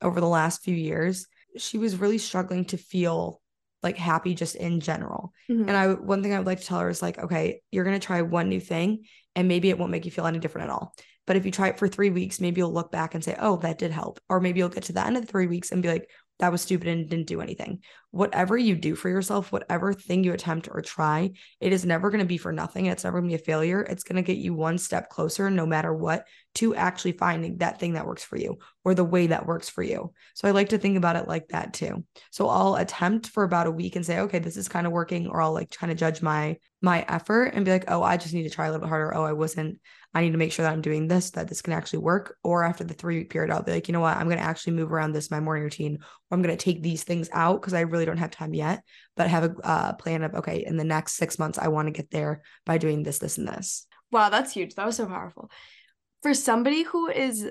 over 0.00 0.20
the 0.20 0.28
last 0.28 0.62
few 0.62 0.76
years, 0.76 1.26
she 1.56 1.76
was 1.76 1.96
really 1.96 2.18
struggling 2.18 2.64
to 2.66 2.76
feel 2.76 3.42
like 3.82 3.96
happy 3.96 4.34
just 4.34 4.54
in 4.54 4.78
general. 4.78 5.32
Mhm. 5.50 5.62
And 5.62 5.72
I 5.72 5.94
one 5.94 6.22
thing 6.22 6.32
I 6.32 6.38
would 6.38 6.46
like 6.46 6.60
to 6.60 6.66
tell 6.66 6.78
her 6.78 6.88
is 6.88 7.02
like, 7.02 7.18
okay, 7.18 7.60
you're 7.72 7.84
gonna 7.84 7.98
try 7.98 8.22
one 8.22 8.48
new 8.48 8.60
thing 8.60 9.06
and 9.34 9.48
maybe 9.48 9.68
it 9.68 9.78
won't 9.78 9.90
make 9.90 10.04
you 10.04 10.12
feel 10.12 10.26
any 10.26 10.38
different 10.38 10.68
at 10.68 10.74
all. 10.74 10.94
But 11.28 11.36
if 11.36 11.44
you 11.44 11.52
try 11.52 11.68
it 11.68 11.78
for 11.78 11.86
three 11.86 12.08
weeks, 12.08 12.40
maybe 12.40 12.60
you'll 12.60 12.72
look 12.72 12.90
back 12.90 13.14
and 13.14 13.22
say, 13.22 13.36
oh, 13.38 13.58
that 13.58 13.78
did 13.78 13.92
help. 13.92 14.18
Or 14.30 14.40
maybe 14.40 14.58
you'll 14.58 14.70
get 14.70 14.84
to 14.84 14.94
the 14.94 15.06
end 15.06 15.16
of 15.16 15.26
the 15.26 15.30
three 15.30 15.46
weeks 15.46 15.70
and 15.70 15.82
be 15.82 15.88
like, 15.88 16.08
that 16.38 16.52
was 16.52 16.62
stupid 16.62 16.88
and 16.88 17.08
didn't 17.08 17.26
do 17.26 17.40
anything. 17.40 17.80
Whatever 18.12 18.56
you 18.56 18.76
do 18.76 18.94
for 18.94 19.08
yourself, 19.08 19.50
whatever 19.50 19.92
thing 19.92 20.22
you 20.22 20.32
attempt 20.32 20.68
or 20.70 20.80
try, 20.80 21.32
it 21.60 21.72
is 21.72 21.84
never 21.84 22.10
going 22.10 22.20
to 22.20 22.26
be 22.26 22.38
for 22.38 22.52
nothing. 22.52 22.86
It's 22.86 23.04
never 23.04 23.20
going 23.20 23.30
to 23.30 23.36
be 23.36 23.42
a 23.42 23.44
failure. 23.44 23.82
It's 23.82 24.04
going 24.04 24.16
to 24.16 24.22
get 24.22 24.38
you 24.38 24.54
one 24.54 24.78
step 24.78 25.10
closer, 25.10 25.50
no 25.50 25.66
matter 25.66 25.92
what, 25.92 26.26
to 26.54 26.76
actually 26.76 27.12
finding 27.12 27.58
that 27.58 27.80
thing 27.80 27.94
that 27.94 28.06
works 28.06 28.22
for 28.22 28.36
you 28.36 28.58
or 28.84 28.94
the 28.94 29.04
way 29.04 29.26
that 29.26 29.46
works 29.46 29.68
for 29.68 29.82
you. 29.82 30.12
So 30.34 30.46
I 30.46 30.52
like 30.52 30.68
to 30.70 30.78
think 30.78 30.96
about 30.96 31.16
it 31.16 31.28
like 31.28 31.48
that 31.48 31.74
too. 31.74 32.04
So 32.30 32.48
I'll 32.48 32.76
attempt 32.76 33.26
for 33.26 33.42
about 33.42 33.66
a 33.66 33.72
week 33.72 33.96
and 33.96 34.06
say, 34.06 34.20
okay, 34.20 34.38
this 34.38 34.56
is 34.56 34.68
kind 34.68 34.86
of 34.86 34.92
working, 34.92 35.26
or 35.26 35.42
I'll 35.42 35.52
like 35.52 35.70
kind 35.72 35.92
of 35.92 35.98
judge 35.98 36.22
my 36.22 36.56
my 36.80 37.04
effort 37.08 37.46
and 37.54 37.64
be 37.64 37.72
like, 37.72 37.86
oh, 37.88 38.04
I 38.04 38.16
just 38.16 38.32
need 38.32 38.44
to 38.44 38.50
try 38.50 38.66
a 38.66 38.70
little 38.70 38.86
bit 38.86 38.88
harder. 38.88 39.12
Oh, 39.12 39.24
I 39.24 39.32
wasn't 39.32 39.80
I 40.14 40.22
need 40.22 40.32
to 40.32 40.38
make 40.38 40.52
sure 40.52 40.64
that 40.64 40.72
I'm 40.72 40.80
doing 40.80 41.06
this, 41.06 41.30
that 41.30 41.48
this 41.48 41.62
can 41.62 41.72
actually 41.72 42.00
work. 42.00 42.36
Or 42.42 42.64
after 42.64 42.82
the 42.82 42.94
three 42.94 43.18
week 43.18 43.30
period, 43.30 43.50
I'll 43.50 43.62
be 43.62 43.72
like, 43.72 43.88
you 43.88 43.92
know 43.92 44.00
what? 44.00 44.16
I'm 44.16 44.26
going 44.26 44.38
to 44.38 44.44
actually 44.44 44.72
move 44.72 44.92
around 44.92 45.12
this 45.12 45.30
my 45.30 45.40
morning 45.40 45.64
routine, 45.64 45.98
or 46.00 46.34
I'm 46.34 46.42
going 46.42 46.56
to 46.56 46.62
take 46.62 46.82
these 46.82 47.04
things 47.04 47.28
out 47.32 47.60
because 47.60 47.74
I 47.74 47.80
really 47.80 48.06
don't 48.06 48.16
have 48.16 48.30
time 48.30 48.54
yet, 48.54 48.82
but 49.16 49.28
have 49.28 49.44
a 49.44 49.54
uh, 49.62 49.92
plan 49.94 50.22
of, 50.22 50.34
okay, 50.34 50.64
in 50.66 50.76
the 50.76 50.84
next 50.84 51.14
six 51.14 51.38
months, 51.38 51.58
I 51.58 51.68
want 51.68 51.88
to 51.88 51.92
get 51.92 52.10
there 52.10 52.42
by 52.64 52.78
doing 52.78 53.02
this, 53.02 53.18
this, 53.18 53.38
and 53.38 53.46
this. 53.46 53.86
Wow, 54.10 54.30
that's 54.30 54.52
huge. 54.52 54.74
That 54.74 54.86
was 54.86 54.96
so 54.96 55.06
powerful. 55.06 55.50
For 56.22 56.32
somebody 56.32 56.82
who 56.82 57.08
is 57.08 57.50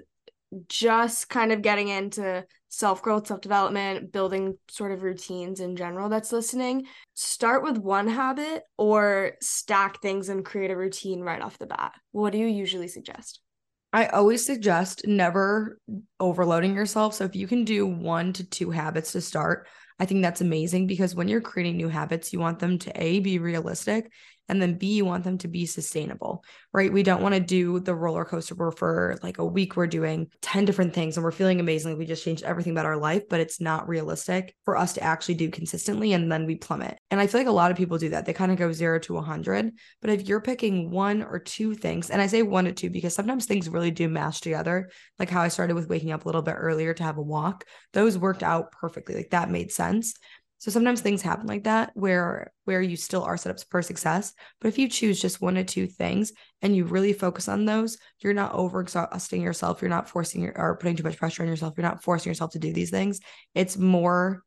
just 0.67 1.29
kind 1.29 1.51
of 1.51 1.61
getting 1.61 1.89
into 1.89 2.45
self 2.69 3.01
growth, 3.01 3.27
self 3.27 3.41
development, 3.41 4.11
building 4.11 4.57
sort 4.69 4.91
of 4.91 5.03
routines 5.03 5.59
in 5.59 5.75
general 5.75 6.09
that's 6.09 6.31
listening, 6.31 6.85
start 7.13 7.63
with 7.63 7.77
one 7.77 8.07
habit 8.07 8.63
or 8.77 9.33
stack 9.41 10.01
things 10.01 10.29
and 10.29 10.45
create 10.45 10.71
a 10.71 10.77
routine 10.77 11.21
right 11.21 11.41
off 11.41 11.57
the 11.57 11.65
bat. 11.65 11.93
What 12.11 12.31
do 12.31 12.39
you 12.39 12.47
usually 12.47 12.87
suggest? 12.87 13.41
I 13.93 14.07
always 14.07 14.45
suggest 14.45 15.07
never 15.07 15.79
overloading 16.19 16.75
yourself. 16.75 17.13
So 17.13 17.23
if 17.23 17.35
you 17.35 17.47
can 17.47 17.63
do 17.63 17.87
one 17.87 18.33
to 18.33 18.43
two 18.43 18.69
habits 18.69 19.13
to 19.13 19.21
start, 19.21 19.67
I 19.99 20.05
think 20.05 20.21
that's 20.21 20.41
amazing 20.41 20.87
because 20.87 21.15
when 21.15 21.27
you're 21.27 21.41
creating 21.41 21.77
new 21.77 21.89
habits, 21.89 22.31
you 22.31 22.39
want 22.39 22.59
them 22.59 22.77
to 22.79 22.91
A, 23.01 23.19
be 23.19 23.39
realistic, 23.39 24.11
and 24.49 24.61
then 24.61 24.77
B, 24.77 24.93
you 24.93 25.05
want 25.05 25.23
them 25.23 25.37
to 25.39 25.47
be 25.47 25.65
sustainable, 25.65 26.43
right? 26.73 26.91
We 26.91 27.03
don't 27.03 27.21
want 27.21 27.35
to 27.35 27.41
do 27.41 27.79
the 27.79 27.95
roller 27.95 28.25
coaster 28.25 28.55
where 28.55 28.71
for 28.71 29.17
like 29.21 29.37
a 29.37 29.45
week 29.45 29.75
we're 29.75 29.87
doing 29.87 30.27
10 30.41 30.65
different 30.65 30.93
things 30.93 31.17
and 31.17 31.23
we're 31.23 31.31
feeling 31.31 31.59
amazing. 31.59 31.97
We 31.97 32.05
just 32.05 32.23
changed 32.23 32.43
everything 32.43 32.71
about 32.71 32.85
our 32.85 32.97
life, 32.97 33.23
but 33.29 33.39
it's 33.39 33.59
not 33.59 33.87
realistic 33.87 34.55
for 34.65 34.77
us 34.77 34.93
to 34.93 35.03
actually 35.03 35.35
do 35.35 35.49
consistently 35.49 36.13
and 36.13 36.31
then 36.31 36.45
we 36.45 36.55
plummet. 36.55 36.97
And 37.11 37.19
I 37.19 37.27
feel 37.27 37.41
like 37.41 37.47
a 37.47 37.51
lot 37.51 37.71
of 37.71 37.77
people 37.77 37.97
do 37.97 38.09
that. 38.09 38.25
They 38.25 38.33
kind 38.33 38.51
of 38.51 38.57
go 38.57 38.71
zero 38.71 38.99
to 38.99 39.13
100. 39.13 39.71
But 40.01 40.09
if 40.11 40.27
you're 40.27 40.41
picking 40.41 40.91
one 40.91 41.23
or 41.23 41.39
two 41.39 41.73
things, 41.73 42.09
and 42.09 42.21
I 42.21 42.27
say 42.27 42.41
one 42.41 42.65
to 42.65 42.71
two 42.71 42.89
because 42.89 43.13
sometimes 43.13 43.45
things 43.45 43.69
really 43.69 43.91
do 43.91 44.07
mash 44.07 44.41
together, 44.41 44.89
like 45.19 45.29
how 45.29 45.41
I 45.41 45.47
started 45.49 45.75
with 45.75 45.89
waking 45.89 46.11
up 46.11 46.25
a 46.25 46.27
little 46.27 46.41
bit 46.41 46.55
earlier 46.57 46.93
to 46.93 47.03
have 47.03 47.17
a 47.17 47.21
walk, 47.21 47.65
those 47.93 48.17
worked 48.17 48.43
out 48.43 48.71
perfectly. 48.71 49.15
Like 49.15 49.31
that 49.31 49.49
made 49.49 49.71
sense. 49.71 50.13
So 50.59 50.71
sometimes 50.71 51.01
things 51.01 51.21
happen 51.21 51.45
like 51.45 51.65
that 51.65 51.91
where 51.93 52.51
where 52.65 52.81
you 52.81 52.95
still 52.95 53.23
are 53.23 53.37
set 53.37 53.51
up 53.51 53.59
for 53.69 53.81
success. 53.81 54.33
But 54.59 54.69
if 54.69 54.79
you 54.79 54.89
choose 54.89 55.21
just 55.21 55.41
one 55.41 55.57
or 55.57 55.63
two 55.63 55.87
things 55.87 56.33
and 56.61 56.75
you 56.75 56.85
really 56.85 57.13
focus 57.13 57.47
on 57.47 57.65
those, 57.65 57.97
you're 58.19 58.33
not 58.33 58.53
overexhausting 58.53 59.41
yourself. 59.41 59.81
You're 59.81 59.89
not 59.89 60.09
forcing 60.09 60.41
your, 60.41 60.57
or 60.57 60.77
putting 60.77 60.95
too 60.95 61.03
much 61.03 61.17
pressure 61.17 61.43
on 61.43 61.49
yourself. 61.49 61.75
You're 61.77 61.87
not 61.87 62.03
forcing 62.03 62.31
yourself 62.31 62.51
to 62.51 62.59
do 62.59 62.73
these 62.73 62.89
things. 62.89 63.19
It's 63.53 63.77
more 63.77 64.43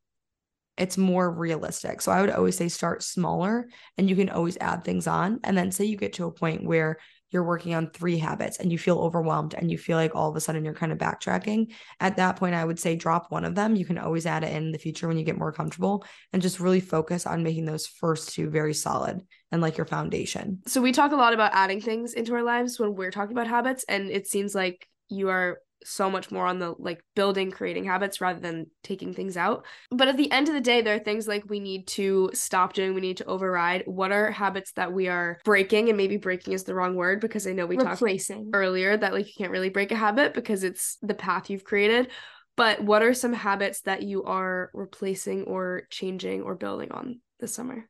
it's 0.76 0.96
more 0.96 1.30
realistic. 1.30 2.00
So 2.00 2.10
I 2.10 2.22
would 2.22 2.30
always 2.30 2.56
say 2.56 2.68
start 2.68 3.02
smaller 3.02 3.68
and 3.98 4.08
you 4.08 4.16
can 4.16 4.30
always 4.30 4.56
add 4.60 4.82
things 4.82 5.06
on. 5.06 5.40
And 5.44 5.56
then 5.56 5.70
say 5.70 5.84
you 5.84 5.96
get 5.96 6.14
to 6.14 6.24
a 6.24 6.32
point 6.32 6.64
where 6.64 6.96
you're 7.30 7.44
working 7.44 7.74
on 7.74 7.90
three 7.90 8.18
habits 8.18 8.58
and 8.58 8.72
you 8.72 8.78
feel 8.78 8.98
overwhelmed 8.98 9.54
and 9.54 9.70
you 9.70 9.78
feel 9.78 9.96
like 9.96 10.14
all 10.14 10.28
of 10.28 10.36
a 10.36 10.40
sudden 10.40 10.64
you're 10.64 10.74
kind 10.74 10.92
of 10.92 10.98
backtracking, 10.98 11.72
at 12.00 12.16
that 12.16 12.36
point, 12.36 12.54
I 12.54 12.64
would 12.64 12.78
say 12.78 12.96
drop 12.96 13.30
one 13.30 13.44
of 13.44 13.54
them. 13.54 13.76
You 13.76 13.84
can 13.84 13.98
always 13.98 14.26
add 14.26 14.44
it 14.44 14.54
in 14.54 14.72
the 14.72 14.78
future 14.78 15.08
when 15.08 15.18
you 15.18 15.24
get 15.24 15.38
more 15.38 15.52
comfortable 15.52 16.04
and 16.32 16.42
just 16.42 16.60
really 16.60 16.80
focus 16.80 17.26
on 17.26 17.42
making 17.42 17.64
those 17.64 17.86
first 17.86 18.34
two 18.34 18.50
very 18.50 18.74
solid 18.74 19.20
and 19.52 19.62
like 19.62 19.76
your 19.76 19.86
foundation. 19.86 20.60
So 20.66 20.80
we 20.80 20.92
talk 20.92 21.12
a 21.12 21.16
lot 21.16 21.34
about 21.34 21.52
adding 21.54 21.80
things 21.80 22.14
into 22.14 22.34
our 22.34 22.42
lives 22.42 22.78
when 22.78 22.94
we're 22.94 23.10
talking 23.10 23.32
about 23.32 23.46
habits, 23.46 23.84
and 23.88 24.10
it 24.10 24.26
seems 24.26 24.54
like 24.54 24.88
you 25.08 25.28
are 25.28 25.58
so 25.84 26.10
much 26.10 26.30
more 26.30 26.46
on 26.46 26.58
the 26.58 26.74
like 26.78 27.02
building 27.14 27.50
creating 27.50 27.84
habits 27.84 28.20
rather 28.20 28.40
than 28.40 28.66
taking 28.82 29.14
things 29.14 29.36
out. 29.36 29.64
But 29.90 30.08
at 30.08 30.16
the 30.16 30.30
end 30.30 30.48
of 30.48 30.54
the 30.54 30.60
day 30.60 30.80
there 30.80 30.96
are 30.96 31.00
things 31.00 31.26
like 31.26 31.48
we 31.48 31.60
need 31.60 31.86
to 31.88 32.30
stop 32.34 32.72
doing 32.72 32.94
we 32.94 33.00
need 33.00 33.18
to 33.18 33.24
override. 33.26 33.84
What 33.86 34.12
are 34.12 34.30
habits 34.30 34.72
that 34.72 34.92
we 34.92 35.08
are 35.08 35.38
breaking? 35.44 35.88
And 35.88 35.96
maybe 35.96 36.16
breaking 36.16 36.52
is 36.52 36.64
the 36.64 36.74
wrong 36.74 36.94
word 36.94 37.20
because 37.20 37.46
i 37.46 37.52
know 37.52 37.66
we 37.66 37.76
Replacing. 37.76 38.44
talked 38.44 38.54
earlier 38.54 38.96
that 38.96 39.12
like 39.12 39.26
you 39.26 39.32
can't 39.36 39.52
really 39.52 39.70
break 39.70 39.92
a 39.92 39.96
habit 39.96 40.34
because 40.34 40.64
it's 40.64 40.98
the 41.02 41.14
path 41.14 41.50
you've 41.50 41.64
created. 41.64 42.10
But 42.56 42.82
what 42.82 43.02
are 43.02 43.14
some 43.14 43.32
habits 43.32 43.82
that 43.82 44.02
you 44.02 44.24
are 44.24 44.70
replacing 44.74 45.44
or 45.44 45.82
changing 45.88 46.42
or 46.42 46.54
building 46.54 46.92
on 46.92 47.20
this 47.38 47.54
summer 47.54 47.88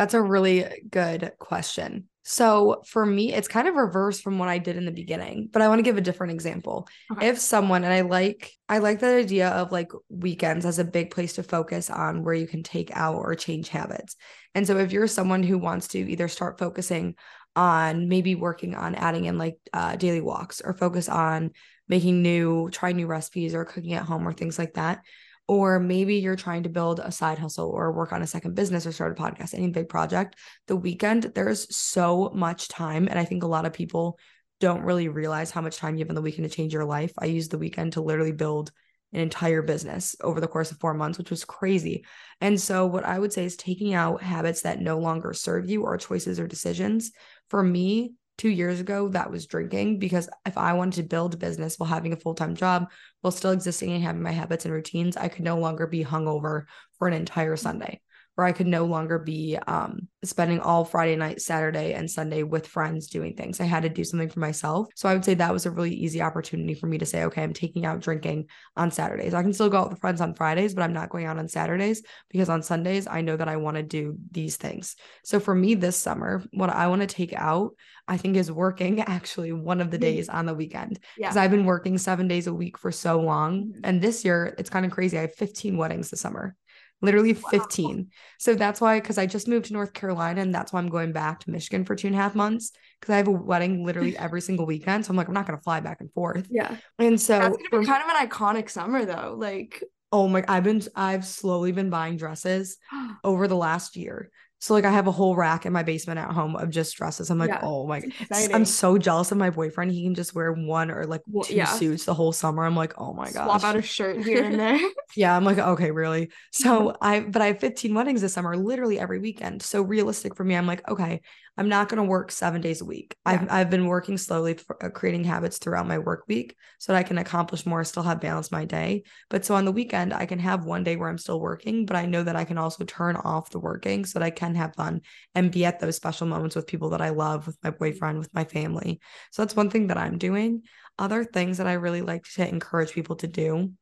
That's 0.00 0.14
a 0.14 0.22
really 0.22 0.64
good 0.90 1.32
question. 1.38 2.08
So 2.22 2.80
for 2.86 3.04
me, 3.04 3.34
it's 3.34 3.48
kind 3.48 3.68
of 3.68 3.74
reverse 3.74 4.18
from 4.18 4.38
what 4.38 4.48
I 4.48 4.56
did 4.56 4.78
in 4.78 4.86
the 4.86 4.92
beginning, 4.92 5.50
but 5.52 5.60
I 5.60 5.68
want 5.68 5.80
to 5.80 5.82
give 5.82 5.98
a 5.98 6.00
different 6.00 6.32
example. 6.32 6.88
Okay. 7.12 7.28
If 7.28 7.38
someone 7.38 7.84
and 7.84 7.92
I 7.92 8.00
like 8.00 8.50
I 8.66 8.78
like 8.78 9.00
that 9.00 9.14
idea 9.14 9.50
of 9.50 9.72
like 9.72 9.92
weekends 10.08 10.64
as 10.64 10.78
a 10.78 10.84
big 10.84 11.10
place 11.10 11.34
to 11.34 11.42
focus 11.42 11.90
on 11.90 12.24
where 12.24 12.32
you 12.32 12.46
can 12.46 12.62
take 12.62 12.90
out 12.96 13.16
or 13.16 13.34
change 13.34 13.68
habits. 13.68 14.16
And 14.54 14.66
so 14.66 14.78
if 14.78 14.90
you're 14.90 15.06
someone 15.06 15.42
who 15.42 15.58
wants 15.58 15.88
to 15.88 15.98
either 15.98 16.28
start 16.28 16.58
focusing 16.58 17.14
on 17.54 18.08
maybe 18.08 18.34
working 18.34 18.74
on 18.74 18.94
adding 18.94 19.26
in 19.26 19.36
like 19.36 19.58
uh, 19.74 19.96
daily 19.96 20.22
walks 20.22 20.62
or 20.62 20.72
focus 20.72 21.10
on 21.10 21.50
making 21.88 22.22
new 22.22 22.70
try 22.70 22.92
new 22.92 23.06
recipes 23.06 23.54
or 23.54 23.66
cooking 23.66 23.92
at 23.92 24.04
home 24.04 24.26
or 24.26 24.32
things 24.32 24.58
like 24.58 24.72
that 24.74 25.02
or 25.50 25.80
maybe 25.80 26.14
you're 26.14 26.36
trying 26.36 26.62
to 26.62 26.68
build 26.68 27.00
a 27.00 27.10
side 27.10 27.36
hustle 27.36 27.68
or 27.70 27.90
work 27.90 28.12
on 28.12 28.22
a 28.22 28.26
second 28.26 28.54
business 28.54 28.86
or 28.86 28.92
start 28.92 29.18
a 29.18 29.20
podcast, 29.20 29.52
any 29.52 29.68
big 29.68 29.88
project, 29.88 30.36
the 30.68 30.76
weekend, 30.76 31.24
there's 31.34 31.76
so 31.76 32.30
much 32.32 32.68
time. 32.68 33.08
And 33.08 33.18
I 33.18 33.24
think 33.24 33.42
a 33.42 33.48
lot 33.48 33.66
of 33.66 33.72
people 33.72 34.16
don't 34.60 34.82
really 34.82 35.08
realize 35.08 35.50
how 35.50 35.60
much 35.60 35.76
time 35.76 35.96
you 35.96 36.04
have 36.04 36.08
on 36.08 36.14
the 36.14 36.22
weekend 36.22 36.48
to 36.48 36.56
change 36.56 36.72
your 36.72 36.84
life. 36.84 37.12
I 37.18 37.24
used 37.24 37.50
the 37.50 37.58
weekend 37.58 37.94
to 37.94 38.00
literally 38.00 38.30
build 38.30 38.70
an 39.12 39.18
entire 39.18 39.60
business 39.60 40.14
over 40.22 40.40
the 40.40 40.46
course 40.46 40.70
of 40.70 40.78
four 40.78 40.94
months, 40.94 41.18
which 41.18 41.30
was 41.30 41.44
crazy. 41.44 42.04
And 42.40 42.60
so, 42.60 42.86
what 42.86 43.04
I 43.04 43.18
would 43.18 43.32
say 43.32 43.44
is 43.44 43.56
taking 43.56 43.92
out 43.92 44.22
habits 44.22 44.62
that 44.62 44.80
no 44.80 45.00
longer 45.00 45.32
serve 45.32 45.68
you 45.68 45.82
or 45.82 45.98
choices 45.98 46.38
or 46.38 46.46
decisions. 46.46 47.10
For 47.48 47.60
me, 47.60 48.12
two 48.40 48.48
years 48.48 48.80
ago 48.80 49.06
that 49.08 49.30
was 49.30 49.46
drinking 49.46 49.98
because 49.98 50.26
if 50.46 50.56
I 50.56 50.72
wanted 50.72 51.02
to 51.02 51.08
build 51.08 51.34
a 51.34 51.36
business 51.36 51.78
while 51.78 51.90
having 51.90 52.14
a 52.14 52.16
full 52.16 52.34
time 52.34 52.54
job, 52.54 52.90
while 53.20 53.30
still 53.30 53.50
existing 53.50 53.92
and 53.92 54.02
having 54.02 54.22
my 54.22 54.30
habits 54.30 54.64
and 54.64 54.72
routines, 54.72 55.18
I 55.18 55.28
could 55.28 55.44
no 55.44 55.58
longer 55.58 55.86
be 55.86 56.02
hungover 56.02 56.64
for 56.98 57.06
an 57.06 57.12
entire 57.12 57.56
mm-hmm. 57.56 57.62
Sunday 57.62 58.00
or 58.40 58.44
I 58.44 58.52
could 58.52 58.66
no 58.66 58.86
longer 58.86 59.18
be 59.18 59.58
um, 59.66 60.08
spending 60.24 60.60
all 60.60 60.86
Friday 60.86 61.14
night, 61.14 61.42
Saturday, 61.42 61.92
and 61.92 62.10
Sunday 62.10 62.42
with 62.42 62.66
friends 62.66 63.08
doing 63.08 63.36
things. 63.36 63.60
I 63.60 63.64
had 63.64 63.82
to 63.82 63.90
do 63.90 64.02
something 64.02 64.30
for 64.30 64.40
myself. 64.40 64.88
So 64.96 65.10
I 65.10 65.12
would 65.12 65.26
say 65.26 65.34
that 65.34 65.52
was 65.52 65.66
a 65.66 65.70
really 65.70 65.92
easy 65.94 66.22
opportunity 66.22 66.72
for 66.72 66.86
me 66.86 66.96
to 66.96 67.04
say, 67.04 67.24
okay, 67.24 67.42
I'm 67.42 67.52
taking 67.52 67.84
out 67.84 68.00
drinking 68.00 68.46
on 68.78 68.90
Saturdays. 68.90 69.34
I 69.34 69.42
can 69.42 69.52
still 69.52 69.68
go 69.68 69.76
out 69.76 69.90
with 69.90 70.00
friends 70.00 70.22
on 70.22 70.32
Fridays, 70.34 70.72
but 70.72 70.80
I'm 70.80 70.94
not 70.94 71.10
going 71.10 71.26
out 71.26 71.36
on 71.36 71.48
Saturdays 71.48 72.02
because 72.30 72.48
on 72.48 72.62
Sundays, 72.62 73.06
I 73.06 73.20
know 73.20 73.36
that 73.36 73.46
I 73.48 73.58
want 73.58 73.76
to 73.76 73.82
do 73.82 74.16
these 74.30 74.56
things. 74.56 74.96
So 75.22 75.38
for 75.38 75.54
me 75.54 75.74
this 75.74 75.98
summer, 75.98 76.42
what 76.54 76.70
I 76.70 76.86
want 76.86 77.02
to 77.02 77.06
take 77.06 77.34
out, 77.34 77.72
I 78.08 78.16
think 78.16 78.36
is 78.38 78.50
working 78.50 79.00
actually 79.02 79.52
one 79.52 79.82
of 79.82 79.90
the 79.90 79.98
days 79.98 80.30
on 80.30 80.46
the 80.46 80.54
weekend 80.54 80.98
because 81.18 81.36
Yeah. 81.36 81.42
I've 81.42 81.50
been 81.50 81.66
working 81.66 81.98
seven 81.98 82.26
days 82.26 82.46
a 82.46 82.54
week 82.54 82.78
for 82.78 82.90
so 82.90 83.20
long. 83.20 83.64
Mhm. 83.74 83.80
And 83.84 84.00
this 84.00 84.24
year, 84.24 84.54
it's 84.56 84.70
kind 84.70 84.86
of 84.86 84.92
crazy. 84.92 85.18
I 85.18 85.22
have 85.22 85.34
15 85.34 85.76
weddings 85.76 86.08
this 86.08 86.22
summer 86.22 86.56
literally 87.02 87.34
15. 87.34 88.08
So 88.38 88.54
that's 88.54 88.80
why, 88.80 89.00
because 89.00 89.18
I 89.18 89.26
just 89.26 89.48
moved 89.48 89.66
to 89.66 89.72
North 89.72 89.92
Carolina 89.92 90.40
and 90.40 90.54
that's 90.54 90.72
why 90.72 90.80
I'm 90.80 90.88
going 90.88 91.12
back 91.12 91.40
to 91.40 91.50
Michigan 91.50 91.84
for 91.84 91.96
two 91.96 92.08
and 92.08 92.16
a 92.16 92.18
half 92.18 92.34
months 92.34 92.72
because 93.00 93.12
I 93.12 93.16
have 93.16 93.28
a 93.28 93.32
wedding 93.32 93.84
literally 93.84 94.16
every 94.18 94.40
single 94.40 94.66
weekend. 94.66 95.06
So 95.06 95.10
I'm 95.10 95.16
like, 95.16 95.28
I'm 95.28 95.34
not 95.34 95.46
going 95.46 95.58
to 95.58 95.62
fly 95.62 95.80
back 95.80 96.00
and 96.00 96.12
forth. 96.12 96.46
yeah 96.50 96.76
And 96.98 97.20
so, 97.20 97.38
that's 97.38 97.56
gonna 97.56 97.80
be 97.82 97.86
kind 97.86 98.02
of 98.02 98.16
an 98.16 98.28
iconic 98.28 98.68
summer 98.68 99.04
though 99.04 99.34
like 99.38 99.82
oh 100.12 100.28
my, 100.28 100.44
I've 100.48 100.64
been, 100.64 100.82
I've 100.94 101.24
slowly 101.24 101.72
been 101.72 101.90
buying 101.90 102.16
dresses 102.16 102.78
over 103.24 103.48
the 103.48 103.56
last 103.56 103.96
year. 103.96 104.30
So 104.60 104.74
like 104.74 104.84
I 104.84 104.90
have 104.90 105.06
a 105.06 105.12
whole 105.12 105.34
rack 105.36 105.64
in 105.64 105.72
my 105.72 105.82
basement 105.82 106.18
at 106.18 106.30
home 106.30 106.54
of 106.54 106.68
just 106.70 106.94
dresses. 106.96 107.30
I'm 107.30 107.38
like, 107.38 107.48
Yeah, 107.48 107.60
oh 107.62 107.86
my 107.86 107.98
exciting. 107.98 108.54
I'm 108.54 108.64
so 108.66 108.98
jealous 108.98 109.32
of 109.32 109.38
my 109.38 109.50
boyfriend. 109.50 109.90
He 109.90 110.02
can 110.04 110.14
just 110.14 110.34
wear 110.34 110.52
one 110.52 110.90
or 110.90 111.06
like 111.06 111.22
Well, 111.26 111.44
two 111.44 111.54
yeah. 111.56 111.64
suits 111.64 112.04
the 112.04 112.14
whole 112.14 112.32
summer. 112.32 112.64
I'm 112.64 112.76
like, 112.76 112.94
oh 112.98 113.14
my 113.14 113.30
gosh. 113.32 113.44
Swap 113.46 113.64
out 113.64 113.76
a 113.76 113.82
shirt 113.82 114.22
here 114.22 114.44
and 114.44 114.60
there. 114.60 114.78
Yeah, 115.16 115.36
I'm 115.36 115.44
like, 115.44 115.58
okay, 115.58 115.90
really? 115.90 116.30
So 116.52 116.94
I, 117.00 117.20
but 117.20 117.42
I 117.42 117.46
have 117.46 117.58
15 117.60 117.94
weddings 117.94 118.20
this 118.20 118.34
summer, 118.34 118.56
literally 118.56 119.00
every 119.00 119.18
weekend. 119.18 119.62
So 119.62 119.82
realistic 119.82 120.36
for 120.36 120.44
me, 120.44 120.54
I'm 120.54 120.66
like, 120.66 120.86
okay, 120.88 121.22
I'm 121.60 121.68
not 121.68 121.90
going 121.90 121.98
to 121.98 122.08
work 122.08 122.30
seven 122.30 122.62
days 122.62 122.80
a 122.80 122.86
week. 122.86 123.14
I've, 123.26 123.46
I've 123.50 123.68
been 123.68 123.84
working 123.84 124.16
slowly 124.16 124.54
for 124.54 124.82
uh, 124.82 124.88
creating 124.88 125.24
habits 125.24 125.58
throughout 125.58 125.86
my 125.86 125.98
work 125.98 126.24
week 126.26 126.56
so 126.78 126.90
that 126.90 126.98
I 126.98 127.02
can 127.02 127.18
accomplish 127.18 127.66
more, 127.66 127.84
still 127.84 128.02
have 128.02 128.18
balance 128.18 128.50
my 128.50 128.64
day. 128.64 129.02
But 129.28 129.44
so 129.44 129.54
on 129.54 129.66
the 129.66 129.70
weekend, 129.70 130.14
I 130.14 130.24
can 130.24 130.38
have 130.38 130.64
one 130.64 130.84
day 130.84 130.96
where 130.96 131.10
I'm 131.10 131.18
still 131.18 131.38
working, 131.38 131.84
but 131.84 131.96
I 131.96 132.06
know 132.06 132.22
that 132.22 132.34
I 132.34 132.44
can 132.44 132.56
also 132.56 132.84
turn 132.84 133.14
off 133.16 133.50
the 133.50 133.58
working 133.58 134.06
so 134.06 134.18
that 134.18 134.24
I 134.24 134.30
can 134.30 134.54
have 134.54 134.74
fun 134.74 135.02
and 135.34 135.52
be 135.52 135.66
at 135.66 135.80
those 135.80 135.96
special 135.96 136.26
moments 136.26 136.56
with 136.56 136.66
people 136.66 136.88
that 136.90 137.02
I 137.02 137.10
love, 137.10 137.46
with 137.46 137.58
my 137.62 137.68
boyfriend, 137.68 138.20
with 138.20 138.32
my 138.32 138.44
family. 138.44 138.98
So 139.30 139.42
that's 139.42 139.54
one 139.54 139.68
thing 139.68 139.88
that 139.88 139.98
I'm 139.98 140.16
doing. 140.16 140.62
Other 140.98 141.24
things 141.24 141.58
that 141.58 141.66
I 141.66 141.74
really 141.74 142.00
like 142.00 142.24
to 142.36 142.48
encourage 142.48 142.94
people 142.94 143.16
to 143.16 143.26
do 143.26 143.74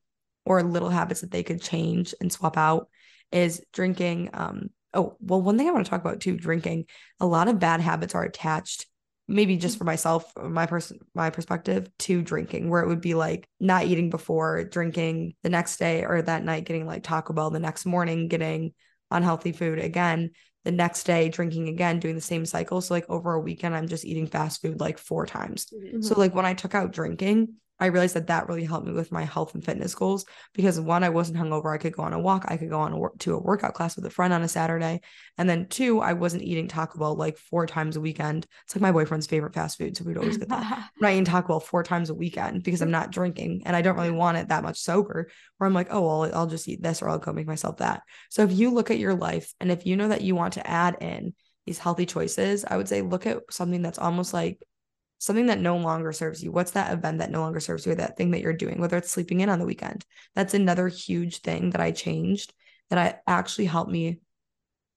or 0.43 0.63
little 0.63 0.89
habits 0.89 1.21
that 1.21 1.31
they 1.31 1.43
could 1.43 1.61
change 1.61 2.13
and 2.19 2.29
swap 2.29 2.57
out 2.57 2.89
is 3.31 3.63
drinking 3.71 4.31
um 4.33 4.69
oh 4.93 5.15
well 5.19 5.41
one 5.41 5.57
thing 5.57 5.67
i 5.67 5.71
want 5.71 5.85
to 5.85 5.89
talk 5.89 6.01
about 6.01 6.19
too 6.19 6.37
drinking 6.37 6.85
a 7.19 7.25
lot 7.25 7.47
of 7.47 7.59
bad 7.59 7.81
habits 7.81 8.15
are 8.15 8.23
attached 8.23 8.85
maybe 9.27 9.57
just 9.57 9.77
for 9.77 9.83
myself 9.83 10.31
uh, 10.37 10.49
my 10.49 10.65
person 10.65 10.99
my 11.13 11.29
perspective 11.29 11.89
to 11.99 12.21
drinking 12.21 12.69
where 12.69 12.81
it 12.81 12.87
would 12.87 13.01
be 13.01 13.13
like 13.13 13.47
not 13.59 13.85
eating 13.85 14.09
before 14.09 14.63
drinking 14.63 15.33
the 15.43 15.49
next 15.49 15.77
day 15.77 16.03
or 16.03 16.21
that 16.21 16.43
night 16.43 16.65
getting 16.65 16.85
like 16.85 17.03
taco 17.03 17.33
bell 17.33 17.49
the 17.49 17.59
next 17.59 17.85
morning 17.85 18.27
getting 18.27 18.73
unhealthy 19.11 19.51
food 19.51 19.79
again 19.79 20.31
the 20.65 20.71
next 20.71 21.05
day 21.05 21.29
drinking 21.29 21.69
again 21.69 21.99
doing 21.99 22.15
the 22.15 22.21
same 22.21 22.45
cycle. 22.45 22.81
So 22.81 22.93
like 22.93 23.09
over 23.09 23.33
a 23.33 23.39
weekend 23.39 23.75
i'm 23.75 23.87
just 23.87 24.05
eating 24.05 24.27
fast 24.27 24.61
food 24.61 24.79
like 24.79 24.97
four 24.97 25.25
times. 25.25 25.67
So 25.69 25.75
mm-hmm. 25.75 26.19
like 26.19 26.35
when 26.35 26.45
I 26.45 26.53
took 26.53 26.75
out 26.75 26.91
drinking, 26.91 27.55
I 27.79 27.87
realized 27.87 28.15
that 28.15 28.27
that 28.27 28.47
really 28.47 28.65
helped 28.65 28.87
me 28.87 28.93
with 28.93 29.11
my 29.11 29.23
health 29.23 29.53
and 29.53 29.63
fitness 29.63 29.95
goals 29.95 30.25
because 30.53 30.79
one, 30.79 31.03
I 31.03 31.09
wasn't 31.09 31.37
hungover. 31.37 31.73
I 31.73 31.77
could 31.77 31.93
go 31.93 32.03
on 32.03 32.13
a 32.13 32.19
walk. 32.19 32.45
I 32.47 32.57
could 32.57 32.69
go 32.69 32.79
on 32.79 32.91
a 32.91 32.97
work 32.97 33.17
to 33.19 33.35
a 33.35 33.39
workout 33.39 33.73
class 33.73 33.95
with 33.95 34.05
a 34.05 34.09
friend 34.09 34.33
on 34.33 34.41
a 34.41 34.47
Saturday. 34.47 35.01
And 35.37 35.49
then 35.49 35.67
two, 35.67 35.99
I 35.99 36.13
wasn't 36.13 36.43
eating 36.43 36.67
Taco 36.67 36.99
Bell 36.99 37.15
like 37.15 37.37
four 37.37 37.65
times 37.65 37.95
a 37.95 38.01
weekend. 38.01 38.47
It's 38.65 38.75
like 38.75 38.81
my 38.81 38.91
boyfriend's 38.91 39.27
favorite 39.27 39.53
fast 39.53 39.77
food. 39.77 39.95
So 39.95 40.03
we'd 40.03 40.17
always 40.17 40.37
get 40.37 40.49
that. 40.49 40.63
I'm 40.71 41.01
not 41.01 41.11
eating 41.11 41.25
Taco 41.25 41.47
Bell 41.47 41.59
four 41.59 41.83
times 41.83 42.09
a 42.09 42.15
weekend 42.15 42.63
because 42.63 42.81
I'm 42.81 42.91
not 42.91 43.11
drinking 43.11 43.63
and 43.65 43.75
I 43.75 43.81
don't 43.81 43.95
really 43.95 44.11
want 44.11 44.37
it 44.37 44.49
that 44.49 44.63
much 44.63 44.79
sober. 44.79 45.29
Where 45.57 45.67
I'm 45.67 45.73
like, 45.73 45.87
oh, 45.91 46.01
well, 46.01 46.35
I'll 46.35 46.47
just 46.47 46.67
eat 46.67 46.83
this 46.83 47.01
or 47.01 47.09
I'll 47.09 47.19
go 47.19 47.31
make 47.33 47.47
myself 47.47 47.77
that. 47.77 48.03
So 48.29 48.43
if 48.43 48.51
you 48.51 48.71
look 48.71 48.91
at 48.91 48.99
your 48.99 49.13
life 49.13 49.53
and 49.59 49.71
if 49.71 49.85
you 49.85 49.95
know 49.95 50.09
that 50.09 50.21
you 50.21 50.35
want 50.35 50.53
to 50.53 50.67
add 50.67 50.97
in 51.01 51.33
these 51.65 51.79
healthy 51.79 52.05
choices, 52.05 52.65
I 52.65 52.77
would 52.77 52.87
say 52.87 53.01
look 53.01 53.25
at 53.25 53.43
something 53.51 53.81
that's 53.81 53.99
almost 53.99 54.33
like 54.33 54.63
something 55.19 55.45
that 55.47 55.59
no 55.59 55.77
longer 55.77 56.11
serves 56.11 56.43
you. 56.43 56.51
What's 56.51 56.71
that 56.71 56.91
event 56.91 57.19
that 57.19 57.29
no 57.31 57.41
longer 57.41 57.59
serves 57.59 57.85
you 57.85 57.93
that 57.95 58.17
thing 58.17 58.31
that 58.31 58.41
you're 58.41 58.53
doing, 58.53 58.79
whether 58.79 58.97
it's 58.97 59.11
sleeping 59.11 59.41
in 59.41 59.49
on 59.49 59.59
the 59.59 59.65
weekend? 59.65 60.05
That's 60.33 60.53
another 60.53 60.87
huge 60.87 61.41
thing 61.41 61.69
that 61.71 61.81
I 61.81 61.91
changed 61.91 62.53
that 62.89 62.97
I 62.99 63.19
actually 63.31 63.65
helped 63.65 63.91
me. 63.91 64.21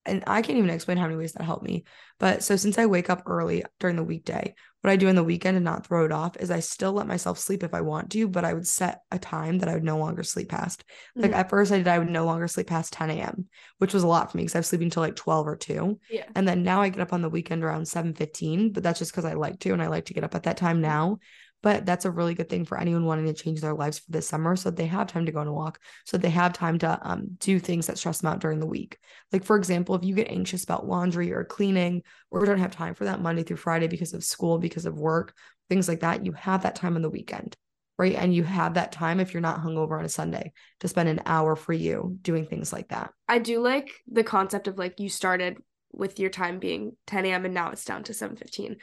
And 0.05 0.25
I 0.27 0.43
can't 0.43 0.59
even 0.59 0.71
explain 0.71 0.99
how 0.99 1.05
many 1.05 1.17
ways 1.17 1.33
that 1.35 1.45
helped 1.45 1.65
me. 1.65 1.85
But 2.19 2.43
so 2.43 2.57
since 2.57 2.77
I 2.77 2.87
wake 2.87 3.09
up 3.09 3.23
early 3.27 3.65
during 3.79 3.97
the 3.97 4.03
weekday, 4.03 4.55
what 4.81 4.91
I 4.91 4.97
do 4.97 5.07
in 5.07 5.15
the 5.15 5.23
weekend 5.23 5.57
and 5.57 5.65
not 5.65 5.87
throw 5.87 6.05
it 6.05 6.11
off 6.11 6.37
is 6.39 6.51
I 6.51 6.59
still 6.59 6.93
let 6.93 7.07
myself 7.07 7.39
sleep 7.39 7.63
if 7.63 7.73
I 7.73 7.83
want 7.83 8.11
to, 8.13 8.27
but 8.27 8.45
I 8.45 8.53
would 8.53 8.67
set 8.67 9.03
a 9.13 9.19
time 9.19 9.59
that 9.59 9.69
I 9.69 9.75
would 9.75 9.85
no 9.85 9.99
longer 9.99 10.25
sleep 10.25 10.49
past. 10.49 10.83
Like 11.21 11.31
Mhm. 11.31 11.35
at 11.35 11.51
first 11.51 11.71
I 11.71 11.79
did, 11.79 11.87
I 11.87 11.99
would 12.01 12.11
no 12.11 12.25
longer 12.25 12.49
sleep 12.49 12.67
past 12.67 12.93
10 12.93 13.11
a.m., 13.11 13.47
which 13.79 13.95
was 13.95 14.03
a 14.03 14.09
lot 14.09 14.31
for 14.31 14.39
me 14.39 14.43
because 14.43 14.57
I 14.57 14.59
was 14.59 14.67
sleeping 14.67 14.87
until 14.87 15.05
like 15.05 15.15
12 15.15 15.47
or 15.47 15.57
2. 15.57 16.01
Yeah. 16.09 16.25
And 16.35 16.49
then 16.49 16.65
now 16.65 16.83
I 16.83 16.89
get 16.89 17.01
up 17.01 17.13
on 17.13 17.23
the 17.23 17.31
weekend 17.31 17.63
around 17.63 17.87
7:15, 17.87 18.73
but 18.73 18.83
that's 18.83 18.99
just 18.99 19.13
because 19.13 19.25
I 19.25 19.35
like 19.35 19.61
to 19.61 19.73
and 19.73 19.83
I 19.83 19.87
like 19.87 20.07
to 20.07 20.15
get 20.15 20.25
up 20.25 20.35
at 20.35 20.43
that 20.45 20.57
time 20.57 20.81
now. 20.81 21.21
But 21.63 21.87
that's 21.87 22.05
a 22.05 22.11
really 22.11 22.35
good 22.35 22.49
thing 22.49 22.65
for 22.65 22.79
anyone 22.79 23.05
wanting 23.05 23.27
to 23.27 23.35
change 23.35 23.61
their 23.61 23.75
lives 23.75 24.01
for 24.01 24.11
this 24.11 24.29
summer 24.29 24.57
so 24.57 24.71
they 24.71 24.87
have 24.87 25.07
time 25.07 25.27
to 25.27 25.33
go 25.33 25.41
on 25.41 25.47
a 25.47 25.53
walk, 25.53 25.79
so 26.05 26.19
they 26.19 26.31
have 26.31 26.53
time 26.53 26.79
to 26.81 26.99
um, 27.03 27.37
do 27.39 27.59
things 27.59 27.87
that 27.87 27.99
stress 27.99 28.21
them 28.21 28.33
out 28.33 28.41
during 28.41 28.61
the 28.61 28.67
week. 28.67 28.99
Like, 29.33 29.45
for 29.45 29.57
example, 29.57 29.95
if 29.95 30.05
you 30.05 30.15
get 30.15 30.31
anxious 30.31 30.65
about 30.65 30.87
laundry 30.87 31.33
or 31.33 31.45
cleaning 31.45 32.03
or 32.31 32.45
don't 32.45 32.59
have 32.59 32.75
time 32.75 32.95
for 32.95 33.05
that 33.05 33.21
Monday 33.21 33.43
through 33.43 33.57
Friday 33.57 33.87
because 33.87 34.13
of 34.13 34.25
school, 34.25 34.59
because 34.59 34.87
of 34.87 34.99
work, 34.99 35.35
things 35.69 35.89
like 35.89 36.01
that, 36.01 36.27
you 36.27 36.33
have 36.33 36.65
that 36.65 36.75
time 36.75 36.97
on 36.97 37.03
the 37.03 37.11
weekend, 37.11 37.57
right? 37.99 38.15
And 38.15 38.35
you 38.35 38.45
have 38.45 38.75
that 38.75 38.93
time 38.93 39.21
if 39.21 39.33
you're 39.33 39.41
not 39.41 39.63
hungover 39.63 39.99
on 39.99 40.05
a 40.05 40.09
Sunday 40.09 40.53
to 40.81 40.89
spend 40.89 41.09
an 41.09 41.21
hour 41.27 41.57
for 41.57 41.73
you 41.73 42.19
doing 42.23 42.47
things 42.47 42.73
like 42.73 42.89
that. 42.89 43.13
I 43.29 43.39
do 43.39 43.61
like 43.61 43.91
the 44.11 44.25
concept 44.25 44.69
of 44.69 44.79
like 44.79 45.01
you 45.01 45.09
started 45.09 45.59
with 45.93 46.19
your 46.19 46.31
time 46.31 46.59
being 46.59 46.97
10 47.07 47.27
a.m. 47.27 47.45
and 47.45 47.55
now 47.55 47.71
it's 47.71 47.85
down 47.85 48.03
to 48.05 48.13
7:15. 48.13 48.77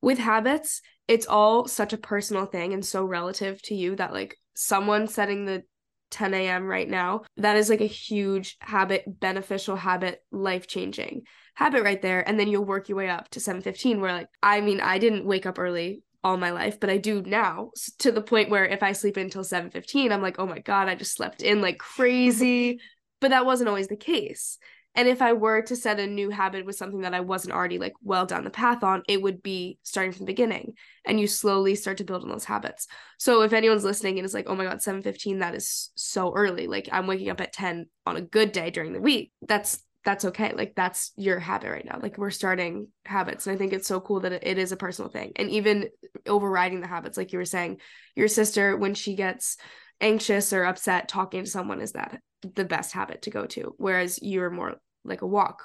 With 0.00 0.18
habits, 0.18 0.80
it's 1.08 1.26
all 1.26 1.66
such 1.66 1.92
a 1.92 1.98
personal 1.98 2.46
thing 2.46 2.72
and 2.72 2.84
so 2.84 3.04
relative 3.04 3.60
to 3.62 3.74
you 3.74 3.96
that 3.96 4.12
like 4.12 4.36
someone 4.54 5.08
setting 5.08 5.44
the 5.44 5.64
10 6.10 6.32
a.m. 6.34 6.64
right 6.66 6.88
now, 6.88 7.22
that 7.36 7.56
is 7.56 7.68
like 7.68 7.80
a 7.80 7.86
huge 7.86 8.56
habit, 8.60 9.04
beneficial 9.06 9.76
habit, 9.76 10.22
life 10.30 10.66
changing 10.66 11.22
habit 11.54 11.82
right 11.82 12.00
there. 12.00 12.26
And 12.26 12.38
then 12.38 12.48
you'll 12.48 12.64
work 12.64 12.88
your 12.88 12.96
way 12.96 13.08
up 13.08 13.28
to 13.30 13.40
7:15 13.40 14.00
where 14.00 14.12
like 14.12 14.28
I 14.42 14.60
mean, 14.60 14.80
I 14.80 14.98
didn't 14.98 15.26
wake 15.26 15.46
up 15.46 15.58
early 15.58 16.02
all 16.24 16.36
my 16.36 16.50
life, 16.50 16.80
but 16.80 16.90
I 16.90 16.98
do 16.98 17.22
now 17.22 17.70
to 18.00 18.10
the 18.12 18.22
point 18.22 18.50
where 18.50 18.64
if 18.64 18.82
I 18.82 18.92
sleep 18.92 19.16
until 19.16 19.44
7:15, 19.44 20.12
I'm 20.12 20.22
like, 20.22 20.38
"Oh 20.38 20.46
my 20.46 20.58
god, 20.60 20.88
I 20.88 20.94
just 20.94 21.16
slept 21.16 21.42
in 21.42 21.60
like 21.60 21.78
crazy." 21.78 22.80
but 23.20 23.30
that 23.30 23.46
wasn't 23.46 23.68
always 23.68 23.88
the 23.88 23.96
case. 23.96 24.58
And 24.98 25.06
if 25.06 25.22
I 25.22 25.32
were 25.32 25.62
to 25.62 25.76
set 25.76 26.00
a 26.00 26.08
new 26.08 26.28
habit 26.28 26.66
with 26.66 26.74
something 26.74 27.02
that 27.02 27.14
I 27.14 27.20
wasn't 27.20 27.54
already 27.54 27.78
like 27.78 27.92
well 28.02 28.26
down 28.26 28.42
the 28.42 28.50
path 28.50 28.82
on, 28.82 29.04
it 29.06 29.22
would 29.22 29.44
be 29.44 29.78
starting 29.84 30.10
from 30.10 30.26
the 30.26 30.32
beginning. 30.32 30.74
And 31.04 31.20
you 31.20 31.28
slowly 31.28 31.76
start 31.76 31.98
to 31.98 32.04
build 32.04 32.24
on 32.24 32.28
those 32.28 32.44
habits. 32.44 32.88
So 33.16 33.42
if 33.42 33.52
anyone's 33.52 33.84
listening 33.84 34.18
and 34.18 34.26
is 34.26 34.34
like, 34.34 34.46
oh 34.48 34.56
my 34.56 34.64
God, 34.64 34.78
7:15, 34.78 35.38
that 35.38 35.54
is 35.54 35.92
so 35.94 36.34
early. 36.34 36.66
Like 36.66 36.88
I'm 36.90 37.06
waking 37.06 37.30
up 37.30 37.40
at 37.40 37.52
10 37.52 37.86
on 38.06 38.16
a 38.16 38.20
good 38.20 38.50
day 38.50 38.70
during 38.70 38.92
the 38.92 39.00
week. 39.00 39.30
That's 39.46 39.84
that's 40.04 40.24
okay. 40.24 40.52
Like 40.52 40.74
that's 40.74 41.12
your 41.14 41.38
habit 41.38 41.70
right 41.70 41.84
now. 41.84 42.00
Like 42.02 42.18
we're 42.18 42.30
starting 42.30 42.88
habits. 43.04 43.46
And 43.46 43.54
I 43.54 43.56
think 43.56 43.72
it's 43.72 43.86
so 43.86 44.00
cool 44.00 44.18
that 44.20 44.32
it, 44.32 44.58
is 44.58 44.72
a 44.72 44.76
personal 44.76 45.12
thing. 45.12 45.30
And 45.36 45.48
even 45.50 45.90
overriding 46.26 46.80
the 46.80 46.88
habits, 46.88 47.16
like 47.16 47.32
you 47.32 47.38
were 47.38 47.44
saying, 47.44 47.78
your 48.16 48.26
sister, 48.26 48.76
when 48.76 48.94
she 48.94 49.14
gets 49.14 49.58
anxious 50.00 50.52
or 50.52 50.64
upset, 50.64 51.06
talking 51.06 51.44
to 51.44 51.48
someone 51.48 51.80
is 51.80 51.92
that 51.92 52.20
the 52.42 52.64
best 52.64 52.92
habit 52.92 53.22
to 53.22 53.30
go 53.30 53.46
to. 53.46 53.74
Whereas 53.78 54.20
you're 54.22 54.50
more 54.50 54.76
like 55.04 55.22
a 55.22 55.26
walk. 55.26 55.62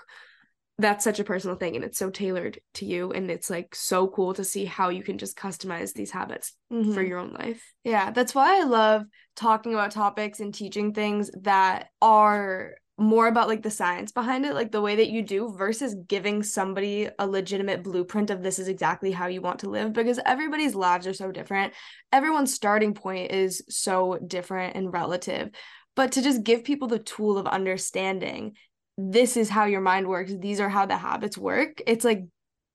That's 0.80 1.04
such 1.04 1.20
a 1.20 1.24
personal 1.24 1.56
thing 1.56 1.76
and 1.76 1.86
it's 1.86 2.00
so 2.00 2.10
tailored 2.10 2.60
to 2.76 2.86
you. 2.86 3.12
And 3.12 3.30
it's 3.30 3.50
like 3.50 3.76
so 3.76 4.08
cool 4.08 4.34
to 4.34 4.44
see 4.44 4.66
how 4.66 4.90
you 4.90 5.04
can 5.04 5.20
just 5.20 5.38
customize 5.38 5.94
these 5.94 6.10
habits 6.12 6.54
for 6.70 6.76
Mhm. 6.76 7.08
your 7.08 7.20
own 7.20 7.32
life. 7.34 7.64
Yeah, 7.84 8.10
that's 8.10 8.34
why 8.34 8.60
I 8.60 8.64
love 8.64 9.04
talking 9.36 9.74
about 9.74 9.92
topics 9.92 10.40
and 10.40 10.54
teaching 10.54 10.94
things 10.94 11.30
that 11.42 11.90
are 12.02 12.76
more 12.98 13.28
about 13.28 13.48
like 13.48 13.64
the 13.64 13.72
science 13.72 14.12
behind 14.12 14.46
it, 14.46 14.54
like 14.54 14.72
the 14.72 14.82
way 14.82 14.96
that 14.96 15.10
you 15.10 15.24
do 15.24 15.54
versus 15.58 15.96
giving 16.08 16.44
somebody 16.44 17.10
a 17.18 17.26
legitimate 17.28 17.84
blueprint 17.84 18.30
of 18.30 18.44
this 18.44 18.60
is 18.60 18.68
exactly 18.68 19.12
how 19.12 19.26
you 19.28 19.42
want 19.42 19.60
to 19.60 19.70
live 19.70 19.94
because 19.94 20.20
everybody's 20.26 20.76
lives 20.76 21.08
are 21.08 21.14
so 21.14 21.32
different. 21.32 21.74
Everyone's 22.12 22.54
starting 22.54 22.94
point 22.94 23.32
is 23.32 23.64
so 23.68 24.20
different 24.26 24.76
and 24.76 24.94
relative. 24.94 25.50
But 25.96 26.14
to 26.14 26.22
just 26.22 26.44
give 26.44 26.64
people 26.64 26.88
the 26.88 27.00
tool 27.00 27.38
of 27.38 27.48
understanding 27.48 28.56
this 28.98 29.38
is 29.38 29.50
how 29.50 29.66
your 29.66 29.82
mind 29.82 30.08
works, 30.08 30.34
these 30.40 30.60
are 30.60 30.70
how 30.70 30.86
the 30.86 30.98
habits 30.98 31.38
work. 31.38 31.82
It's 31.88 32.06
like 32.06 32.26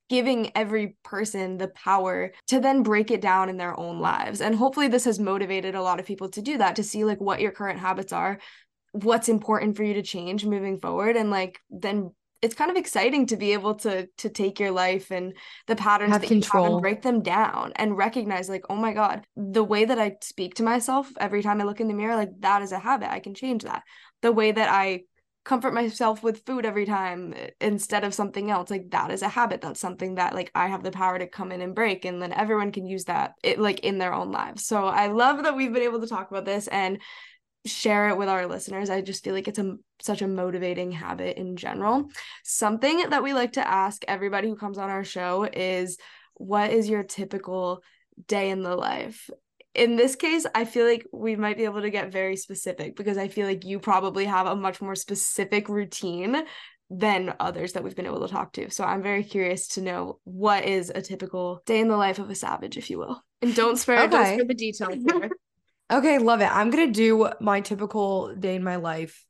giving 0.09 0.51
every 0.57 0.97
person 1.05 1.59
the 1.59 1.69
power 1.69 2.33
to 2.49 2.61
then 2.61 2.83
break 2.83 3.11
it 3.11 3.21
down 3.21 3.49
in 3.49 3.57
their 3.59 3.79
own 3.79 4.01
lives. 4.01 4.41
And 4.41 4.55
hopefully 4.55 4.89
this 4.89 5.05
has 5.05 5.19
motivated 5.19 5.75
a 5.75 5.83
lot 5.83 6.01
of 6.01 6.07
people 6.07 6.31
to 6.31 6.43
do 6.43 6.59
that, 6.59 6.77
to 6.77 6.83
see 6.83 7.05
like 7.05 7.21
what 7.21 7.41
your 7.41 7.53
current 7.53 7.79
habits 7.79 8.13
are, 8.13 8.39
what's 8.93 9.29
important 9.29 9.77
for 9.77 9.85
you 9.85 9.95
to 9.95 10.03
change 10.03 10.45
moving 10.45 10.81
forward 10.81 11.17
and 11.17 11.31
like 11.31 11.61
then 11.71 12.11
it's 12.41 12.55
kind 12.55 12.71
of 12.71 12.77
exciting 12.77 13.27
to 13.27 13.37
be 13.37 13.53
able 13.53 13.75
to 13.75 14.09
to 14.17 14.29
take 14.31 14.59
your 14.59 14.71
life 14.71 15.11
and 15.11 15.35
the 15.67 15.77
patterns 15.77 16.13
Have 16.13 16.23
that 16.23 16.31
you 16.31 16.37
have 16.37 16.43
control. 16.43 16.75
and 16.75 16.83
break 16.83 17.03
them 17.03 17.23
down 17.23 17.73
and 17.77 17.97
recognize 17.97 18.49
like 18.49 18.65
oh 18.71 18.77
my 18.77 18.93
god 18.95 19.27
the 19.37 19.63
way 19.63 19.85
that 19.85 19.99
I 19.99 20.17
speak 20.23 20.55
to 20.55 20.63
myself 20.63 21.11
every 21.21 21.43
time 21.43 21.61
I 21.61 21.65
look 21.65 21.81
in 21.81 21.89
the 21.89 21.95
mirror 21.95 22.17
like 22.17 22.31
that 22.41 22.63
is 22.63 22.73
a 22.73 22.79
habit 22.79 23.13
I 23.13 23.21
can 23.21 23.35
change 23.35 23.65
that 23.65 23.83
the 24.23 24.33
way 24.33 24.53
that 24.53 24.71
I 24.71 25.03
comfort 25.49 25.73
myself 25.73 26.23
with 26.23 26.45
food 26.45 26.67
every 26.67 26.85
time 26.85 27.33
eh, 27.35 27.49
instead 27.61 28.05
of 28.05 28.13
something 28.13 28.51
else 28.51 28.71
like 28.71 28.91
that 28.91 29.11
is 29.11 29.23
a 29.23 29.29
habit 29.29 29.63
that's 29.63 29.81
something 29.81 30.17
that 30.17 30.35
like 30.35 30.51
i 30.55 30.67
have 30.67 30.83
the 30.83 30.91
power 30.91 31.19
to 31.19 31.27
come 31.27 31.51
in 31.51 31.63
and 31.63 31.75
break 31.75 32.05
and 32.05 32.21
then 32.21 32.35
everyone 32.35 32.71
can 32.71 32.87
use 32.87 33.05
that 33.05 33.33
it 33.43 33.59
like 33.59 33.81
in 33.81 33.97
their 33.97 34.13
own 34.13 34.31
lives. 34.31 34.67
So 34.67 34.85
i 34.85 35.07
love 35.07 35.43
that 35.43 35.57
we've 35.57 35.73
been 35.73 35.83
able 35.83 36.01
to 36.03 36.07
talk 36.07 36.31
about 36.31 36.45
this 36.45 36.69
and 36.69 37.01
share 37.67 38.11
it 38.11 38.19
with 38.19 38.29
our 38.29 38.47
listeners. 38.47 38.91
I 38.91 39.01
just 39.01 39.25
feel 39.25 39.35
like 39.35 39.49
it's 39.49 39.59
a 39.59 39.77
such 40.01 40.23
a 40.23 40.29
motivating 40.29 40.93
habit 40.93 41.39
in 41.39 41.57
general. 41.57 42.09
Something 42.45 43.11
that 43.11 43.23
we 43.23 43.33
like 43.33 43.53
to 43.53 43.67
ask 43.67 44.05
everybody 44.07 44.49
who 44.49 44.57
comes 44.57 44.79
on 44.79 44.91
our 44.91 45.05
show 45.05 45.49
is 45.53 45.99
what 46.35 46.71
is 46.71 46.89
your 46.89 47.03
typical 47.03 47.83
day 48.27 48.51
in 48.51 48.63
the 48.63 48.77
life 48.77 49.29
in 49.75 49.97
this 49.97 50.17
case, 50.17 50.47
I 50.55 50.65
feel 50.65 50.87
like 50.87 51.07
we 51.13 51.37
might 51.37 51.57
be 51.57 51.65
able 51.65 51.83
to 51.83 51.91
get 51.91 52.13
very 52.13 52.37
specific 52.37 52.97
because 52.97 53.19
I 53.19 53.29
feel 53.29 53.47
like 53.47 53.65
you 53.65 53.79
probably 53.79 54.25
have 54.25 54.47
a 54.47 54.57
much 54.57 54.81
more 54.81 54.95
specific 54.95 55.69
routine 55.69 56.45
than 56.91 57.35
others 57.39 57.75
that 57.75 57.85
we've 57.85 57.95
been 57.95 58.07
able 58.07 58.27
to 58.27 58.33
talk 58.33 58.53
to. 58.55 58.71
So 58.71 58.83
I'm 58.83 59.03
very 59.03 59.23
curious 59.23 59.69
to 59.69 59.83
know 59.83 60.21
what 60.25 60.65
is 60.65 60.91
a 60.95 61.03
typical 61.03 61.63
day 61.67 61.81
in 61.81 61.89
the 61.89 61.97
life 61.97 62.19
of 62.19 62.31
a 62.31 62.35
savage, 62.35 62.77
if 62.77 62.89
you 62.89 62.99
will. 62.99 63.23
And 63.43 63.55
don't 63.55 63.77
spare, 63.77 64.01
okay. 64.01 64.09
don't 64.09 64.27
spare 64.27 64.45
the 64.47 64.55
details 64.55 64.95
here. 64.95 65.31
okay, 65.93 66.19
love 66.19 66.41
it. 66.41 66.51
I'm 66.51 66.71
gonna 66.71 66.91
do 66.91 67.31
my 67.41 67.61
typical 67.61 68.35
day 68.35 68.57
in 68.57 68.65
my 68.65 68.77
life 68.77 69.25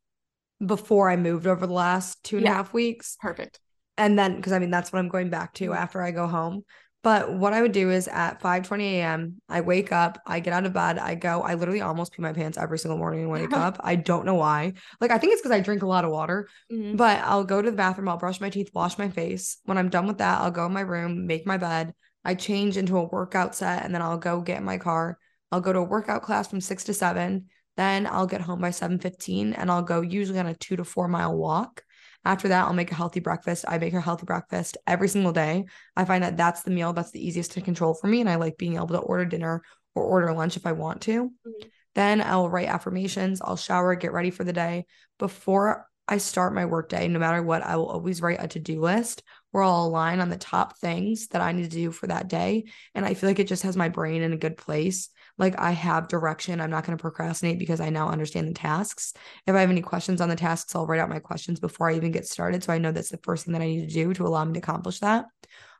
before 0.64 1.10
I 1.10 1.16
moved 1.16 1.46
over 1.46 1.66
the 1.66 1.72
last 1.72 2.22
two 2.22 2.36
and 2.36 2.46
yeah. 2.46 2.52
a 2.52 2.54
half 2.54 2.72
weeks. 2.72 3.16
Perfect. 3.20 3.60
And 3.96 4.18
then 4.18 4.36
because 4.36 4.52
I 4.52 4.60
mean 4.60 4.70
that's 4.70 4.92
what 4.92 5.00
I'm 5.00 5.08
going 5.08 5.30
back 5.30 5.54
to 5.54 5.66
mm-hmm. 5.66 5.82
after 5.82 6.00
I 6.00 6.12
go 6.12 6.26
home. 6.26 6.64
But 7.02 7.32
what 7.32 7.52
I 7.52 7.62
would 7.62 7.72
do 7.72 7.90
is 7.90 8.08
at 8.08 8.40
5 8.40 8.66
20 8.66 8.96
a.m., 8.96 9.40
I 9.48 9.60
wake 9.60 9.92
up, 9.92 10.20
I 10.26 10.40
get 10.40 10.52
out 10.52 10.66
of 10.66 10.72
bed, 10.72 10.98
I 10.98 11.14
go, 11.14 11.42
I 11.42 11.54
literally 11.54 11.80
almost 11.80 12.12
pee 12.12 12.22
my 12.22 12.32
pants 12.32 12.58
every 12.58 12.78
single 12.78 12.98
morning 12.98 13.20
and 13.20 13.30
wake 13.30 13.52
up. 13.52 13.78
I 13.84 13.94
don't 13.94 14.26
know 14.26 14.34
why. 14.34 14.72
Like, 15.00 15.12
I 15.12 15.18
think 15.18 15.32
it's 15.32 15.40
because 15.40 15.54
I 15.54 15.60
drink 15.60 15.82
a 15.82 15.86
lot 15.86 16.04
of 16.04 16.10
water, 16.10 16.48
mm-hmm. 16.72 16.96
but 16.96 17.20
I'll 17.20 17.44
go 17.44 17.62
to 17.62 17.70
the 17.70 17.76
bathroom, 17.76 18.08
I'll 18.08 18.16
brush 18.16 18.40
my 18.40 18.50
teeth, 18.50 18.70
wash 18.74 18.98
my 18.98 19.08
face. 19.08 19.58
When 19.64 19.78
I'm 19.78 19.90
done 19.90 20.08
with 20.08 20.18
that, 20.18 20.40
I'll 20.40 20.50
go 20.50 20.66
in 20.66 20.72
my 20.72 20.80
room, 20.80 21.26
make 21.26 21.46
my 21.46 21.56
bed. 21.56 21.94
I 22.24 22.34
change 22.34 22.76
into 22.76 22.98
a 22.98 23.04
workout 23.04 23.54
set 23.54 23.84
and 23.84 23.94
then 23.94 24.02
I'll 24.02 24.18
go 24.18 24.40
get 24.40 24.58
in 24.58 24.64
my 24.64 24.78
car. 24.78 25.18
I'll 25.52 25.60
go 25.60 25.72
to 25.72 25.78
a 25.78 25.84
workout 25.84 26.22
class 26.22 26.48
from 26.48 26.60
6 26.60 26.84
to 26.84 26.94
7. 26.94 27.46
Then 27.76 28.06
I'll 28.06 28.26
get 28.26 28.40
home 28.40 28.60
by 28.60 28.70
7:15 28.70 29.54
and 29.54 29.70
I'll 29.70 29.82
go 29.82 30.00
usually 30.00 30.38
on 30.40 30.46
a 30.46 30.54
2 30.54 30.76
to 30.76 30.84
4 30.84 31.08
mile 31.08 31.36
walk. 31.36 31.84
After 32.28 32.48
that, 32.48 32.66
I'll 32.66 32.74
make 32.74 32.92
a 32.92 32.94
healthy 32.94 33.20
breakfast. 33.20 33.64
I 33.66 33.78
make 33.78 33.94
a 33.94 34.02
healthy 34.02 34.26
breakfast 34.26 34.76
every 34.86 35.08
single 35.08 35.32
day. 35.32 35.64
I 35.96 36.04
find 36.04 36.22
that 36.22 36.36
that's 36.36 36.62
the 36.62 36.70
meal 36.70 36.92
that's 36.92 37.10
the 37.10 37.26
easiest 37.26 37.52
to 37.52 37.62
control 37.62 37.94
for 37.94 38.06
me. 38.06 38.20
And 38.20 38.28
I 38.28 38.34
like 38.34 38.58
being 38.58 38.74
able 38.74 38.88
to 38.88 38.98
order 38.98 39.24
dinner 39.24 39.62
or 39.94 40.04
order 40.04 40.30
lunch 40.34 40.58
if 40.58 40.66
I 40.66 40.72
want 40.72 41.00
to. 41.02 41.24
Mm-hmm. 41.24 41.68
Then 41.94 42.20
I'll 42.20 42.50
write 42.50 42.68
affirmations. 42.68 43.40
I'll 43.40 43.56
shower, 43.56 43.94
get 43.94 44.12
ready 44.12 44.30
for 44.30 44.44
the 44.44 44.52
day. 44.52 44.84
Before 45.18 45.88
I 46.06 46.18
start 46.18 46.52
my 46.52 46.66
workday, 46.66 47.08
no 47.08 47.18
matter 47.18 47.42
what, 47.42 47.62
I 47.62 47.76
will 47.76 47.88
always 47.88 48.20
write 48.20 48.42
a 48.44 48.48
to 48.48 48.58
do 48.58 48.78
list 48.82 49.22
where 49.50 49.62
I'll 49.62 49.86
align 49.86 50.20
on 50.20 50.28
the 50.28 50.36
top 50.36 50.76
things 50.76 51.28
that 51.28 51.40
I 51.40 51.52
need 51.52 51.70
to 51.70 51.76
do 51.76 51.90
for 51.90 52.08
that 52.08 52.28
day. 52.28 52.64
And 52.94 53.06
I 53.06 53.14
feel 53.14 53.30
like 53.30 53.38
it 53.38 53.48
just 53.48 53.62
has 53.62 53.74
my 53.74 53.88
brain 53.88 54.20
in 54.20 54.34
a 54.34 54.38
good 54.38 54.58
place 54.58 55.08
like 55.38 55.58
I 55.58 55.70
have 55.70 56.08
direction. 56.08 56.60
I'm 56.60 56.70
not 56.70 56.84
going 56.84 56.96
to 56.96 57.00
procrastinate 57.00 57.58
because 57.58 57.80
I 57.80 57.90
now 57.90 58.08
understand 58.08 58.48
the 58.48 58.54
tasks. 58.54 59.14
If 59.46 59.54
I 59.54 59.60
have 59.60 59.70
any 59.70 59.80
questions 59.80 60.20
on 60.20 60.28
the 60.28 60.36
tasks, 60.36 60.74
I'll 60.74 60.86
write 60.86 61.00
out 61.00 61.08
my 61.08 61.20
questions 61.20 61.60
before 61.60 61.88
I 61.88 61.96
even 61.96 62.10
get 62.10 62.26
started. 62.26 62.64
So 62.64 62.72
I 62.72 62.78
know 62.78 62.92
that's 62.92 63.10
the 63.10 63.20
first 63.22 63.44
thing 63.44 63.52
that 63.52 63.62
I 63.62 63.66
need 63.66 63.88
to 63.88 63.94
do 63.94 64.12
to 64.14 64.26
allow 64.26 64.44
me 64.44 64.54
to 64.54 64.58
accomplish 64.58 64.98
that. 65.00 65.26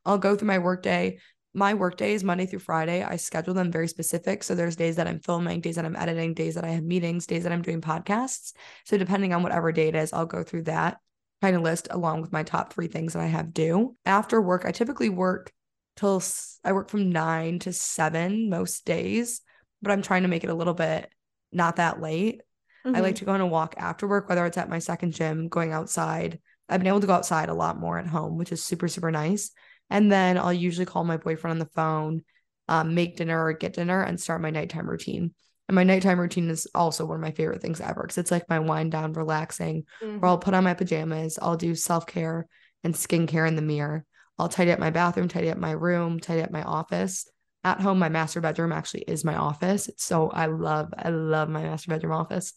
I'll 0.06 0.18
go 0.18 0.36
through 0.36 0.48
my 0.48 0.58
workday. 0.58 1.18
My 1.54 1.74
work 1.74 1.96
days, 1.96 2.22
Monday 2.22 2.46
through 2.46 2.60
Friday, 2.60 3.02
I 3.02 3.16
schedule 3.16 3.54
them 3.54 3.72
very 3.72 3.88
specific. 3.88 4.44
So 4.44 4.54
there's 4.54 4.76
days 4.76 4.96
that 4.96 5.08
I'm 5.08 5.18
filming, 5.18 5.60
days 5.60 5.76
that 5.76 5.84
I'm 5.84 5.96
editing, 5.96 6.34
days 6.34 6.54
that 6.54 6.64
I 6.64 6.68
have 6.68 6.84
meetings, 6.84 7.26
days 7.26 7.42
that 7.42 7.52
I'm 7.52 7.62
doing 7.62 7.80
podcasts. 7.80 8.52
So 8.84 8.96
depending 8.96 9.32
on 9.32 9.42
whatever 9.42 9.72
day 9.72 9.88
it 9.88 9.96
is, 9.96 10.12
I'll 10.12 10.26
go 10.26 10.44
through 10.44 10.64
that 10.64 10.98
kind 11.42 11.56
of 11.56 11.62
list 11.62 11.88
along 11.90 12.20
with 12.20 12.32
my 12.32 12.42
top 12.42 12.72
three 12.72 12.86
things 12.86 13.14
that 13.14 13.22
I 13.22 13.26
have 13.26 13.54
due. 13.54 13.96
After 14.04 14.40
work, 14.40 14.64
I 14.66 14.72
typically 14.72 15.08
work 15.08 15.52
till 15.96 16.22
I 16.64 16.72
work 16.72 16.90
from 16.90 17.10
nine 17.10 17.58
to 17.60 17.72
seven 17.72 18.50
most 18.50 18.84
days 18.84 19.40
but 19.82 19.92
I'm 19.92 20.02
trying 20.02 20.22
to 20.22 20.28
make 20.28 20.44
it 20.44 20.50
a 20.50 20.54
little 20.54 20.74
bit 20.74 21.10
not 21.52 21.76
that 21.76 22.00
late. 22.00 22.42
Mm-hmm. 22.86 22.96
I 22.96 23.00
like 23.00 23.14
mm-hmm. 23.14 23.18
to 23.20 23.24
go 23.24 23.32
on 23.32 23.40
a 23.40 23.46
walk 23.46 23.74
after 23.78 24.06
work, 24.06 24.28
whether 24.28 24.44
it's 24.46 24.58
at 24.58 24.68
my 24.68 24.78
second 24.78 25.12
gym, 25.12 25.48
going 25.48 25.72
outside. 25.72 26.40
I've 26.68 26.80
been 26.80 26.88
able 26.88 27.00
to 27.00 27.06
go 27.06 27.14
outside 27.14 27.48
a 27.48 27.54
lot 27.54 27.78
more 27.78 27.98
at 27.98 28.06
home, 28.06 28.36
which 28.36 28.52
is 28.52 28.62
super, 28.62 28.88
super 28.88 29.10
nice. 29.10 29.50
And 29.90 30.12
then 30.12 30.36
I'll 30.36 30.52
usually 30.52 30.86
call 30.86 31.04
my 31.04 31.16
boyfriend 31.16 31.52
on 31.52 31.58
the 31.58 31.72
phone, 31.74 32.22
um, 32.68 32.94
make 32.94 33.16
dinner 33.16 33.42
or 33.42 33.52
get 33.54 33.72
dinner, 33.72 34.02
and 34.02 34.20
start 34.20 34.42
my 34.42 34.50
nighttime 34.50 34.88
routine. 34.88 35.34
And 35.68 35.74
my 35.74 35.84
nighttime 35.84 36.20
routine 36.20 36.50
is 36.50 36.66
also 36.74 37.06
one 37.06 37.16
of 37.16 37.22
my 37.22 37.30
favorite 37.30 37.62
things 37.62 37.80
ever 37.80 38.02
because 38.02 38.18
it's 38.18 38.30
like 38.30 38.48
my 38.48 38.58
wind 38.58 38.92
down, 38.92 39.12
relaxing, 39.14 39.84
mm-hmm. 40.02 40.18
where 40.18 40.28
I'll 40.28 40.38
put 40.38 40.54
on 40.54 40.64
my 40.64 40.74
pajamas, 40.74 41.38
I'll 41.40 41.56
do 41.56 41.74
self 41.74 42.06
care 42.06 42.46
and 42.84 42.94
skincare 42.94 43.48
in 43.48 43.56
the 43.56 43.62
mirror. 43.62 44.04
I'll 44.38 44.48
tidy 44.48 44.70
up 44.70 44.78
my 44.78 44.90
bathroom, 44.90 45.28
tidy 45.28 45.50
up 45.50 45.58
my 45.58 45.72
room, 45.72 46.20
tidy 46.20 46.42
up 46.42 46.50
my 46.50 46.62
office 46.62 47.26
at 47.64 47.80
home 47.80 47.98
my 47.98 48.08
master 48.08 48.40
bedroom 48.40 48.72
actually 48.72 49.02
is 49.02 49.24
my 49.24 49.34
office 49.34 49.90
so 49.96 50.30
i 50.30 50.46
love 50.46 50.92
i 50.96 51.08
love 51.08 51.48
my 51.48 51.62
master 51.62 51.90
bedroom 51.90 52.12
office. 52.12 52.52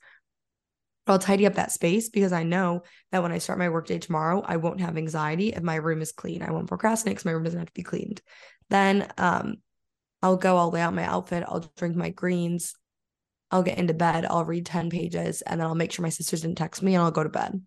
But 1.05 1.13
i'll 1.13 1.19
tidy 1.19 1.47
up 1.47 1.55
that 1.55 1.71
space 1.71 2.09
because 2.09 2.31
i 2.31 2.43
know 2.43 2.83
that 3.11 3.23
when 3.23 3.31
i 3.31 3.39
start 3.39 3.59
my 3.59 3.69
workday 3.69 3.97
tomorrow 3.97 4.43
i 4.45 4.57
won't 4.57 4.81
have 4.81 4.97
anxiety 4.97 5.49
if 5.49 5.63
my 5.63 5.75
room 5.75 6.01
is 6.01 6.11
clean. 6.11 6.43
I 6.43 6.51
won't 6.51 6.67
procrastinate 6.67 7.15
because 7.15 7.25
my 7.25 7.31
room 7.31 7.43
doesn't 7.43 7.59
have 7.59 7.67
to 7.67 7.73
be 7.73 7.83
cleaned. 7.83 8.21
Then 8.69 9.11
um 9.17 9.55
i'll 10.21 10.37
go 10.37 10.57
i'll 10.57 10.69
lay 10.69 10.81
out 10.81 10.93
my 10.93 11.03
outfit 11.03 11.43
i'll 11.47 11.71
drink 11.77 11.95
my 11.95 12.09
greens 12.09 12.75
i'll 13.49 13.63
get 13.63 13.79
into 13.79 13.93
bed 13.93 14.25
i'll 14.25 14.45
read 14.45 14.65
10 14.65 14.91
pages 14.91 15.41
and 15.41 15.59
then 15.59 15.67
i'll 15.67 15.75
make 15.75 15.91
sure 15.91 16.03
my 16.03 16.09
sisters 16.09 16.41
didn't 16.41 16.57
text 16.57 16.83
me 16.83 16.93
and 16.93 17.03
i'll 17.03 17.11
go 17.11 17.23
to 17.23 17.29
bed. 17.29 17.59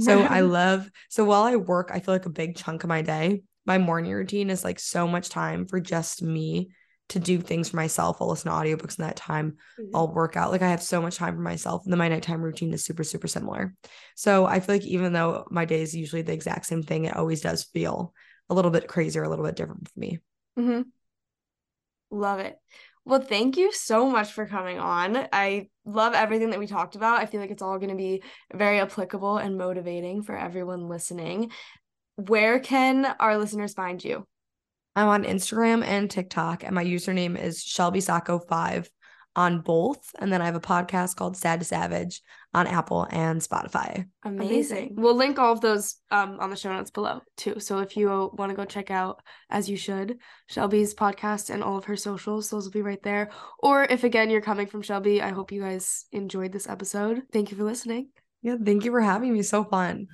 So 0.00 0.22
i 0.22 0.40
love 0.40 0.90
so 1.08 1.24
while 1.24 1.42
i 1.44 1.56
work 1.56 1.90
i 1.92 2.00
feel 2.00 2.14
like 2.14 2.26
a 2.26 2.30
big 2.30 2.56
chunk 2.56 2.84
of 2.84 2.88
my 2.88 3.02
day 3.02 3.42
my 3.66 3.78
morning 3.78 4.12
routine 4.12 4.50
is 4.50 4.64
like 4.64 4.80
so 4.80 5.06
much 5.06 5.28
time 5.28 5.66
for 5.66 5.80
just 5.80 6.22
me 6.22 6.70
to 7.10 7.18
do 7.18 7.40
things 7.40 7.68
for 7.68 7.76
myself. 7.76 8.18
I'll 8.20 8.28
listen 8.28 8.50
to 8.50 8.56
audiobooks 8.56 8.98
in 8.98 9.04
that 9.04 9.16
time. 9.16 9.56
Mm-hmm. 9.78 9.94
I'll 9.94 10.12
work 10.12 10.36
out. 10.36 10.50
Like 10.50 10.62
I 10.62 10.70
have 10.70 10.82
so 10.82 11.02
much 11.02 11.16
time 11.16 11.34
for 11.34 11.42
myself. 11.42 11.84
And 11.84 11.92
then 11.92 11.98
my 11.98 12.08
nighttime 12.08 12.40
routine 12.40 12.72
is 12.72 12.84
super, 12.84 13.04
super 13.04 13.28
similar. 13.28 13.74
So 14.16 14.46
I 14.46 14.60
feel 14.60 14.76
like 14.76 14.84
even 14.84 15.12
though 15.12 15.44
my 15.50 15.64
day 15.64 15.82
is 15.82 15.94
usually 15.94 16.22
the 16.22 16.32
exact 16.32 16.66
same 16.66 16.82
thing, 16.82 17.04
it 17.04 17.16
always 17.16 17.40
does 17.40 17.64
feel 17.64 18.14
a 18.48 18.54
little 18.54 18.70
bit 18.70 18.88
crazier, 18.88 19.22
a 19.22 19.28
little 19.28 19.44
bit 19.44 19.56
different 19.56 19.88
for 19.88 20.00
me. 20.00 20.18
Mm-hmm. 20.58 20.82
Love 22.10 22.40
it. 22.40 22.56
Well, 23.04 23.20
thank 23.20 23.56
you 23.56 23.72
so 23.72 24.08
much 24.08 24.32
for 24.32 24.46
coming 24.46 24.78
on. 24.78 25.26
I 25.32 25.68
love 25.84 26.14
everything 26.14 26.50
that 26.50 26.58
we 26.58 26.66
talked 26.66 26.96
about. 26.96 27.18
I 27.18 27.26
feel 27.26 27.40
like 27.40 27.50
it's 27.50 27.62
all 27.62 27.78
going 27.78 27.90
to 27.90 27.96
be 27.96 28.22
very 28.54 28.78
applicable 28.78 29.38
and 29.38 29.56
motivating 29.56 30.22
for 30.22 30.36
everyone 30.36 30.88
listening. 30.88 31.50
Where 32.16 32.60
can 32.60 33.06
our 33.18 33.38
listeners 33.38 33.72
find 33.72 34.02
you? 34.04 34.26
I'm 35.00 35.08
on 35.08 35.24
Instagram 35.24 35.82
and 35.82 36.10
TikTok, 36.10 36.62
and 36.62 36.74
my 36.74 36.84
username 36.84 37.40
is 37.40 37.62
Shelby 37.62 38.02
Sacco 38.02 38.38
5 38.38 38.90
on 39.34 39.60
both. 39.60 40.10
And 40.18 40.30
then 40.30 40.42
I 40.42 40.44
have 40.44 40.56
a 40.56 40.60
podcast 40.60 41.16
called 41.16 41.38
Sad 41.38 41.60
to 41.60 41.64
Savage 41.64 42.20
on 42.52 42.66
Apple 42.66 43.06
and 43.10 43.40
Spotify. 43.40 44.06
Amazing. 44.24 44.50
Amazing. 44.50 44.94
We'll 44.96 45.14
link 45.14 45.38
all 45.38 45.52
of 45.52 45.62
those 45.62 45.96
um, 46.10 46.38
on 46.38 46.50
the 46.50 46.56
show 46.56 46.70
notes 46.70 46.90
below 46.90 47.22
too. 47.38 47.60
So 47.60 47.78
if 47.78 47.96
you 47.96 48.30
want 48.34 48.50
to 48.50 48.56
go 48.56 48.66
check 48.66 48.90
out, 48.90 49.22
as 49.48 49.70
you 49.70 49.76
should, 49.78 50.18
Shelby's 50.48 50.94
podcast 50.94 51.48
and 51.48 51.62
all 51.62 51.78
of 51.78 51.84
her 51.84 51.96
socials, 51.96 52.50
those 52.50 52.64
will 52.64 52.72
be 52.72 52.82
right 52.82 53.02
there. 53.02 53.30
Or 53.60 53.84
if 53.84 54.04
again 54.04 54.28
you're 54.28 54.42
coming 54.42 54.66
from 54.66 54.82
Shelby, 54.82 55.22
I 55.22 55.30
hope 55.30 55.50
you 55.50 55.62
guys 55.62 56.04
enjoyed 56.12 56.52
this 56.52 56.68
episode. 56.68 57.22
Thank 57.32 57.50
you 57.50 57.56
for 57.56 57.64
listening. 57.64 58.08
Yeah, 58.42 58.56
thank 58.62 58.84
you 58.84 58.90
for 58.90 59.00
having 59.00 59.32
me. 59.32 59.42
So 59.42 59.64
fun. 59.64 60.08